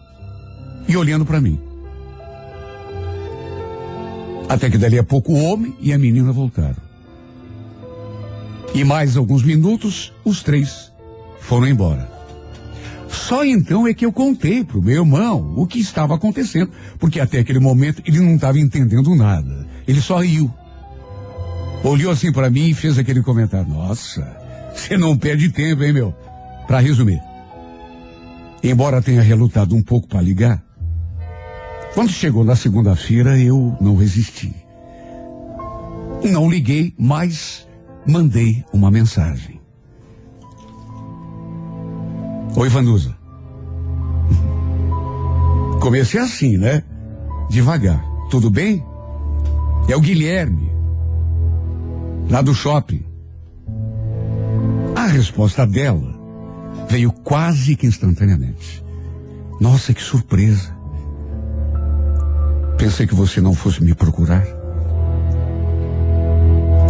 e 0.88 0.96
olhando 0.96 1.24
para 1.24 1.40
mim. 1.40 1.58
Até 4.48 4.70
que 4.70 4.78
dali 4.78 4.98
a 4.98 5.04
pouco 5.04 5.32
o 5.32 5.42
homem 5.42 5.74
e 5.80 5.92
a 5.92 5.98
menina 5.98 6.30
voltaram. 6.32 6.76
E 8.74 8.84
mais 8.84 9.16
alguns 9.16 9.42
minutos, 9.42 10.12
os 10.24 10.42
três 10.42 10.92
foram 11.40 11.66
embora. 11.66 12.15
Só 13.08 13.44
então 13.44 13.86
é 13.86 13.94
que 13.94 14.04
eu 14.04 14.12
contei 14.12 14.64
pro 14.64 14.82
meu 14.82 15.04
irmão 15.04 15.54
o 15.56 15.66
que 15.66 15.78
estava 15.78 16.14
acontecendo, 16.14 16.70
porque 16.98 17.20
até 17.20 17.38
aquele 17.38 17.58
momento 17.58 18.02
ele 18.04 18.20
não 18.20 18.34
estava 18.34 18.58
entendendo 18.58 19.14
nada. 19.14 19.66
Ele 19.86 20.00
só 20.00 20.18
riu. 20.18 20.52
Olhou 21.84 22.10
assim 22.10 22.32
para 22.32 22.50
mim 22.50 22.68
e 22.68 22.74
fez 22.74 22.98
aquele 22.98 23.22
comentário: 23.22 23.68
Nossa, 23.68 24.26
você 24.74 24.96
não 24.96 25.16
perde 25.16 25.50
tempo, 25.50 25.84
hein, 25.84 25.92
meu? 25.92 26.14
Para 26.66 26.80
resumir, 26.80 27.20
embora 28.62 29.00
tenha 29.00 29.22
relutado 29.22 29.76
um 29.76 29.82
pouco 29.82 30.08
para 30.08 30.20
ligar, 30.20 30.62
quando 31.94 32.10
chegou 32.10 32.44
na 32.44 32.56
segunda-feira, 32.56 33.38
eu 33.38 33.76
não 33.80 33.96
resisti. 33.96 34.52
Não 36.24 36.50
liguei, 36.50 36.92
mas 36.98 37.66
mandei 38.06 38.64
uma 38.72 38.90
mensagem. 38.90 39.55
Oi, 42.56 42.70
Vanusa. 42.70 43.14
Comecei 45.78 46.18
assim, 46.18 46.56
né? 46.56 46.82
Devagar. 47.50 48.02
Tudo 48.30 48.48
bem? 48.48 48.82
É 49.90 49.94
o 49.94 50.00
Guilherme. 50.00 50.72
Lá 52.30 52.40
do 52.40 52.54
shopping. 52.54 53.04
A 54.96 55.04
resposta 55.06 55.66
dela 55.66 56.18
veio 56.88 57.12
quase 57.12 57.76
que 57.76 57.86
instantaneamente. 57.86 58.82
Nossa, 59.60 59.92
que 59.92 60.02
surpresa. 60.02 60.74
Pensei 62.78 63.06
que 63.06 63.14
você 63.14 63.38
não 63.38 63.52
fosse 63.52 63.84
me 63.84 63.94
procurar. 63.94 64.46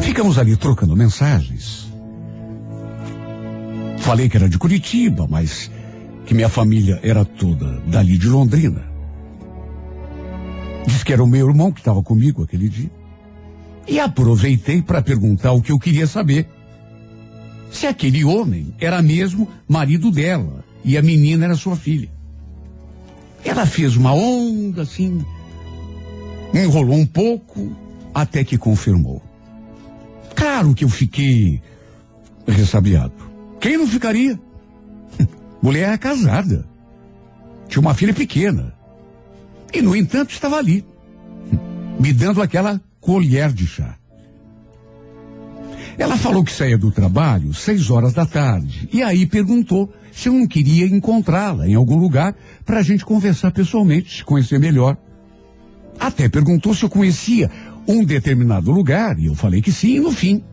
Ficamos 0.00 0.38
ali 0.38 0.56
trocando 0.56 0.94
mensagens. 0.94 1.86
Falei 4.07 4.28
que 4.28 4.36
era 4.36 4.48
de 4.48 4.57
Curitiba, 4.57 5.26
mas 5.28 5.68
que 6.26 6.32
minha 6.32 6.48
família 6.48 7.00
era 7.02 7.24
toda 7.24 7.80
dali 7.88 8.16
de 8.16 8.28
Londrina. 8.28 8.84
Disse 10.86 11.04
que 11.04 11.12
era 11.12 11.24
o 11.24 11.26
meu 11.26 11.48
irmão 11.48 11.72
que 11.72 11.80
estava 11.80 12.00
comigo 12.04 12.44
aquele 12.44 12.68
dia. 12.68 12.90
E 13.84 13.98
aproveitei 13.98 14.80
para 14.80 15.02
perguntar 15.02 15.50
o 15.50 15.61
que 15.61 15.72
eu 15.72 15.78
queria 15.80 16.07
saber. 16.07 16.48
Se 17.68 17.88
aquele 17.88 18.24
homem 18.24 18.72
era 18.78 19.02
mesmo 19.02 19.48
marido 19.66 20.12
dela 20.12 20.64
e 20.84 20.96
a 20.96 21.02
menina 21.02 21.46
era 21.46 21.57
sua 21.57 21.74
filha. 21.74 22.09
Ela 23.44 23.66
fez 23.66 23.96
uma 23.96 24.14
onda 24.14 24.82
assim, 24.82 25.20
enrolou 26.54 26.94
um 26.94 27.07
pouco, 27.07 27.76
até 28.14 28.44
que 28.44 28.57
confirmou. 28.57 29.20
Claro 30.36 30.76
que 30.76 30.84
eu 30.84 30.88
fiquei 30.88 31.61
ressabiado. 32.46 33.25
Quem 33.66 33.76
não 33.76 33.88
ficaria? 33.88 34.38
Mulher 35.60 35.92
é 35.92 35.98
casada. 35.98 36.64
Tinha 37.68 37.80
uma 37.80 37.94
filha 37.94 38.14
pequena. 38.14 38.72
E, 39.74 39.82
no 39.82 39.96
entanto, 39.96 40.30
estava 40.30 40.56
ali, 40.56 40.86
me 41.98 42.12
dando 42.12 42.40
aquela 42.40 42.80
colher 43.00 43.52
de 43.52 43.66
chá. 43.66 43.96
Ela 45.98 46.16
falou 46.16 46.44
que 46.44 46.52
saía 46.52 46.78
do 46.78 46.92
trabalho 46.92 47.52
seis 47.52 47.90
horas 47.90 48.12
da 48.12 48.24
tarde. 48.24 48.88
E 48.92 49.02
aí 49.02 49.26
perguntou 49.26 49.92
se 50.12 50.28
eu 50.28 50.32
não 50.34 50.46
queria 50.46 50.86
encontrá-la 50.86 51.66
em 51.66 51.74
algum 51.74 51.96
lugar 51.96 52.36
para 52.64 52.78
a 52.78 52.82
gente 52.84 53.04
conversar 53.04 53.50
pessoalmente, 53.50 54.18
se 54.18 54.24
conhecer 54.24 54.60
melhor. 54.60 54.96
Até 55.98 56.28
perguntou 56.28 56.72
se 56.72 56.84
eu 56.84 56.88
conhecia 56.88 57.50
um 57.84 58.04
determinado 58.04 58.70
lugar, 58.70 59.18
e 59.18 59.26
eu 59.26 59.34
falei 59.34 59.60
que 59.60 59.72
sim, 59.72 59.96
e 59.96 60.00
no 60.00 60.12
fim. 60.12 60.44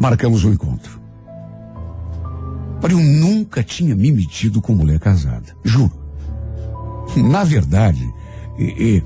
Marcamos 0.00 0.42
um 0.46 0.54
encontro. 0.54 0.99
Olha, 2.82 2.92
eu 2.92 3.00
nunca 3.00 3.62
tinha 3.62 3.94
me 3.94 4.10
metido 4.10 4.60
com 4.60 4.74
mulher 4.74 4.98
casada, 4.98 5.54
juro. 5.64 5.92
Na 7.16 7.44
verdade, 7.44 8.02
e, 8.58 8.64
e, 8.64 9.02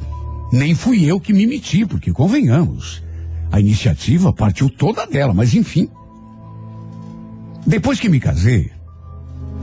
nem 0.52 0.74
fui 0.74 1.04
eu 1.04 1.18
que 1.18 1.32
me 1.32 1.46
meti, 1.46 1.84
porque 1.86 2.12
convenhamos, 2.12 3.02
a 3.50 3.58
iniciativa 3.58 4.32
partiu 4.32 4.68
toda 4.68 5.06
dela, 5.06 5.34
mas 5.34 5.54
enfim. 5.54 5.88
Depois 7.66 7.98
que 7.98 8.08
me 8.08 8.20
casei, 8.20 8.70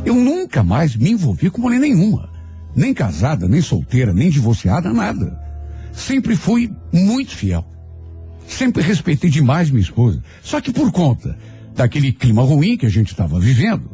eu 0.05 0.15
nunca 0.15 0.63
mais 0.63 0.95
me 0.95 1.11
envolvi 1.11 1.49
com 1.49 1.61
mulher 1.61 1.79
nenhuma. 1.79 2.29
Nem 2.75 2.93
casada, 2.93 3.47
nem 3.47 3.61
solteira, 3.61 4.13
nem 4.13 4.29
divorciada, 4.29 4.91
nada. 4.91 5.39
Sempre 5.93 6.35
fui 6.35 6.71
muito 6.91 7.35
fiel. 7.35 7.65
Sempre 8.47 8.81
respeitei 8.81 9.29
demais 9.29 9.69
minha 9.69 9.81
esposa. 9.83 10.23
Só 10.41 10.59
que 10.59 10.71
por 10.71 10.91
conta 10.91 11.37
daquele 11.75 12.11
clima 12.11 12.43
ruim 12.43 12.77
que 12.77 12.85
a 12.85 12.89
gente 12.89 13.11
estava 13.11 13.39
vivendo, 13.39 13.90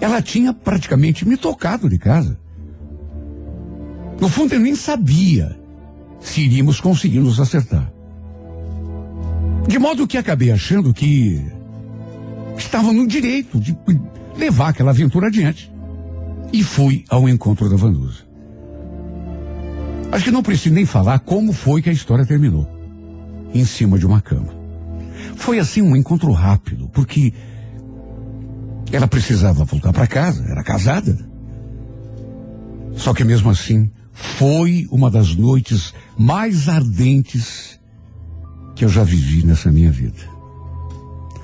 ela 0.00 0.20
tinha 0.20 0.52
praticamente 0.52 1.26
me 1.26 1.36
tocado 1.36 1.88
de 1.88 1.98
casa. 1.98 2.38
No 4.20 4.28
fundo, 4.28 4.54
eu 4.54 4.60
nem 4.60 4.74
sabia 4.74 5.58
se 6.20 6.42
iríamos 6.42 6.80
conseguir 6.80 7.20
nos 7.20 7.38
acertar. 7.38 7.92
De 9.68 9.78
modo 9.78 10.06
que 10.06 10.16
acabei 10.16 10.50
achando 10.50 10.94
que 10.94 11.44
estava 12.56 12.92
no 12.92 13.06
direito 13.06 13.60
de 13.60 13.76
levar 14.36 14.68
aquela 14.68 14.90
aventura 14.90 15.26
adiante. 15.26 15.72
E 16.52 16.62
fui 16.62 17.04
ao 17.08 17.28
encontro 17.28 17.68
da 17.68 17.76
Vanusa. 17.76 18.24
Acho 20.12 20.24
que 20.26 20.30
não 20.30 20.42
preciso 20.42 20.74
nem 20.74 20.86
falar 20.86 21.18
como 21.18 21.52
foi 21.52 21.82
que 21.82 21.90
a 21.90 21.92
história 21.92 22.24
terminou. 22.24 22.68
Em 23.52 23.64
cima 23.64 23.98
de 23.98 24.06
uma 24.06 24.20
cama. 24.20 24.54
Foi 25.34 25.58
assim 25.58 25.82
um 25.82 25.96
encontro 25.96 26.30
rápido, 26.30 26.88
porque 26.92 27.32
ela 28.96 29.06
precisava 29.06 29.64
voltar 29.64 29.92
para 29.92 30.06
casa, 30.06 30.44
era 30.48 30.62
casada. 30.62 31.16
Só 32.96 33.12
que 33.12 33.24
mesmo 33.24 33.50
assim, 33.50 33.90
foi 34.12 34.88
uma 34.90 35.10
das 35.10 35.34
noites 35.34 35.92
mais 36.16 36.68
ardentes 36.68 37.78
que 38.74 38.84
eu 38.84 38.88
já 38.88 39.04
vivi 39.04 39.44
nessa 39.44 39.70
minha 39.70 39.90
vida. 39.90 40.36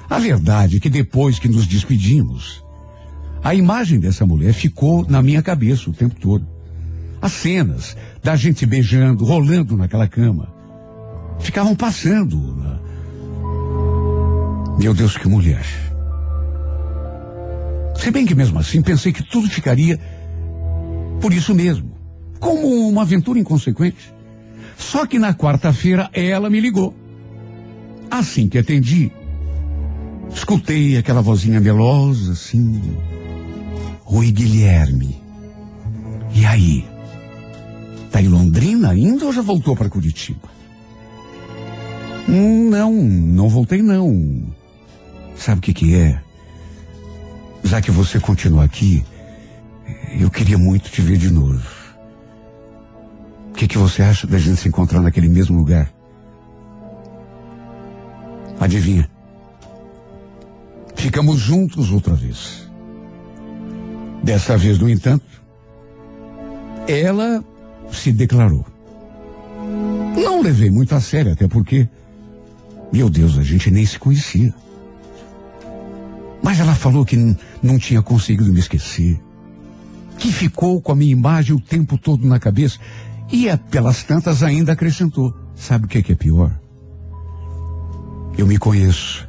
A 0.08 0.18
verdade 0.18 0.76
é 0.76 0.80
que 0.80 0.88
depois 0.88 1.38
que 1.38 1.48
nos 1.48 1.66
despedimos, 1.66 2.64
a 3.44 3.54
imagem 3.54 4.00
dessa 4.00 4.24
mulher 4.24 4.54
ficou 4.54 5.06
na 5.06 5.22
minha 5.22 5.42
cabeça 5.42 5.90
o 5.90 5.92
tempo 5.92 6.14
todo. 6.18 6.46
As 7.20 7.32
cenas 7.32 7.96
da 8.22 8.34
gente 8.34 8.64
beijando, 8.64 9.24
rolando 9.24 9.76
naquela 9.76 10.08
cama, 10.08 10.52
ficavam 11.38 11.74
passando. 11.74 12.38
Meu 14.78 14.94
Deus, 14.94 15.16
que 15.16 15.28
mulher. 15.28 15.91
Se 17.94 18.10
bem 18.10 18.26
que 18.26 18.34
mesmo 18.34 18.58
assim 18.58 18.82
pensei 18.82 19.12
que 19.12 19.22
tudo 19.22 19.48
ficaria 19.48 19.98
por 21.20 21.32
isso 21.32 21.54
mesmo, 21.54 21.92
como 22.40 22.88
uma 22.88 23.02
aventura 23.02 23.38
inconsequente. 23.38 24.12
Só 24.76 25.06
que 25.06 25.18
na 25.18 25.32
quarta-feira 25.32 26.10
ela 26.12 26.50
me 26.50 26.60
ligou. 26.60 26.92
Assim 28.10 28.48
que 28.48 28.58
atendi, 28.58 29.12
escutei 30.34 30.96
aquela 30.96 31.22
vozinha 31.22 31.60
melosa, 31.60 32.32
assim. 32.32 32.96
Oi, 34.04 34.32
Guilherme. 34.32 35.22
E 36.34 36.44
aí? 36.44 36.84
Tá 38.10 38.20
em 38.20 38.28
Londrina 38.28 38.90
ainda 38.90 39.24
ou 39.24 39.32
já 39.32 39.40
voltou 39.40 39.76
para 39.76 39.88
Curitiba? 39.88 40.50
Não, 42.26 42.92
não 42.92 43.48
voltei 43.48 43.80
não. 43.80 44.42
Sabe 45.36 45.58
o 45.58 45.62
que 45.62 45.72
que 45.72 45.94
é? 45.94 46.20
Já 47.64 47.80
que 47.80 47.90
você 47.90 48.20
continua 48.20 48.64
aqui, 48.64 49.04
eu 50.18 50.30
queria 50.30 50.58
muito 50.58 50.90
te 50.90 51.00
ver 51.00 51.16
de 51.16 51.30
novo. 51.30 51.62
O 53.50 53.54
que, 53.54 53.68
que 53.68 53.78
você 53.78 54.02
acha 54.02 54.26
da 54.26 54.38
gente 54.38 54.60
se 54.60 54.68
encontrar 54.68 55.00
naquele 55.00 55.28
mesmo 55.28 55.56
lugar? 55.56 55.92
Adivinha? 58.58 59.08
Ficamos 60.94 61.38
juntos 61.40 61.90
outra 61.90 62.14
vez. 62.14 62.70
Dessa 64.22 64.56
vez, 64.56 64.78
no 64.78 64.88
entanto, 64.88 65.24
ela 66.86 67.44
se 67.90 68.12
declarou. 68.12 68.64
Não 70.16 70.42
levei 70.42 70.70
muito 70.70 70.94
a 70.94 71.00
sério, 71.00 71.32
até 71.32 71.48
porque, 71.48 71.88
meu 72.92 73.10
Deus, 73.10 73.36
a 73.38 73.42
gente 73.42 73.70
nem 73.70 73.84
se 73.84 73.98
conhecia. 73.98 74.54
Mas 76.42 76.60
ela 76.60 76.74
falou 76.74 77.04
que 77.04 77.36
não 77.62 77.78
tinha 77.78 78.02
conseguido 78.02 78.52
me 78.52 78.60
esquecer, 78.60 79.20
que 80.18 80.32
ficou 80.32 80.80
com 80.80 80.92
a 80.92 80.96
minha 80.96 81.12
imagem 81.12 81.54
o 81.54 81.60
tempo 81.60 81.96
todo 81.96 82.26
na 82.26 82.38
cabeça 82.38 82.78
e 83.30 83.46
pelas 83.70 84.02
tantas 84.02 84.42
ainda 84.42 84.72
acrescentou: 84.72 85.34
sabe 85.54 85.86
o 85.86 85.88
que 85.88 85.98
é, 85.98 86.02
que 86.02 86.12
é 86.12 86.16
pior? 86.16 86.52
Eu 88.36 88.46
me 88.46 88.58
conheço. 88.58 89.26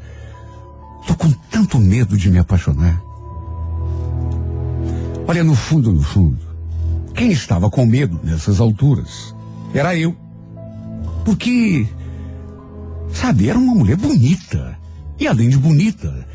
Tô 1.08 1.16
com 1.16 1.32
tanto 1.52 1.78
medo 1.78 2.18
de 2.18 2.30
me 2.32 2.40
apaixonar. 2.40 3.02
Olha, 5.28 5.44
no 5.44 5.56
fundo, 5.56 5.92
no 5.92 6.02
fundo, 6.02 6.40
quem 7.14 7.32
estava 7.32 7.70
com 7.70 7.86
medo 7.86 8.20
nessas 8.24 8.60
alturas 8.60 9.36
era 9.74 9.96
eu. 9.96 10.16
Porque, 11.26 11.88
sabe, 13.12 13.50
era 13.50 13.58
uma 13.58 13.76
mulher 13.76 13.98
bonita. 13.98 14.78
E 15.20 15.28
além 15.28 15.50
de 15.50 15.58
bonita, 15.58 16.28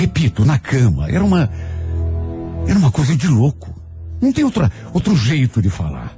repito, 0.00 0.44
na 0.44 0.58
cama, 0.58 1.08
era 1.10 1.22
uma. 1.22 1.50
Era 2.66 2.78
uma 2.78 2.90
coisa 2.90 3.14
de 3.14 3.26
louco. 3.26 3.74
Não 4.20 4.32
tem 4.32 4.44
outra, 4.44 4.70
outro 4.92 5.14
jeito 5.16 5.60
de 5.60 5.68
falar. 5.68 6.16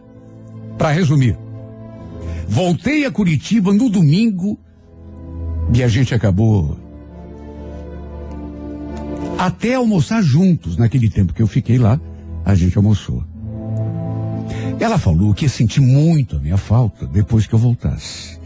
Para 0.79 0.91
resumir, 0.91 1.37
voltei 2.49 3.05
a 3.05 3.11
Curitiba 3.11 3.73
no 3.73 3.89
domingo 3.89 4.59
e 5.73 5.83
a 5.83 5.89
gente 5.89 6.15
acabou 6.15 6.77
até 9.39 9.75
almoçar 9.75 10.23
juntos 10.23 10.77
naquele 10.77 11.09
tempo 11.09 11.33
que 11.33 11.43
eu 11.43 11.47
fiquei 11.47 11.79
lá 11.79 12.01
a 12.45 12.55
gente 12.55 12.77
almoçou. 12.77 13.23
Ela 14.81 14.99
falou 14.99 15.33
que 15.33 15.45
ia 15.45 15.49
sentir 15.49 15.81
muito 15.81 16.37
a 16.37 16.39
minha 16.41 16.57
falta 16.57 17.07
depois 17.07 17.47
que 17.47 17.55
eu 17.55 17.59
voltasse. 17.59 18.39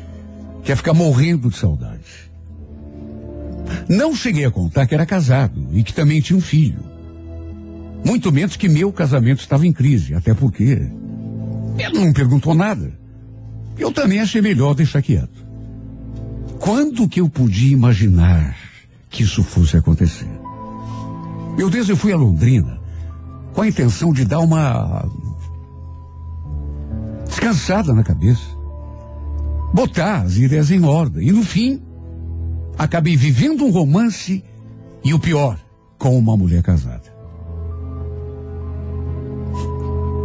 Que 0.63 0.71
ia 0.71 0.77
ficar 0.77 0.93
morrendo 0.93 1.49
de 1.49 1.57
saudade. 1.57 2.26
Não 3.89 4.15
cheguei 4.15 4.45
a 4.45 4.51
contar 4.51 4.87
que 4.87 4.95
era 4.95 5.07
casado 5.07 5.69
e 5.73 5.83
que 5.83 5.95
também 5.95 6.21
tinha 6.21 6.37
um 6.37 6.41
filho. 6.41 6.81
Muito 8.05 8.33
menos 8.33 8.57
que 8.57 8.69
meu 8.69 8.93
casamento 8.93 9.41
estava 9.41 9.67
em 9.67 9.73
crise, 9.73 10.15
até 10.15 10.35
porque 10.35 10.89
ela 11.79 12.01
não 12.01 12.13
perguntou 12.13 12.55
nada. 12.55 12.93
Eu 13.79 13.93
também 13.93 14.21
achei 14.21 14.41
melhor 14.41 14.75
deixar 14.75 15.03
quieto. 15.03 15.47
Quando 16.59 17.09
que 17.09 17.21
eu 17.21 17.29
podia 17.29 17.73
imaginar 17.73 18.57
que 19.11 19.23
isso 19.23 19.43
fosse 19.43 19.77
acontecer? 19.77 20.29
Meu 21.57 21.71
Deus, 21.71 21.89
eu 21.89 21.97
fui 21.97 22.13
a 22.13 22.17
Londrina 22.17 22.81
com 23.53 23.63
a 23.63 23.69
intenção 23.69 24.13
de 24.13 24.25
dar 24.25 24.41
uma 24.41 25.09
descansada 27.27 27.93
na 27.93 28.03
cabeça, 28.03 28.45
botar 29.73 30.23
as 30.23 30.37
ideias 30.37 30.71
em 30.71 30.85
ordem. 30.85 31.29
E 31.29 31.33
no 31.33 31.43
fim, 31.43 31.83
acabei 32.79 33.17
vivendo 33.17 33.65
um 33.65 33.71
romance 33.71 34.45
e 35.05 35.15
o 35.15 35.19
pior, 35.19 35.59
com 35.99 36.19
uma 36.19 36.37
mulher 36.37 36.63
casada. 36.63 37.15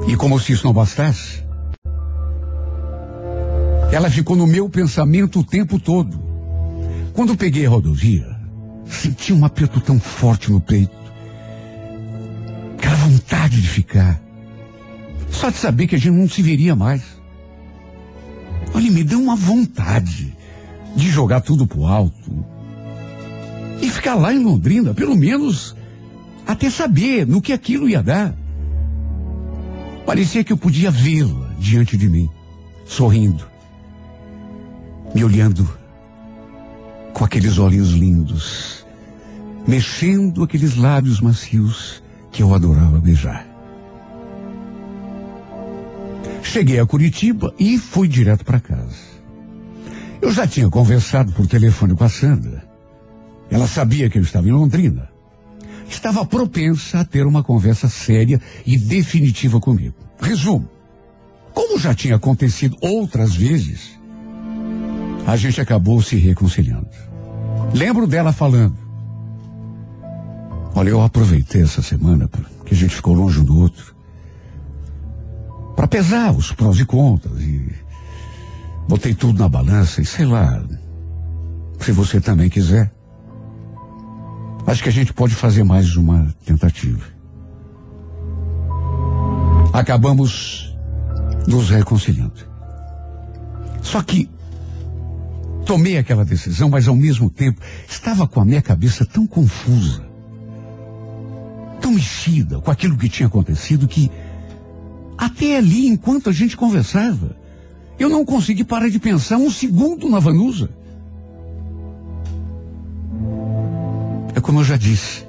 E 0.08 0.16
como 0.16 0.40
se 0.40 0.54
isso 0.54 0.66
não 0.66 0.74
bastasse, 0.74 1.44
ela 3.92 4.10
ficou 4.10 4.36
no 4.36 4.48
meu 4.48 4.70
pensamento 4.70 5.40
o 5.40 5.44
tempo 5.44 5.80
todo. 5.80 6.20
Quando 7.14 7.38
peguei 7.38 7.66
a 7.66 7.70
rodovia, 7.70 8.28
senti 8.86 9.34
um 9.34 9.46
aperto 9.46 9.80
tão 9.80 10.00
forte 10.00 10.52
no 10.52 10.60
peito. 10.60 10.96
Aquela 12.78 12.96
vontade 12.96 13.62
de 13.62 13.68
ficar. 13.68 14.22
Só 15.30 15.50
de 15.50 15.58
saber 15.58 15.88
que 15.88 15.96
a 15.96 16.00
gente 16.00 16.14
não 16.14 16.28
se 16.28 16.42
veria 16.42 16.76
mais. 16.76 17.04
Olha, 18.74 18.90
me 18.90 19.04
deu 19.04 19.22
uma 19.22 19.36
vontade 19.36 20.36
de 20.96 21.10
jogar 21.10 21.42
tudo 21.42 21.66
pro 21.68 21.86
alto. 21.86 22.46
E 23.82 23.90
ficar 23.90 24.16
lá 24.16 24.34
em 24.34 24.44
Londrina, 24.44 24.94
pelo 24.94 25.16
menos 25.16 25.76
até 26.46 26.70
saber 26.70 27.26
no 27.26 27.42
que 27.42 27.54
aquilo 27.54 27.90
ia 27.90 28.04
dar. 28.04 28.36
Parecia 30.06 30.44
que 30.44 30.52
eu 30.52 30.58
podia 30.58 30.92
vê-la 30.92 31.54
diante 31.58 31.96
de 31.96 32.10
mim, 32.10 32.30
sorrindo, 32.86 33.46
me 35.14 35.24
olhando 35.24 35.68
com 37.14 37.24
aqueles 37.24 37.58
olhinhos 37.58 37.92
lindos, 37.92 38.86
mexendo 39.68 40.44
aqueles 40.44 40.76
lábios 40.76 41.22
macios 41.22 42.04
que 42.32 42.42
eu 42.42 42.54
adorava 42.54 43.00
beijar. 43.00 43.48
Cheguei 46.42 46.80
a 46.80 46.86
Curitiba 46.86 47.54
e 47.58 47.78
fui 47.78 48.08
direto 48.08 48.44
para 48.44 48.60
casa. 48.60 49.11
Eu 50.22 50.32
já 50.32 50.46
tinha 50.46 50.70
conversado 50.70 51.32
por 51.32 51.48
telefone 51.48 51.96
com 51.96 52.04
a 52.04 52.10
Sandra. 52.10 52.64
Ela 53.50 53.68
sabia 53.68 54.10
que 54.10 54.18
eu 54.18 54.22
estava 54.22 54.48
em 54.48 54.52
Londrina. 54.52 55.10
Estava 55.90 56.26
propensa 56.26 57.00
a 57.00 57.06
ter 57.06 57.26
uma 57.26 57.44
conversa 57.44 57.90
séria 57.90 58.40
e 58.66 58.78
definitiva 58.78 59.60
comigo. 59.60 59.96
Resumo. 60.22 60.70
Como 61.54 61.80
já 61.80 61.94
tinha 61.94 62.16
acontecido 62.16 62.78
outras 62.82 63.36
vezes, 63.36 64.00
a 65.26 65.36
gente 65.36 65.60
acabou 65.60 66.02
se 66.02 66.16
reconciliando. 66.16 66.88
Lembro 67.74 68.08
dela 68.08 68.32
falando. 68.32 68.78
Olha, 70.74 70.90
eu 70.90 71.02
aproveitei 71.02 71.64
essa 71.64 71.82
semana 71.82 72.30
que 72.66 72.74
a 72.74 72.78
gente 72.78 72.96
ficou 72.96 73.14
longe 73.14 73.40
um 73.40 73.44
do 73.44 73.58
outro 73.58 73.94
para 75.76 75.88
pesar 75.88 76.32
os 76.32 76.52
prós 76.52 76.80
e 76.80 76.86
contras 76.86 77.42
e 77.42 77.74
botei 78.92 79.16
tudo 79.16 79.40
na 79.40 79.48
balança 79.48 80.02
e 80.02 80.06
sei 80.06 80.26
lá, 80.26 80.62
se 81.80 81.94
você 81.94 82.20
também 82.20 82.50
quiser, 82.50 82.94
acho 84.68 84.84
que 84.84 84.90
a 84.90 84.92
gente 84.92 85.14
pode 85.14 85.34
fazer 85.34 85.64
mais 85.64 85.96
uma 85.96 86.28
tentativa. 86.46 87.02
Acabamos 89.72 90.76
nos 91.48 91.70
reconciliando. 91.70 92.34
Só 93.82 94.02
que 94.04 94.30
tomei 95.66 95.98
aquela 95.98 96.26
decisão, 96.26 96.70
mas 96.70 96.86
ao 96.90 96.96
mesmo 96.96 97.30
tempo 97.30 97.62
estava 97.88 98.28
com 98.28 98.42
a 98.42 98.46
minha 98.46 98.62
cabeça 98.62 99.06
tão 99.06 99.26
confusa, 99.26 100.04
tão 101.80 101.94
mexida 101.94 102.60
com 102.60 102.70
aquilo 102.70 102.98
que 102.98 103.08
tinha 103.08 103.28
acontecido 103.28 103.88
que 103.88 104.12
até 105.18 105.56
ali, 105.56 105.88
enquanto 105.88 106.30
a 106.30 106.34
gente 106.34 106.58
conversava, 106.58 107.40
eu 108.02 108.10
não 108.10 108.26
consegui 108.26 108.64
parar 108.64 108.90
de 108.90 109.00
pensar 109.00 109.38
um 109.38 109.52
segundo 109.52 110.10
na 110.10 110.20
Vanusa. 110.20 110.70
É 114.36 114.40
como 114.40 114.60
eu 114.60 114.64
já 114.64 114.78
disse. 114.78 115.24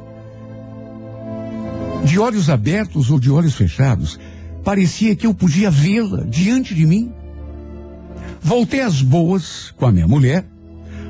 De 2.04 2.18
olhos 2.18 2.50
abertos 2.50 3.10
ou 3.10 3.20
de 3.20 3.30
olhos 3.30 3.54
fechados, 3.54 4.18
parecia 4.64 5.14
que 5.14 5.26
eu 5.26 5.34
podia 5.34 5.70
vê-la 5.70 6.24
diante 6.24 6.74
de 6.74 6.86
mim. 6.86 7.12
Voltei 8.40 8.80
às 8.80 9.02
boas 9.02 9.72
com 9.76 9.86
a 9.86 9.92
minha 9.92 10.08
mulher, 10.08 10.44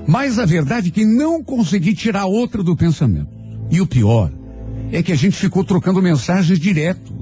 mas 0.06 0.38
a 0.38 0.44
verdade 0.44 0.88
é 0.88 0.90
que 0.90 1.04
não 1.04 1.42
consegui 1.42 1.94
tirar 1.94 2.26
outra 2.26 2.62
do 2.62 2.76
pensamento. 2.76 3.30
E 3.70 3.80
o 3.80 3.86
pior 3.86 4.30
é 4.90 5.02
que 5.02 5.12
a 5.12 5.16
gente 5.16 5.36
ficou 5.36 5.64
trocando 5.64 6.02
mensagens 6.02 6.58
direto. 6.58 7.12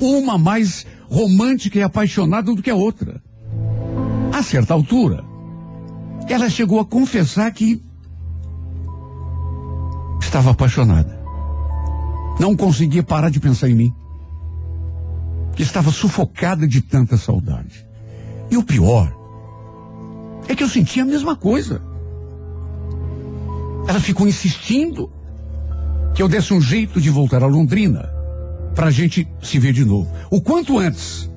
Uma 0.00 0.36
mais 0.36 0.86
romântica 1.08 1.78
e 1.78 1.82
apaixonada 1.82 2.54
do 2.54 2.62
que 2.62 2.70
a 2.70 2.74
outra. 2.74 3.20
A 4.42 4.44
certa 4.44 4.74
altura, 4.74 5.24
ela 6.28 6.50
chegou 6.50 6.80
a 6.80 6.84
confessar 6.84 7.48
que 7.52 7.80
estava 10.20 10.50
apaixonada. 10.50 11.16
Não 12.40 12.56
conseguia 12.56 13.04
parar 13.04 13.30
de 13.30 13.38
pensar 13.38 13.70
em 13.70 13.74
mim. 13.76 13.94
Que 15.54 15.62
estava 15.62 15.92
sufocada 15.92 16.66
de 16.66 16.80
tanta 16.80 17.16
saudade. 17.16 17.86
E 18.50 18.56
o 18.56 18.64
pior 18.64 19.16
é 20.48 20.56
que 20.56 20.64
eu 20.64 20.68
sentia 20.68 21.04
a 21.04 21.06
mesma 21.06 21.36
coisa. 21.36 21.80
Ela 23.86 24.00
ficou 24.00 24.26
insistindo 24.26 25.08
que 26.16 26.22
eu 26.22 26.28
desse 26.28 26.52
um 26.52 26.60
jeito 26.60 27.00
de 27.00 27.10
voltar 27.10 27.44
a 27.44 27.46
Londrina 27.46 28.10
para 28.74 28.88
a 28.88 28.90
gente 28.90 29.24
se 29.40 29.60
ver 29.60 29.72
de 29.72 29.84
novo. 29.84 30.12
O 30.32 30.40
quanto 30.40 30.80
antes. 30.80 31.30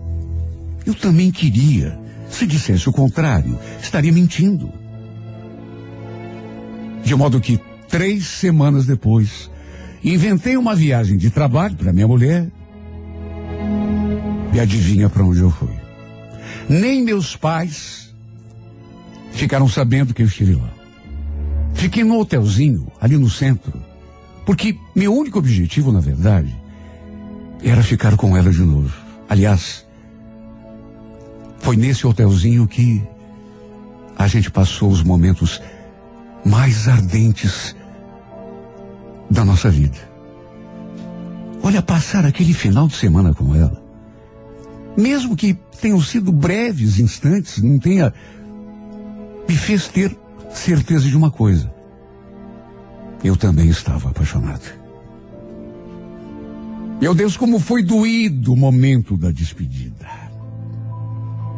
Eu 0.88 0.96
também 0.96 1.30
queria. 1.30 2.04
Se 2.30 2.46
dissesse 2.46 2.90
o 2.90 2.94
contrário, 2.94 3.58
estaria 3.82 4.12
mentindo. 4.12 4.72
De 7.04 7.16
modo 7.16 7.40
que, 7.40 7.60
três 7.88 8.26
semanas 8.26 8.86
depois, 8.86 9.50
inventei 10.04 10.58
uma 10.58 10.76
viagem 10.76 11.18
de 11.18 11.30
trabalho 11.30 11.76
para 11.76 11.94
minha 11.94 12.08
mulher. 12.08 12.50
E 14.54 14.60
adivinha 14.60 15.10
para 15.10 15.24
onde 15.24 15.40
eu 15.40 15.52
fui? 15.52 15.74
Nem 16.68 17.04
meus 17.04 17.36
pais 17.36 18.14
ficaram 19.32 19.68
sabendo 19.68 20.14
que 20.14 20.24
eu 20.24 20.28
estive 20.28 20.56
lá. 20.56 20.74
Fiquei 21.74 22.04
no 22.04 22.18
hotelzinho, 22.20 22.88
ali 23.00 23.18
no 23.18 23.30
centro, 23.30 23.74
porque 24.46 24.78
meu 24.96 25.14
único 25.14 25.38
objetivo, 25.40 25.92
na 25.92 26.00
verdade, 26.00 26.56
era 27.62 27.84
ficar 27.84 28.16
com 28.16 28.36
ela 28.36 28.50
de 28.50 28.62
novo. 28.62 28.94
Aliás, 29.28 29.85
foi 31.66 31.76
nesse 31.76 32.06
hotelzinho 32.06 32.68
que 32.68 33.02
a 34.16 34.28
gente 34.28 34.52
passou 34.52 34.92
os 34.92 35.02
momentos 35.02 35.60
mais 36.46 36.88
ardentes 36.88 37.76
da 39.32 39.44
nossa 39.44 39.72
vida. 39.72 39.98
Olha, 41.64 41.82
passar 41.82 42.24
aquele 42.24 42.54
final 42.54 42.88
de 42.88 42.96
semana 42.96 43.34
com 43.34 43.56
ela, 43.56 43.84
mesmo 44.96 45.36
que 45.36 45.56
tenham 45.82 46.00
sido 46.00 46.32
breves 46.32 47.00
instantes, 47.00 47.60
não 47.64 47.80
tenha, 47.80 48.14
me 49.50 49.56
fez 49.56 49.88
ter 49.88 50.16
certeza 50.52 51.10
de 51.10 51.18
uma 51.18 51.32
coisa. 51.32 51.74
Eu 53.24 53.36
também 53.36 53.70
estava 53.70 54.12
apaixonado. 54.12 54.72
Meu 57.02 57.16
Deus, 57.16 57.36
como 57.36 57.60
foi 57.60 57.82
doído 57.82 58.54
o 58.54 58.56
momento 58.56 59.18
da 59.18 59.32
despedida. 59.32 60.25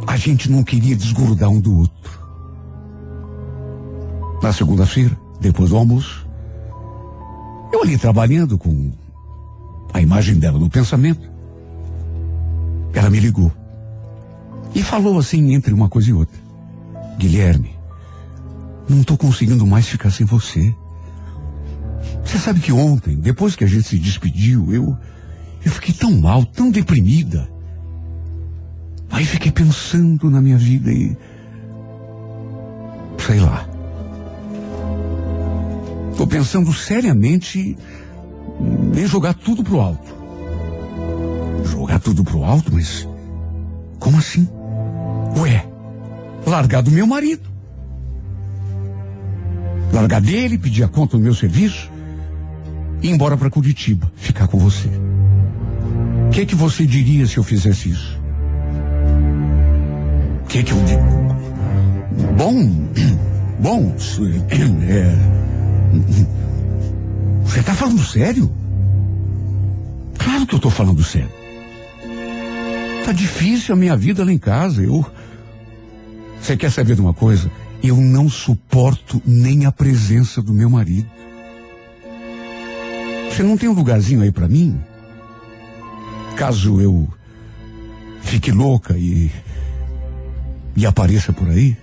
A 0.06 0.16
gente 0.16 0.50
não 0.50 0.64
queria 0.64 0.96
desgrudar 0.96 1.50
um 1.50 1.60
do 1.60 1.80
outro. 1.80 2.28
Na 4.42 4.54
segunda-feira, 4.54 5.18
depois 5.40 5.70
do 5.70 5.78
almoço, 5.78 6.28
eu 7.74 7.82
ali 7.82 7.98
trabalhando 7.98 8.58
com 8.58 8.92
a 9.94 10.02
imagem 10.02 10.38
dela 10.38 10.60
no 10.60 10.70
pensamento, 10.70 11.30
ela 12.94 13.10
me 13.10 13.20
ligou 13.20 13.52
e 14.74 14.84
falou 14.84 15.18
assim 15.18 15.54
entre 15.54 15.74
uma 15.74 15.90
coisa 15.90 16.10
e 16.10 16.14
outra: 16.14 16.40
Guilherme, 17.18 17.72
não 18.88 19.02
estou 19.02 19.18
conseguindo 19.18 19.66
mais 19.66 19.88
ficar 19.88 20.12
sem 20.12 20.26
você. 20.26 20.74
Você 22.24 22.38
sabe 22.38 22.60
que 22.60 22.72
ontem, 22.72 23.16
depois 23.16 23.56
que 23.56 23.64
a 23.64 23.68
gente 23.68 23.88
se 23.88 23.98
despediu, 23.98 24.74
eu 24.74 24.98
eu 25.66 25.72
fiquei 25.72 25.94
tão 25.94 26.12
mal, 26.12 26.46
tão 26.46 26.70
deprimida. 26.72 27.50
Aí 29.10 29.26
fiquei 29.26 29.52
pensando 29.52 30.30
na 30.30 30.42
minha 30.42 30.58
vida 30.58 30.92
e. 30.92 31.18
Sei 33.18 33.40
lá. 33.40 33.68
Estou 36.12 36.28
pensando 36.28 36.74
seriamente 36.74 37.78
em 38.96 39.08
jogar 39.08 39.34
tudo 39.34 39.64
pro 39.64 39.80
alto. 39.80 40.16
Jogar 41.66 42.00
tudo 42.00 42.24
pro 42.24 42.44
alto, 42.44 42.72
mas. 42.74 43.08
Como 44.00 44.18
assim? 44.18 44.48
Ué, 45.38 45.66
largar 46.46 46.82
do 46.82 46.92
meu 46.92 47.06
marido. 47.08 47.48
Largar 49.92 50.22
dele, 50.22 50.58
pedir 50.58 50.84
a 50.84 50.88
conta 50.88 51.18
do 51.18 51.24
meu 51.24 51.34
serviço 51.34 51.90
e 53.02 53.08
ir 53.08 53.12
embora 53.12 53.38
para 53.38 53.50
Curitiba, 53.50 54.12
ficar 54.16 54.48
com 54.48 54.58
você. 54.58 54.90
O 56.28 56.30
que, 56.32 56.46
que 56.46 56.56
você 56.56 56.86
diria 56.86 57.26
se 57.26 57.38
eu 57.38 57.44
fizesse 57.44 57.90
isso? 57.90 58.27
Que, 60.50 60.64
que 60.64 60.72
eu 60.72 60.84
digo? 60.86 61.02
Bom, 62.38 62.56
bom, 63.60 63.96
é, 64.88 65.16
Você 67.44 67.64
tá 67.64 67.74
falando 67.74 68.04
sério? 68.04 68.52
Claro 70.18 70.48
que 70.48 70.56
eu 70.56 70.60
tô 70.60 70.70
falando 70.70 71.04
sério. 71.04 71.32
Tá 73.06 73.12
difícil 73.12 73.74
a 73.74 73.78
minha 73.78 73.96
vida 73.96 74.24
lá 74.24 74.32
em 74.32 74.38
casa. 74.38 74.82
Eu. 74.82 75.06
Você 76.42 76.56
quer 76.56 76.72
saber 76.72 76.96
de 76.96 77.02
uma 77.02 77.14
coisa? 77.14 77.52
Eu 77.84 77.98
não 77.98 78.30
suporto 78.30 79.22
nem 79.26 79.66
a 79.66 79.72
presença 79.72 80.42
do 80.42 80.54
meu 80.54 80.70
marido. 80.70 81.10
Você 83.30 83.44
não 83.44 83.58
tem 83.58 83.70
um 83.70 83.74
lugarzinho 83.74 84.22
aí 84.22 84.32
pra 84.32 84.48
mim? 84.48 84.80
Caso 86.36 86.82
eu 86.82 87.08
fique 88.22 88.52
louca 88.52 88.98
e. 88.98 89.32
e 90.78 90.86
apareça 90.86 91.34
por 91.34 91.50
aí? 91.50 91.76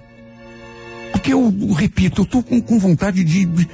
Porque 1.10 1.32
eu, 1.32 1.52
repito, 1.72 2.22
eu 2.22 2.26
tô 2.26 2.42
com, 2.42 2.60
com 2.60 2.78
vontade 2.78 3.24
de, 3.24 3.44
de, 3.44 3.68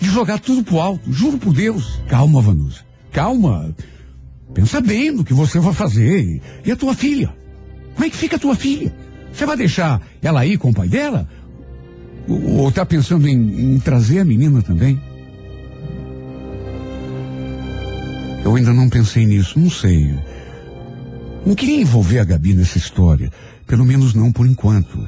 de 0.00 0.08
jogar 0.08 0.38
tudo 0.38 0.64
pro 0.64 0.80
alto. 0.80 1.12
Juro 1.12 1.36
por 1.36 1.52
Deus. 1.52 2.00
Calma, 2.08 2.40
Vanusa. 2.40 2.80
Calma. 3.12 3.74
Pensa 4.54 4.80
bem 4.80 5.10
no 5.10 5.22
que 5.22 5.34
você 5.34 5.60
vai 5.60 5.74
fazer. 5.74 6.40
E 6.64 6.72
a 6.72 6.76
tua 6.76 6.94
filha? 6.94 7.32
Como 7.92 8.06
é 8.06 8.10
que 8.10 8.16
fica 8.16 8.36
a 8.36 8.38
tua 8.38 8.56
filha? 8.56 8.94
Você 9.30 9.44
vai 9.44 9.56
deixar 9.56 10.00
ela 10.22 10.40
aí 10.40 10.56
com 10.56 10.70
o 10.70 10.74
pai 10.74 10.88
dela? 10.88 11.28
Ou, 12.26 12.60
ou 12.60 12.72
tá 12.72 12.86
pensando 12.86 13.28
em, 13.28 13.74
em 13.74 13.78
trazer 13.80 14.20
a 14.20 14.24
menina 14.24 14.62
também? 14.62 14.98
Eu 18.42 18.56
ainda 18.56 18.72
não 18.72 18.88
pensei 18.88 19.26
nisso, 19.26 19.60
não 19.60 19.68
sei. 19.68 20.18
Não 21.44 21.54
queria 21.54 21.82
envolver 21.82 22.20
a 22.20 22.24
Gabi 22.24 22.54
nessa 22.54 22.78
história. 22.78 23.30
Pelo 23.68 23.84
menos 23.84 24.14
não 24.14 24.32
por 24.32 24.46
enquanto. 24.46 25.06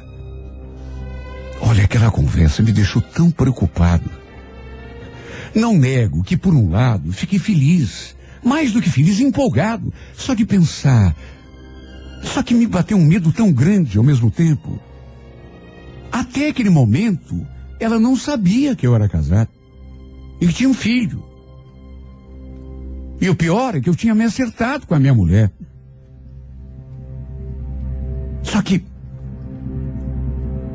Olha, 1.59 1.83
aquela 1.83 2.11
conversa 2.11 2.61
me 2.61 2.71
deixou 2.71 3.01
tão 3.01 3.31
preocupado. 3.31 4.09
Não 5.53 5.77
nego 5.77 6.23
que, 6.23 6.37
por 6.37 6.53
um 6.53 6.69
lado, 6.69 7.11
fiquei 7.11 7.39
feliz. 7.39 8.15
Mais 8.43 8.71
do 8.71 8.81
que 8.81 8.89
feliz, 8.89 9.19
empolgado. 9.19 9.91
Só 10.15 10.35
de 10.35 10.45
pensar. 10.45 11.15
Só 12.23 12.43
que 12.43 12.53
me 12.53 12.67
bateu 12.67 12.97
um 12.97 13.05
medo 13.05 13.33
tão 13.33 13.51
grande 13.51 13.97
ao 13.97 14.03
mesmo 14.03 14.29
tempo. 14.29 14.79
Até 16.11 16.49
aquele 16.49 16.69
momento, 16.69 17.45
ela 17.79 17.99
não 17.99 18.15
sabia 18.15 18.75
que 18.75 18.85
eu 18.85 18.93
era 18.93 19.09
casado. 19.09 19.49
E 20.39 20.47
que 20.47 20.53
tinha 20.53 20.69
um 20.69 20.73
filho. 20.73 21.23
E 23.19 23.27
o 23.27 23.35
pior 23.35 23.75
é 23.75 23.81
que 23.81 23.89
eu 23.89 23.95
tinha 23.95 24.15
me 24.15 24.23
acertado 24.23 24.85
com 24.85 24.93
a 24.93 24.99
minha 24.99 25.13
mulher. 25.13 25.51
Só 28.43 28.61
que. 28.61 28.83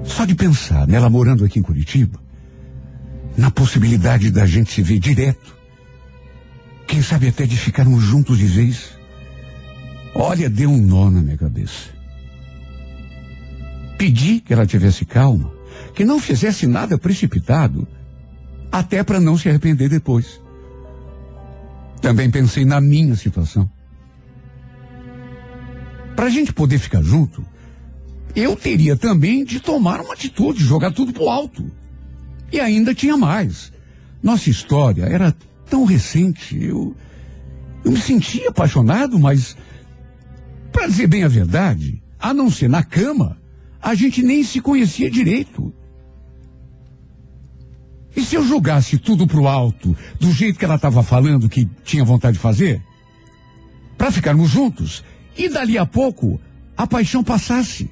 Só 0.05 0.25
de 0.25 0.35
pensar 0.35 0.87
nela 0.87 1.11
morando 1.11 1.45
aqui 1.45 1.59
em 1.59 1.63
Curitiba, 1.63 2.21
na 3.37 3.51
possibilidade 3.51 4.31
da 4.31 4.47
gente 4.47 4.73
se 4.73 4.83
ver 4.83 4.99
direto, 4.99 5.57
quem 6.87 7.03
sabe 7.03 7.29
até 7.29 7.45
de 7.45 7.57
ficarmos 7.57 8.03
juntos 8.05 8.39
de 8.39 8.47
vez, 8.47 8.97
olha, 10.15 10.49
deu 10.49 10.71
um 10.71 10.81
nó 10.81 11.11
na 11.11 11.21
minha 11.21 11.37
cabeça. 11.37 11.91
Pedi 13.99 14.41
que 14.41 14.53
ela 14.53 14.67
tivesse 14.67 15.05
calma, 15.05 15.53
que 15.95 16.05
não 16.05 16.21
fizesse 16.21 16.67
nada 16.67 16.97
precipitado, 16.97 17.87
até 18.71 19.03
para 19.03 19.21
não 19.21 19.37
se 19.37 19.49
arrepender 19.49 19.89
depois. 19.89 20.41
Também 22.01 22.31
pensei 22.31 22.65
na 22.65 22.81
minha 22.81 23.17
situação. 23.17 23.69
Para 26.15 26.27
a 26.27 26.31
gente 26.31 26.53
poder 26.53 26.79
ficar 26.79 27.03
junto, 27.03 27.45
eu 28.37 28.55
teria 28.55 28.95
também 28.95 29.43
de 29.45 29.59
tomar 29.59 29.99
uma 30.03 30.13
atitude, 30.13 30.63
jogar 30.63 30.93
tudo 30.93 31.11
pro 31.11 31.31
alto. 31.31 31.65
E 32.53 32.61
ainda 32.61 32.95
tinha 32.95 33.17
mais. 33.17 33.73
Nossa 34.23 34.51
história 34.51 35.05
era 35.05 35.35
tão 35.71 35.87
recente. 35.87 36.63
Eu, 36.63 36.95
eu 37.83 37.91
me 37.91 37.99
sentia 37.99 38.51
apaixonado, 38.51 39.19
mas, 39.19 39.57
para 40.71 40.87
dizer 40.87 41.07
bem 41.07 41.25
a 41.25 41.29
verdade, 41.29 42.03
a 42.19 42.35
não 42.35 42.51
ser 42.51 42.69
na 42.69 42.83
cama, 42.83 43.39
a 43.81 43.95
gente 43.95 44.23
nem 44.23 44.45
se 44.45 44.61
conhecia 44.61 45.11
direito. 45.11 45.73
E 48.15 48.23
se 48.23 48.35
eu 48.35 48.45
jogasse 48.45 48.99
tudo 48.99 49.27
pro 49.27 49.47
alto, 49.47 49.97
do 50.21 50.31
jeito 50.31 50.59
que 50.59 50.65
ela 50.65 50.77
estava 50.77 51.03
falando 51.03 51.49
que 51.49 51.67
tinha 51.85 52.05
vontade 52.05 52.37
de 52.37 52.43
fazer? 52.43 52.83
Para 53.97 54.13
ficarmos 54.13 54.51
juntos, 54.51 55.03
e 55.37 55.49
dali 55.49 55.79
a 55.79 55.87
pouco 55.87 56.39
a 56.77 56.87
paixão 56.87 57.25
passasse. 57.25 57.91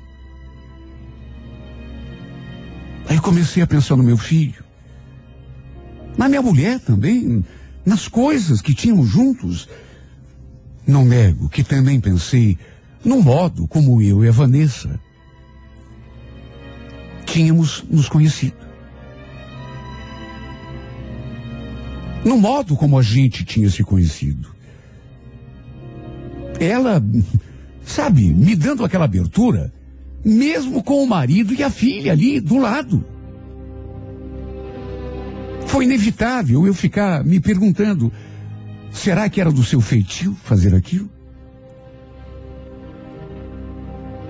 Aí 3.09 3.21
comecei 3.21 3.63
a 3.63 3.67
pensar 3.67 3.97
no 3.97 4.03
meu 4.03 4.17
filho, 4.17 4.65
na 6.17 6.29
minha 6.29 6.43
mulher 6.43 6.81
também, 6.81 7.45
nas 7.85 8.09
coisas 8.09 8.61
que 8.63 8.75
tínhamos 8.75 9.09
juntos. 9.09 9.69
Não 10.87 11.05
nego 11.05 11.49
que 11.49 11.65
também 11.65 11.99
pensei 11.99 12.59
no 13.05 13.23
modo 13.23 13.67
como 13.67 14.01
eu 14.01 14.25
e 14.25 14.29
a 14.29 14.33
Vanessa 14.33 15.01
tínhamos 17.27 17.85
nos 17.91 18.09
conhecido. 18.09 18.57
No 22.25 22.39
modo 22.39 22.77
como 22.77 22.99
a 22.99 23.03
gente 23.03 23.45
tinha 23.45 23.69
se 23.69 23.83
conhecido. 23.83 24.55
Ela, 26.61 27.03
sabe, 27.85 28.33
me 28.33 28.55
dando 28.55 28.85
aquela 28.85 29.05
abertura, 29.05 29.74
mesmo 30.25 30.83
com 30.83 31.03
o 31.03 31.07
marido 31.07 31.53
e 31.53 31.63
a 31.63 31.71
filha 31.71 32.13
ali 32.13 32.41
do 32.41 32.59
lado. 32.59 33.05
Foi 35.67 35.85
inevitável 35.85 36.67
eu 36.67 36.73
ficar 36.73 37.25
me 37.25 37.41
perguntando: 37.41 38.13
será 38.91 39.29
que 39.29 39.41
era 39.41 39.51
do 39.51 39.65
seu 39.65 39.81
feitio 39.81 40.37
fazer 40.45 40.75
aquilo? 40.75 41.11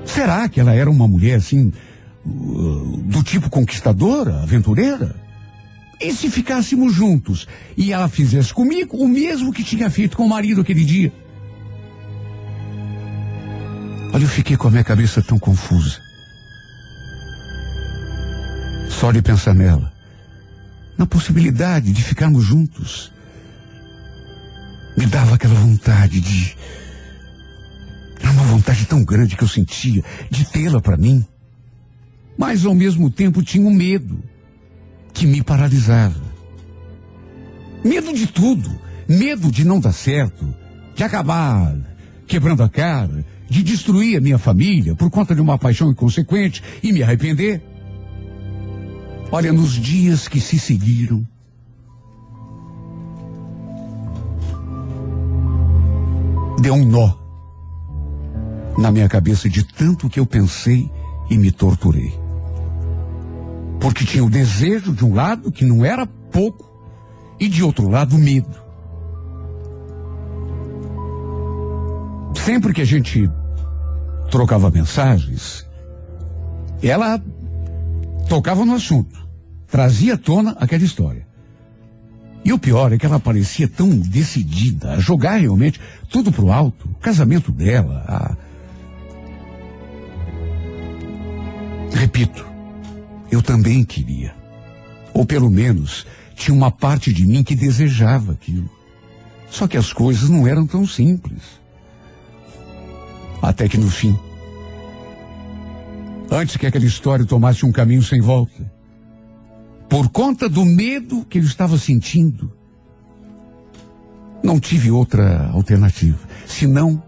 Será 0.05 0.49
que 0.49 0.61
ela 0.61 0.75
era 0.75 0.91
uma 0.91 1.09
mulher 1.09 1.37
assim, 1.37 1.73
uh, 2.25 3.03
do 3.05 3.23
tipo 3.23 3.51
conquistadora, 3.51 4.43
aventureira? 4.43 5.17
E 6.01 6.13
se 6.13 6.31
ficássemos 6.31 6.93
juntos 6.93 7.47
e 7.77 7.93
ela 7.93 8.09
fizesse 8.09 8.53
comigo 8.53 8.97
o 8.97 9.09
mesmo 9.09 9.53
que 9.53 9.63
tinha 9.63 9.89
feito 9.89 10.17
com 10.17 10.25
o 10.25 10.29
marido 10.29 10.61
aquele 10.61 10.85
dia? 10.85 11.13
Fiquei 14.35 14.57
com 14.57 14.67
a 14.67 14.71
minha 14.71 14.83
cabeça 14.83 15.23
tão 15.23 15.39
confusa. 15.39 16.01
Só 18.89 19.13
de 19.13 19.23
pensar 19.23 19.55
nela, 19.55 19.93
na 20.99 21.07
possibilidade 21.07 21.93
de 21.93 22.03
ficarmos 22.03 22.45
juntos, 22.45 23.13
me 24.97 25.07
dava 25.07 25.37
aquela 25.37 25.55
vontade 25.55 26.21
de. 26.21 26.57
Uma 28.25 28.43
vontade 28.45 28.85
tão 28.87 29.05
grande 29.05 29.37
que 29.37 29.45
eu 29.45 29.49
sentia 29.49 30.03
de 30.29 30.45
tê-la 30.47 30.81
para 30.81 30.97
mim. 30.97 31.25
Mas 32.37 32.67
ao 32.67 32.75
mesmo 32.75 33.09
tempo 33.09 33.45
tinha 33.45 33.65
um 33.65 33.73
medo 33.73 34.21
que 35.13 35.25
me 35.25 35.41
paralisava. 35.41 36.21
Medo 37.85 38.13
de 38.13 38.27
tudo. 38.27 38.81
Medo 39.09 39.53
de 39.53 39.65
não 39.65 39.79
dar 39.79 39.93
certo, 39.93 40.53
de 40.97 41.05
acabar 41.05 41.77
quebrando 42.27 42.63
a 42.63 42.69
cara, 42.69 43.25
de 43.55 43.63
destruir 43.63 44.19
a 44.19 44.21
minha 44.21 44.37
família 44.37 44.97
por 44.97 45.09
conta 45.09 45.33
de 45.33 45.41
uma 45.41 45.57
paixão 45.57 45.89
inconsequente 45.89 46.61
e 46.83 46.93
me 46.93 47.05
arrepender. 47.05 47.63
Olha, 49.31 49.53
nos 49.53 49.75
dias 49.75 50.27
que 50.27 50.41
se 50.41 50.59
seguiram, 50.59 51.25
deu 56.61 56.75
um 56.75 56.85
nó 56.85 57.15
na 58.77 58.91
minha 58.91 59.09
cabeça 59.09 59.49
de 59.49 59.63
tanto 59.63 60.11
que 60.11 60.19
eu 60.19 60.27
pensei 60.27 60.91
e 61.31 61.39
me 61.39 61.53
torturei. 61.53 62.13
Porque 63.79 64.05
tinha 64.05 64.25
o 64.25 64.31
desejo 64.31 64.93
de 64.93 65.05
um 65.05 65.15
lado, 65.15 65.53
que 65.53 65.65
não 65.65 65.85
era 65.85 66.05
pouco, 66.05 66.69
e 67.39 67.49
de 67.49 67.63
outro 67.63 67.89
lado, 67.89 68.17
o 68.17 68.19
medo. 68.19 68.65
Sempre 72.35 72.75
que 72.75 72.83
a 72.83 72.85
gente 72.85 73.31
trocava 74.31 74.71
mensagens, 74.71 75.67
ela 76.83 77.23
tocava 78.29 78.65
no 78.65 78.75
assunto, 78.75 79.27
trazia 79.67 80.15
à 80.15 80.19
tona 80.19 80.57
aquela 80.61 80.85
história. 80.85 81.27
E 82.45 82.53
o 82.53 82.59
pior 82.59 82.93
é 82.93 82.99
que 82.99 83.07
ela 83.07 83.19
parecia 83.19 83.67
tão 83.67 83.89
decidida 83.89 84.93
a 84.93 84.99
jogar 84.99 85.37
realmente 85.37 85.81
tudo 86.11 86.31
pro 86.31 86.53
alto, 86.53 86.89
o 86.89 87.01
casamento 87.01 87.51
dela, 87.51 88.05
a... 88.07 88.37
Repito, 91.97 92.45
eu 93.31 93.41
também 93.41 93.83
queria. 93.83 94.35
Ou 95.15 95.25
pelo 95.25 95.49
menos 95.49 96.07
tinha 96.35 96.55
uma 96.55 96.71
parte 96.71 97.13
de 97.13 97.27
mim 97.27 97.43
que 97.43 97.55
desejava 97.55 98.33
aquilo. 98.33 98.69
Só 99.49 99.67
que 99.67 99.77
as 99.77 99.93
coisas 99.93 100.29
não 100.29 100.47
eram 100.47 100.67
tão 100.67 100.87
simples. 100.87 101.64
Até 103.45 103.69
que 103.69 103.77
no 103.77 103.91
fim, 103.91 104.19
antes 106.31 106.57
que 106.57 106.67
aquela 106.67 106.87
história 106.87 107.27
tomasse 107.27 107.67
um 107.67 107.71
caminho 107.71 108.03
sem 108.03 108.19
volta, 108.19 108.73
por 109.87 110.09
conta 110.09 110.49
do 110.49 110.65
medo 110.65 111.27
que 111.27 111.37
ele 111.37 111.47
estava 111.47 111.77
sentindo, 111.77 112.51
Não 114.45 114.61
tive 114.61 114.91
outra 114.91 115.49
alternativa, 115.55 116.19
senão 116.47 117.03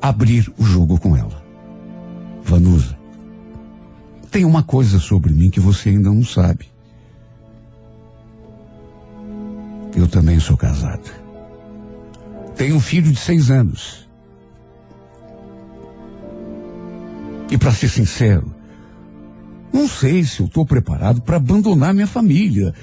abrir 0.00 0.50
o 0.56 0.64
jogo 0.64 0.98
com 0.98 1.14
ela. 1.14 1.44
Vanusa, 2.42 2.98
tem 4.30 4.46
uma 4.46 4.62
coisa 4.62 4.98
sobre 4.98 5.30
mim 5.34 5.50
que 5.50 5.60
você 5.60 5.90
ainda 5.90 6.08
não 6.08 6.24
sabe. 6.24 6.70
Eu 9.94 10.08
também 10.08 10.40
sou 10.40 10.56
casado. 10.56 11.10
Tenho 12.56 12.76
um 12.76 12.80
filho 12.80 13.12
de 13.12 13.18
seis 13.18 13.50
anos. 13.50 14.07
E 17.50 17.56
para 17.56 17.72
ser 17.72 17.88
sincero, 17.88 18.54
não 19.72 19.88
sei 19.88 20.24
se 20.24 20.40
eu 20.40 20.46
estou 20.46 20.66
preparado 20.66 21.20
para 21.20 21.36
abandonar 21.36 21.94
minha 21.94 22.06
família. 22.06 22.74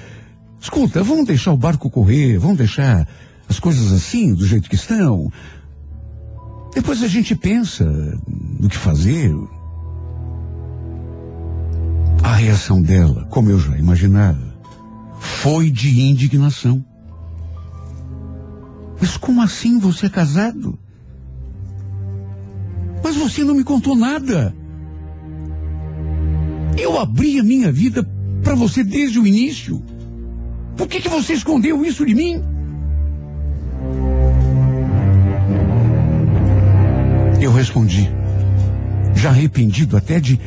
Escuta, 0.60 1.02
vamos 1.02 1.26
deixar 1.26 1.52
o 1.52 1.56
barco 1.56 1.90
correr, 1.90 2.38
vamos 2.38 2.58
deixar 2.58 3.06
as 3.48 3.60
coisas 3.60 3.92
assim, 3.92 4.34
do 4.34 4.46
jeito 4.46 4.68
que 4.68 4.74
estão. 4.74 5.30
Depois 6.74 7.02
a 7.02 7.08
gente 7.08 7.34
pensa 7.34 7.84
no 8.60 8.68
que 8.68 8.76
fazer. 8.76 9.34
A 12.22 12.34
reação 12.34 12.82
dela, 12.82 13.24
como 13.30 13.50
eu 13.50 13.58
já 13.58 13.76
imaginava, 13.78 14.56
foi 15.20 15.70
de 15.70 16.00
indignação. 16.00 16.84
Mas 19.00 19.16
como 19.16 19.42
assim 19.42 19.78
você 19.78 20.06
é 20.06 20.10
casado? 20.10 20.78
Mas 23.02 23.16
você 23.16 23.44
não 23.44 23.54
me 23.54 23.64
contou 23.64 23.94
nada. 23.94 24.54
Eu 26.76 26.98
abri 26.98 27.38
a 27.38 27.42
minha 27.42 27.72
vida 27.72 28.06
para 28.42 28.54
você 28.54 28.84
desde 28.84 29.18
o 29.18 29.26
início. 29.26 29.82
Por 30.76 30.86
que, 30.86 31.00
que 31.00 31.08
você 31.08 31.32
escondeu 31.32 31.84
isso 31.84 32.04
de 32.04 32.14
mim? 32.14 32.42
Eu 37.40 37.52
respondi, 37.52 38.10
já 39.14 39.30
arrependido 39.30 39.96
até 39.96 40.20
de. 40.20 40.38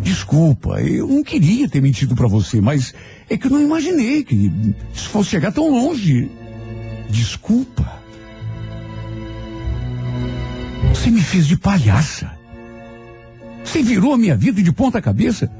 Desculpa, 0.00 0.80
eu 0.80 1.06
não 1.06 1.22
queria 1.22 1.68
ter 1.68 1.80
mentido 1.80 2.16
para 2.16 2.26
você, 2.26 2.60
mas 2.60 2.92
é 3.30 3.36
que 3.36 3.46
eu 3.46 3.50
não 3.50 3.62
imaginei 3.62 4.24
que 4.24 4.52
isso 4.92 5.08
fosse 5.10 5.30
chegar 5.30 5.52
tão 5.52 5.70
longe. 5.70 6.30
Desculpa. 7.08 8.01
Você 10.92 11.10
me 11.10 11.22
fez 11.22 11.46
de 11.46 11.56
palhaça. 11.56 12.30
Você 13.64 13.82
virou 13.82 14.12
a 14.12 14.18
minha 14.18 14.36
vida 14.36 14.62
de 14.62 14.70
ponta 14.70 15.00
cabeça. 15.00 15.50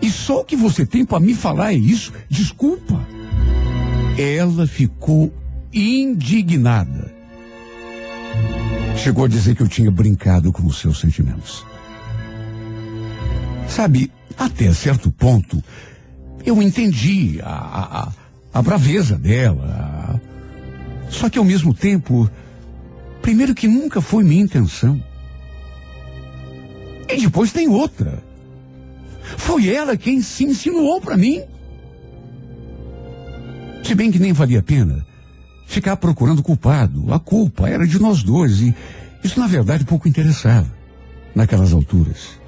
E 0.00 0.08
só 0.08 0.40
o 0.40 0.44
que 0.44 0.54
você 0.54 0.86
tem 0.86 1.04
para 1.04 1.18
me 1.18 1.34
falar 1.34 1.72
é 1.72 1.76
isso. 1.76 2.12
Desculpa. 2.28 3.04
Ela 4.16 4.66
ficou 4.66 5.34
indignada. 5.72 7.12
Chegou 8.96 9.24
a 9.24 9.28
dizer 9.28 9.56
que 9.56 9.62
eu 9.62 9.68
tinha 9.68 9.90
brincado 9.90 10.52
com 10.52 10.64
os 10.64 10.78
seus 10.78 11.00
sentimentos. 11.00 11.66
Sabe, 13.68 14.12
até 14.38 14.72
certo 14.72 15.10
ponto, 15.10 15.62
eu 16.46 16.62
entendi 16.62 17.40
a, 17.42 17.48
a, 17.50 18.12
a 18.58 18.62
braveza 18.62 19.18
dela. 19.18 20.20
Só 21.08 21.28
que 21.28 21.38
ao 21.38 21.44
mesmo 21.44 21.74
tempo, 21.74 22.30
primeiro 23.22 23.54
que 23.54 23.68
nunca 23.68 24.00
foi 24.00 24.24
minha 24.24 24.42
intenção. 24.42 25.02
E 27.08 27.20
depois 27.20 27.52
tem 27.52 27.68
outra. 27.68 28.22
Foi 29.38 29.68
ela 29.68 29.96
quem 29.96 30.20
se 30.20 30.44
insinuou 30.44 31.00
para 31.00 31.16
mim. 31.16 31.40
Se 33.84 33.94
bem 33.94 34.10
que 34.10 34.18
nem 34.18 34.32
valia 34.32 34.58
a 34.58 34.62
pena 34.62 35.06
ficar 35.72 35.96
procurando 35.96 36.42
culpado. 36.42 37.12
A 37.12 37.18
culpa 37.18 37.68
era 37.68 37.86
de 37.86 37.98
nós 37.98 38.22
dois 38.22 38.60
e 38.60 38.74
isso 39.24 39.40
na 39.40 39.46
verdade 39.46 39.84
pouco 39.84 40.06
interessava 40.06 40.70
naquelas 41.34 41.72
alturas. 41.72 42.38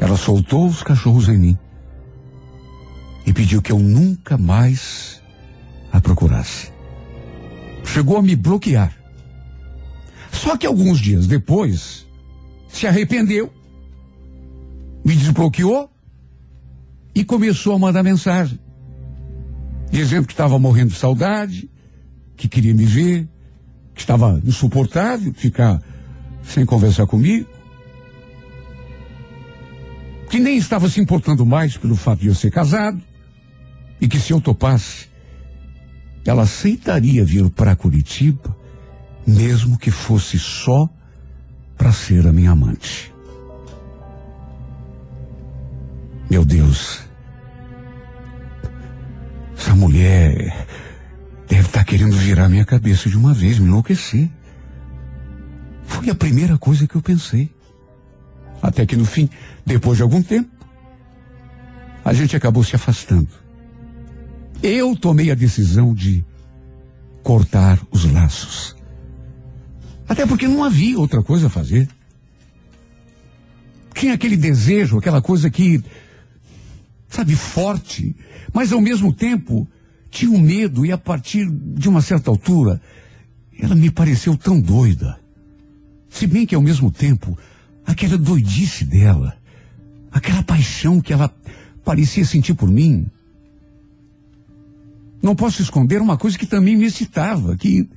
Ela 0.00 0.16
soltou 0.16 0.68
os 0.68 0.82
cachorros 0.82 1.28
em 1.28 1.36
mim 1.36 1.58
e 3.26 3.32
pediu 3.32 3.60
que 3.60 3.72
eu 3.72 3.78
nunca 3.78 4.38
mais 4.38 5.20
a 5.92 6.00
procurasse. 6.00 6.77
Chegou 7.92 8.16
a 8.16 8.22
me 8.22 8.36
bloquear. 8.36 8.96
Só 10.32 10.56
que 10.56 10.66
alguns 10.66 11.00
dias 11.00 11.26
depois, 11.26 12.06
se 12.68 12.86
arrependeu, 12.86 13.52
me 15.04 15.14
desbloqueou 15.14 15.90
e 17.14 17.24
começou 17.24 17.74
a 17.74 17.78
mandar 17.78 18.02
mensagem 18.02 18.58
dizendo 19.90 20.26
que 20.26 20.32
estava 20.32 20.58
morrendo 20.58 20.90
de 20.90 20.98
saudade, 20.98 21.70
que 22.36 22.48
queria 22.48 22.74
me 22.74 22.84
ver, 22.84 23.28
que 23.94 24.00
estava 24.00 24.40
insuportável 24.44 25.32
ficar 25.34 25.82
sem 26.42 26.64
conversar 26.64 27.06
comigo, 27.06 27.48
que 30.30 30.38
nem 30.38 30.56
estava 30.56 30.88
se 30.88 31.00
importando 31.00 31.44
mais 31.44 31.76
pelo 31.76 31.96
fato 31.96 32.20
de 32.20 32.28
eu 32.28 32.34
ser 32.34 32.50
casado, 32.50 33.00
e 34.00 34.06
que 34.06 34.18
se 34.18 34.32
eu 34.32 34.40
topasse, 34.40 35.08
ela 36.24 36.42
aceitaria 36.42 37.24
vir 37.24 37.48
para 37.50 37.76
Curitiba, 37.76 38.56
mesmo 39.26 39.78
que 39.78 39.90
fosse 39.90 40.38
só 40.38 40.88
para 41.76 41.92
ser 41.92 42.26
a 42.26 42.32
minha 42.32 42.50
amante. 42.50 43.12
Meu 46.30 46.44
Deus, 46.44 47.00
essa 49.56 49.74
mulher 49.74 50.66
deve 51.48 51.66
estar 51.66 51.80
tá 51.80 51.84
querendo 51.84 52.16
virar 52.16 52.48
minha 52.48 52.64
cabeça 52.64 53.08
de 53.08 53.16
uma 53.16 53.32
vez, 53.32 53.58
me 53.58 53.66
enlouquecer. 53.66 54.28
Foi 55.84 56.10
a 56.10 56.14
primeira 56.14 56.58
coisa 56.58 56.86
que 56.86 56.94
eu 56.94 57.02
pensei. 57.02 57.50
Até 58.60 58.84
que 58.84 58.96
no 58.96 59.04
fim, 59.04 59.30
depois 59.64 59.96
de 59.96 60.02
algum 60.02 60.22
tempo, 60.22 60.50
a 62.04 62.12
gente 62.12 62.36
acabou 62.36 62.62
se 62.62 62.76
afastando. 62.76 63.28
Eu 64.62 64.96
tomei 64.96 65.30
a 65.30 65.34
decisão 65.34 65.94
de 65.94 66.24
cortar 67.22 67.80
os 67.90 68.04
laços. 68.04 68.76
Até 70.08 70.26
porque 70.26 70.48
não 70.48 70.64
havia 70.64 70.98
outra 70.98 71.22
coisa 71.22 71.46
a 71.46 71.50
fazer. 71.50 71.88
Tinha 73.94 74.14
aquele 74.14 74.36
desejo, 74.36 74.98
aquela 74.98 75.20
coisa 75.20 75.50
que, 75.50 75.82
sabe, 77.08 77.36
forte, 77.36 78.16
mas 78.52 78.72
ao 78.72 78.80
mesmo 78.80 79.12
tempo 79.12 79.68
tinha 80.10 80.30
um 80.30 80.40
medo 80.40 80.86
e 80.86 80.90
a 80.90 80.98
partir 80.98 81.48
de 81.50 81.88
uma 81.88 82.00
certa 82.00 82.30
altura 82.30 82.80
ela 83.60 83.74
me 83.74 83.90
pareceu 83.90 84.36
tão 84.36 84.60
doida. 84.60 85.18
Se 86.08 86.26
bem 86.26 86.46
que 86.46 86.54
ao 86.54 86.62
mesmo 86.62 86.90
tempo 86.90 87.36
aquela 87.84 88.16
doidice 88.16 88.84
dela, 88.84 89.36
aquela 90.10 90.42
paixão 90.42 91.00
que 91.00 91.12
ela 91.12 91.32
parecia 91.84 92.24
sentir 92.24 92.54
por 92.54 92.70
mim, 92.70 93.10
não 95.22 95.34
posso 95.34 95.62
esconder 95.62 96.00
uma 96.00 96.16
coisa 96.16 96.38
que 96.38 96.46
também 96.46 96.76
me 96.76 96.84
excitava, 96.84 97.56
que 97.56 97.88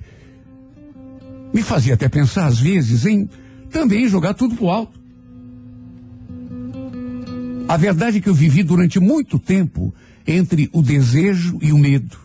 me 1.53 1.61
fazia 1.61 1.93
até 1.93 2.09
pensar 2.09 2.45
às 2.45 2.59
vezes 2.59 3.05
em 3.05 3.29
também 3.69 4.07
jogar 4.07 4.33
tudo 4.33 4.55
pro 4.55 4.69
alto. 4.69 4.99
A 7.67 7.77
verdade 7.77 8.17
é 8.17 8.21
que 8.21 8.29
eu 8.29 8.33
vivi 8.33 8.63
durante 8.63 8.99
muito 8.99 9.39
tempo 9.39 9.93
entre 10.27 10.69
o 10.73 10.81
desejo 10.81 11.57
e 11.61 11.71
o 11.71 11.77
medo. 11.77 12.17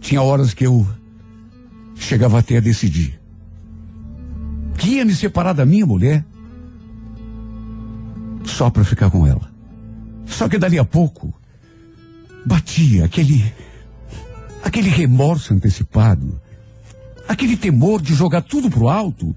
Tinha 0.00 0.20
horas 0.20 0.52
que 0.52 0.66
eu 0.66 0.86
chegava 1.94 2.38
até 2.38 2.56
a 2.56 2.60
decidir 2.60 3.20
que 4.76 4.96
ia 4.96 5.04
me 5.04 5.14
separar 5.14 5.52
da 5.52 5.64
minha 5.64 5.86
mulher 5.86 6.24
só 8.44 8.68
para 8.70 8.84
ficar 8.84 9.10
com 9.10 9.26
ela. 9.26 9.50
Só 10.26 10.48
que 10.48 10.58
dali 10.58 10.78
a 10.78 10.84
pouco 10.84 11.32
batia 12.44 13.04
aquele 13.04 13.52
aquele 14.62 14.88
remorso 14.88 15.52
antecipado, 15.52 16.40
aquele 17.28 17.56
temor 17.56 18.00
de 18.00 18.14
jogar 18.14 18.42
tudo 18.42 18.70
pro 18.70 18.88
alto. 18.88 19.34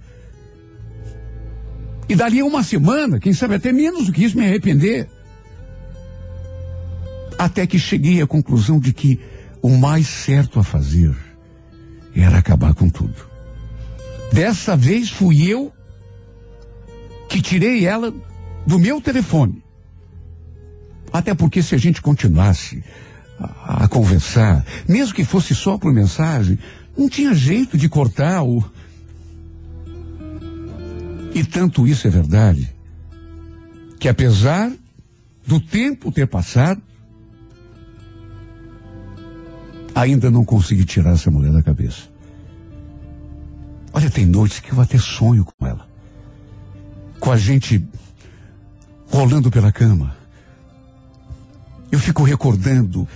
E 2.10 2.16
dali 2.16 2.39
a 2.39 2.45
uma 2.45 2.64
semana, 2.64 3.20
quem 3.20 3.34
sabe 3.34 3.55
até 3.55 3.74
menos 3.74 4.05
do 4.05 4.14
que 4.14 4.24
isso, 4.24 4.38
me 4.38 4.45
arrepender. 4.45 5.10
Até 7.38 7.68
que 7.68 7.78
cheguei 7.78 8.22
à 8.22 8.26
conclusão 8.26 8.80
de 8.80 8.93
que 8.93 9.20
o 9.62 9.70
mais 9.70 10.08
certo 10.08 10.60
a 10.60 10.64
fazer 10.64 11.14
era 12.16 12.38
acabar 12.38 12.74
com 12.74 12.89
tudo. 12.89 13.28
Dessa 14.32 14.76
vez 14.76 15.10
fui 15.10 15.45
eu 15.45 15.72
que 17.30 17.41
tirei 17.41 17.86
ela 17.86 18.14
do 18.66 18.80
meu 18.80 19.01
telefone. 19.01 19.62
Até 21.12 21.34
porque 21.34 21.62
se 21.62 21.76
a 21.76 21.78
gente 21.78 22.01
continuasse 22.01 22.84
a, 23.39 23.86
a 23.86 23.88
conversar, 23.88 24.66
mesmo 24.88 25.14
que 25.14 25.24
fosse 25.24 25.55
só 25.55 25.78
por 25.78 25.93
mensagem, 25.93 26.58
não 26.97 27.10
tinha 27.10 27.34
jeito 27.34 27.78
de 27.78 27.88
cortar 27.88 28.43
o. 28.43 28.64
E 31.34 31.43
tanto 31.43 31.88
isso 31.88 32.08
é 32.08 32.10
verdade, 32.10 32.74
que 33.99 34.10
apesar 34.10 34.72
do 35.45 35.60
tempo 35.60 36.12
ter 36.12 36.28
passado, 36.28 36.82
Ainda 39.97 40.30
não 40.30 40.45
consegui 40.45 40.86
tirar 40.86 41.14
essa 41.14 41.32
mulher 41.32 41.51
da 41.51 41.64
cabeça. 41.64 42.03
Olha, 43.91 44.12
tem 44.12 44.28
noites 44.28 44.60
que 44.60 44.72
eu 44.72 44.80
até 44.80 44.99
sonho 44.99 45.43
com 45.43 45.66
ela. 45.66 45.89
Com 47.20 47.32
a 47.32 47.38
gente 47.38 47.84
rolando 49.10 49.49
pela 49.49 49.72
cama. 49.72 50.16
Eu 51.92 52.00
fico 52.00 52.24
recordando 52.24 53.08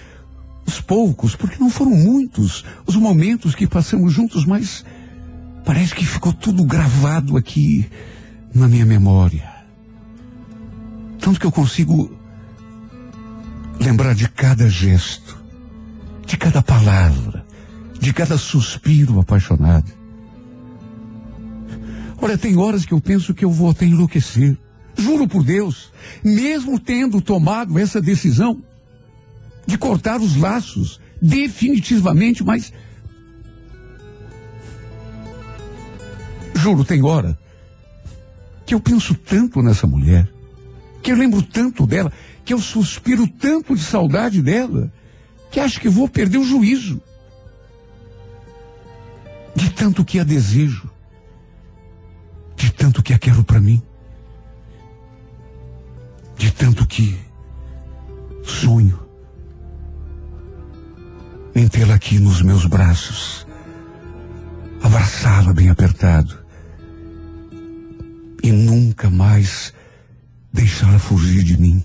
os 0.65 0.79
poucos, 0.79 1.35
porque 1.35 1.57
não 1.59 1.69
foram 1.69 1.91
muitos, 1.91 2.63
os 2.85 2.95
momentos 2.95 3.55
que 3.55 3.67
passamos 3.67 4.13
juntos, 4.13 4.45
mas 4.45 4.85
parece 5.65 5.93
que 5.93 6.05
ficou 6.05 6.33
tudo 6.33 6.63
gravado 6.63 7.37
aqui 7.37 7.89
na 8.53 8.67
minha 8.67 8.85
memória. 8.85 9.49
Tanto 11.19 11.39
que 11.39 11.45
eu 11.45 11.51
consigo 11.51 12.11
lembrar 13.79 14.13
de 14.13 14.27
cada 14.29 14.69
gesto, 14.69 15.37
de 16.25 16.37
cada 16.37 16.61
palavra, 16.61 17.45
de 17.99 18.13
cada 18.13 18.37
suspiro 18.37 19.19
apaixonado. 19.19 19.91
Olha, 22.21 22.37
tem 22.37 22.57
horas 22.57 22.85
que 22.85 22.93
eu 22.93 23.01
penso 23.01 23.33
que 23.33 23.43
eu 23.43 23.51
vou 23.51 23.71
até 23.71 23.85
enlouquecer. 23.85 24.57
Juro 24.97 25.27
por 25.27 25.43
Deus, 25.43 25.91
mesmo 26.23 26.79
tendo 26.79 27.21
tomado 27.21 27.77
essa 27.79 28.01
decisão 28.01 28.61
de 29.65 29.77
cortar 29.77 30.19
os 30.19 30.35
laços 30.35 30.99
definitivamente, 31.21 32.43
mas 32.43 32.73
juro, 36.55 36.83
tem 36.83 37.03
hora 37.03 37.37
que 38.65 38.73
eu 38.73 38.79
penso 38.79 39.15
tanto 39.15 39.61
nessa 39.61 39.85
mulher, 39.87 40.31
que 41.01 41.11
eu 41.11 41.17
lembro 41.17 41.41
tanto 41.41 41.85
dela, 41.85 42.11
que 42.45 42.53
eu 42.53 42.59
suspiro 42.59 43.27
tanto 43.27 43.75
de 43.75 43.81
saudade 43.81 44.41
dela, 44.41 44.91
que 45.51 45.59
acho 45.59 45.79
que 45.79 45.89
vou 45.89 46.07
perder 46.07 46.37
o 46.37 46.43
juízo. 46.43 47.01
De 49.53 49.69
tanto 49.71 50.05
que 50.05 50.19
a 50.19 50.23
desejo, 50.23 50.89
de 52.55 52.71
tanto 52.71 53.03
que 53.03 53.13
a 53.13 53.19
quero 53.19 53.43
para 53.43 53.59
mim, 53.59 53.81
de 56.41 56.49
tanto 56.49 56.87
que 56.87 57.15
sonho 58.43 58.99
em 61.53 61.67
tê-la 61.67 61.93
aqui 61.93 62.17
nos 62.17 62.41
meus 62.41 62.65
braços, 62.65 63.45
abraçá-la 64.81 65.53
bem 65.53 65.69
apertado 65.69 66.35
e 68.41 68.51
nunca 68.51 69.07
mais 69.07 69.71
deixá-la 70.51 70.97
fugir 70.97 71.43
de 71.43 71.61
mim. 71.61 71.83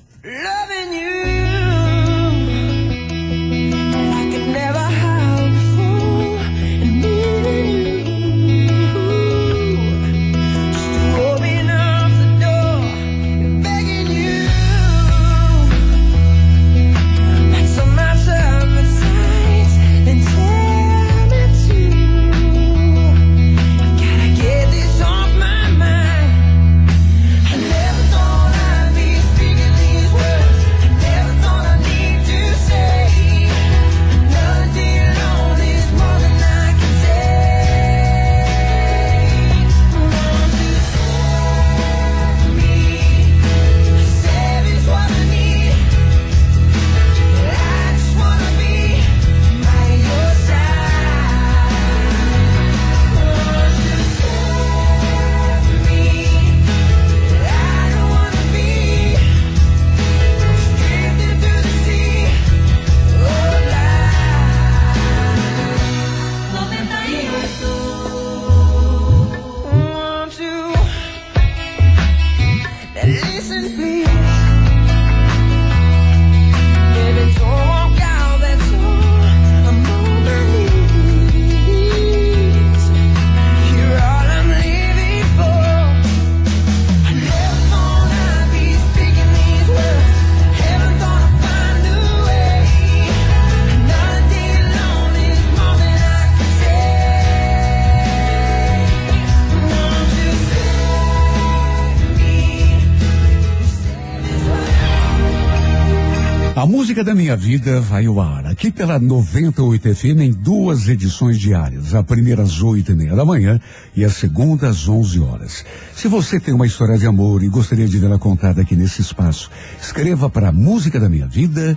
Música 106.96 107.12
da 107.12 107.14
minha 107.14 107.36
vida 107.36 107.78
vai 107.78 108.06
ao 108.06 108.18
ar 108.18 108.46
aqui 108.46 108.70
pela 108.70 108.98
98 108.98 109.94
FM 109.94 110.18
em 110.18 110.32
duas 110.32 110.88
edições 110.88 111.38
diárias. 111.38 111.94
A 111.94 112.02
primeira 112.02 112.42
às 112.42 112.62
oito 112.62 112.90
e 112.90 112.94
meia 112.94 113.14
da 113.14 113.22
manhã 113.22 113.60
e 113.94 114.02
a 114.02 114.08
segunda 114.08 114.70
às 114.70 114.88
11 114.88 115.20
horas. 115.20 115.62
Se 115.94 116.08
você 116.08 116.40
tem 116.40 116.54
uma 116.54 116.66
história 116.66 116.96
de 116.96 117.06
amor 117.06 117.42
e 117.42 117.50
gostaria 117.50 117.86
de 117.86 117.98
vê-la 117.98 118.18
contada 118.18 118.62
aqui 118.62 118.74
nesse 118.74 119.02
espaço, 119.02 119.50
escreva 119.78 120.30
para 120.30 120.50
Música 120.50 120.98
da 120.98 121.06
Minha 121.06 121.26
Vida 121.26 121.76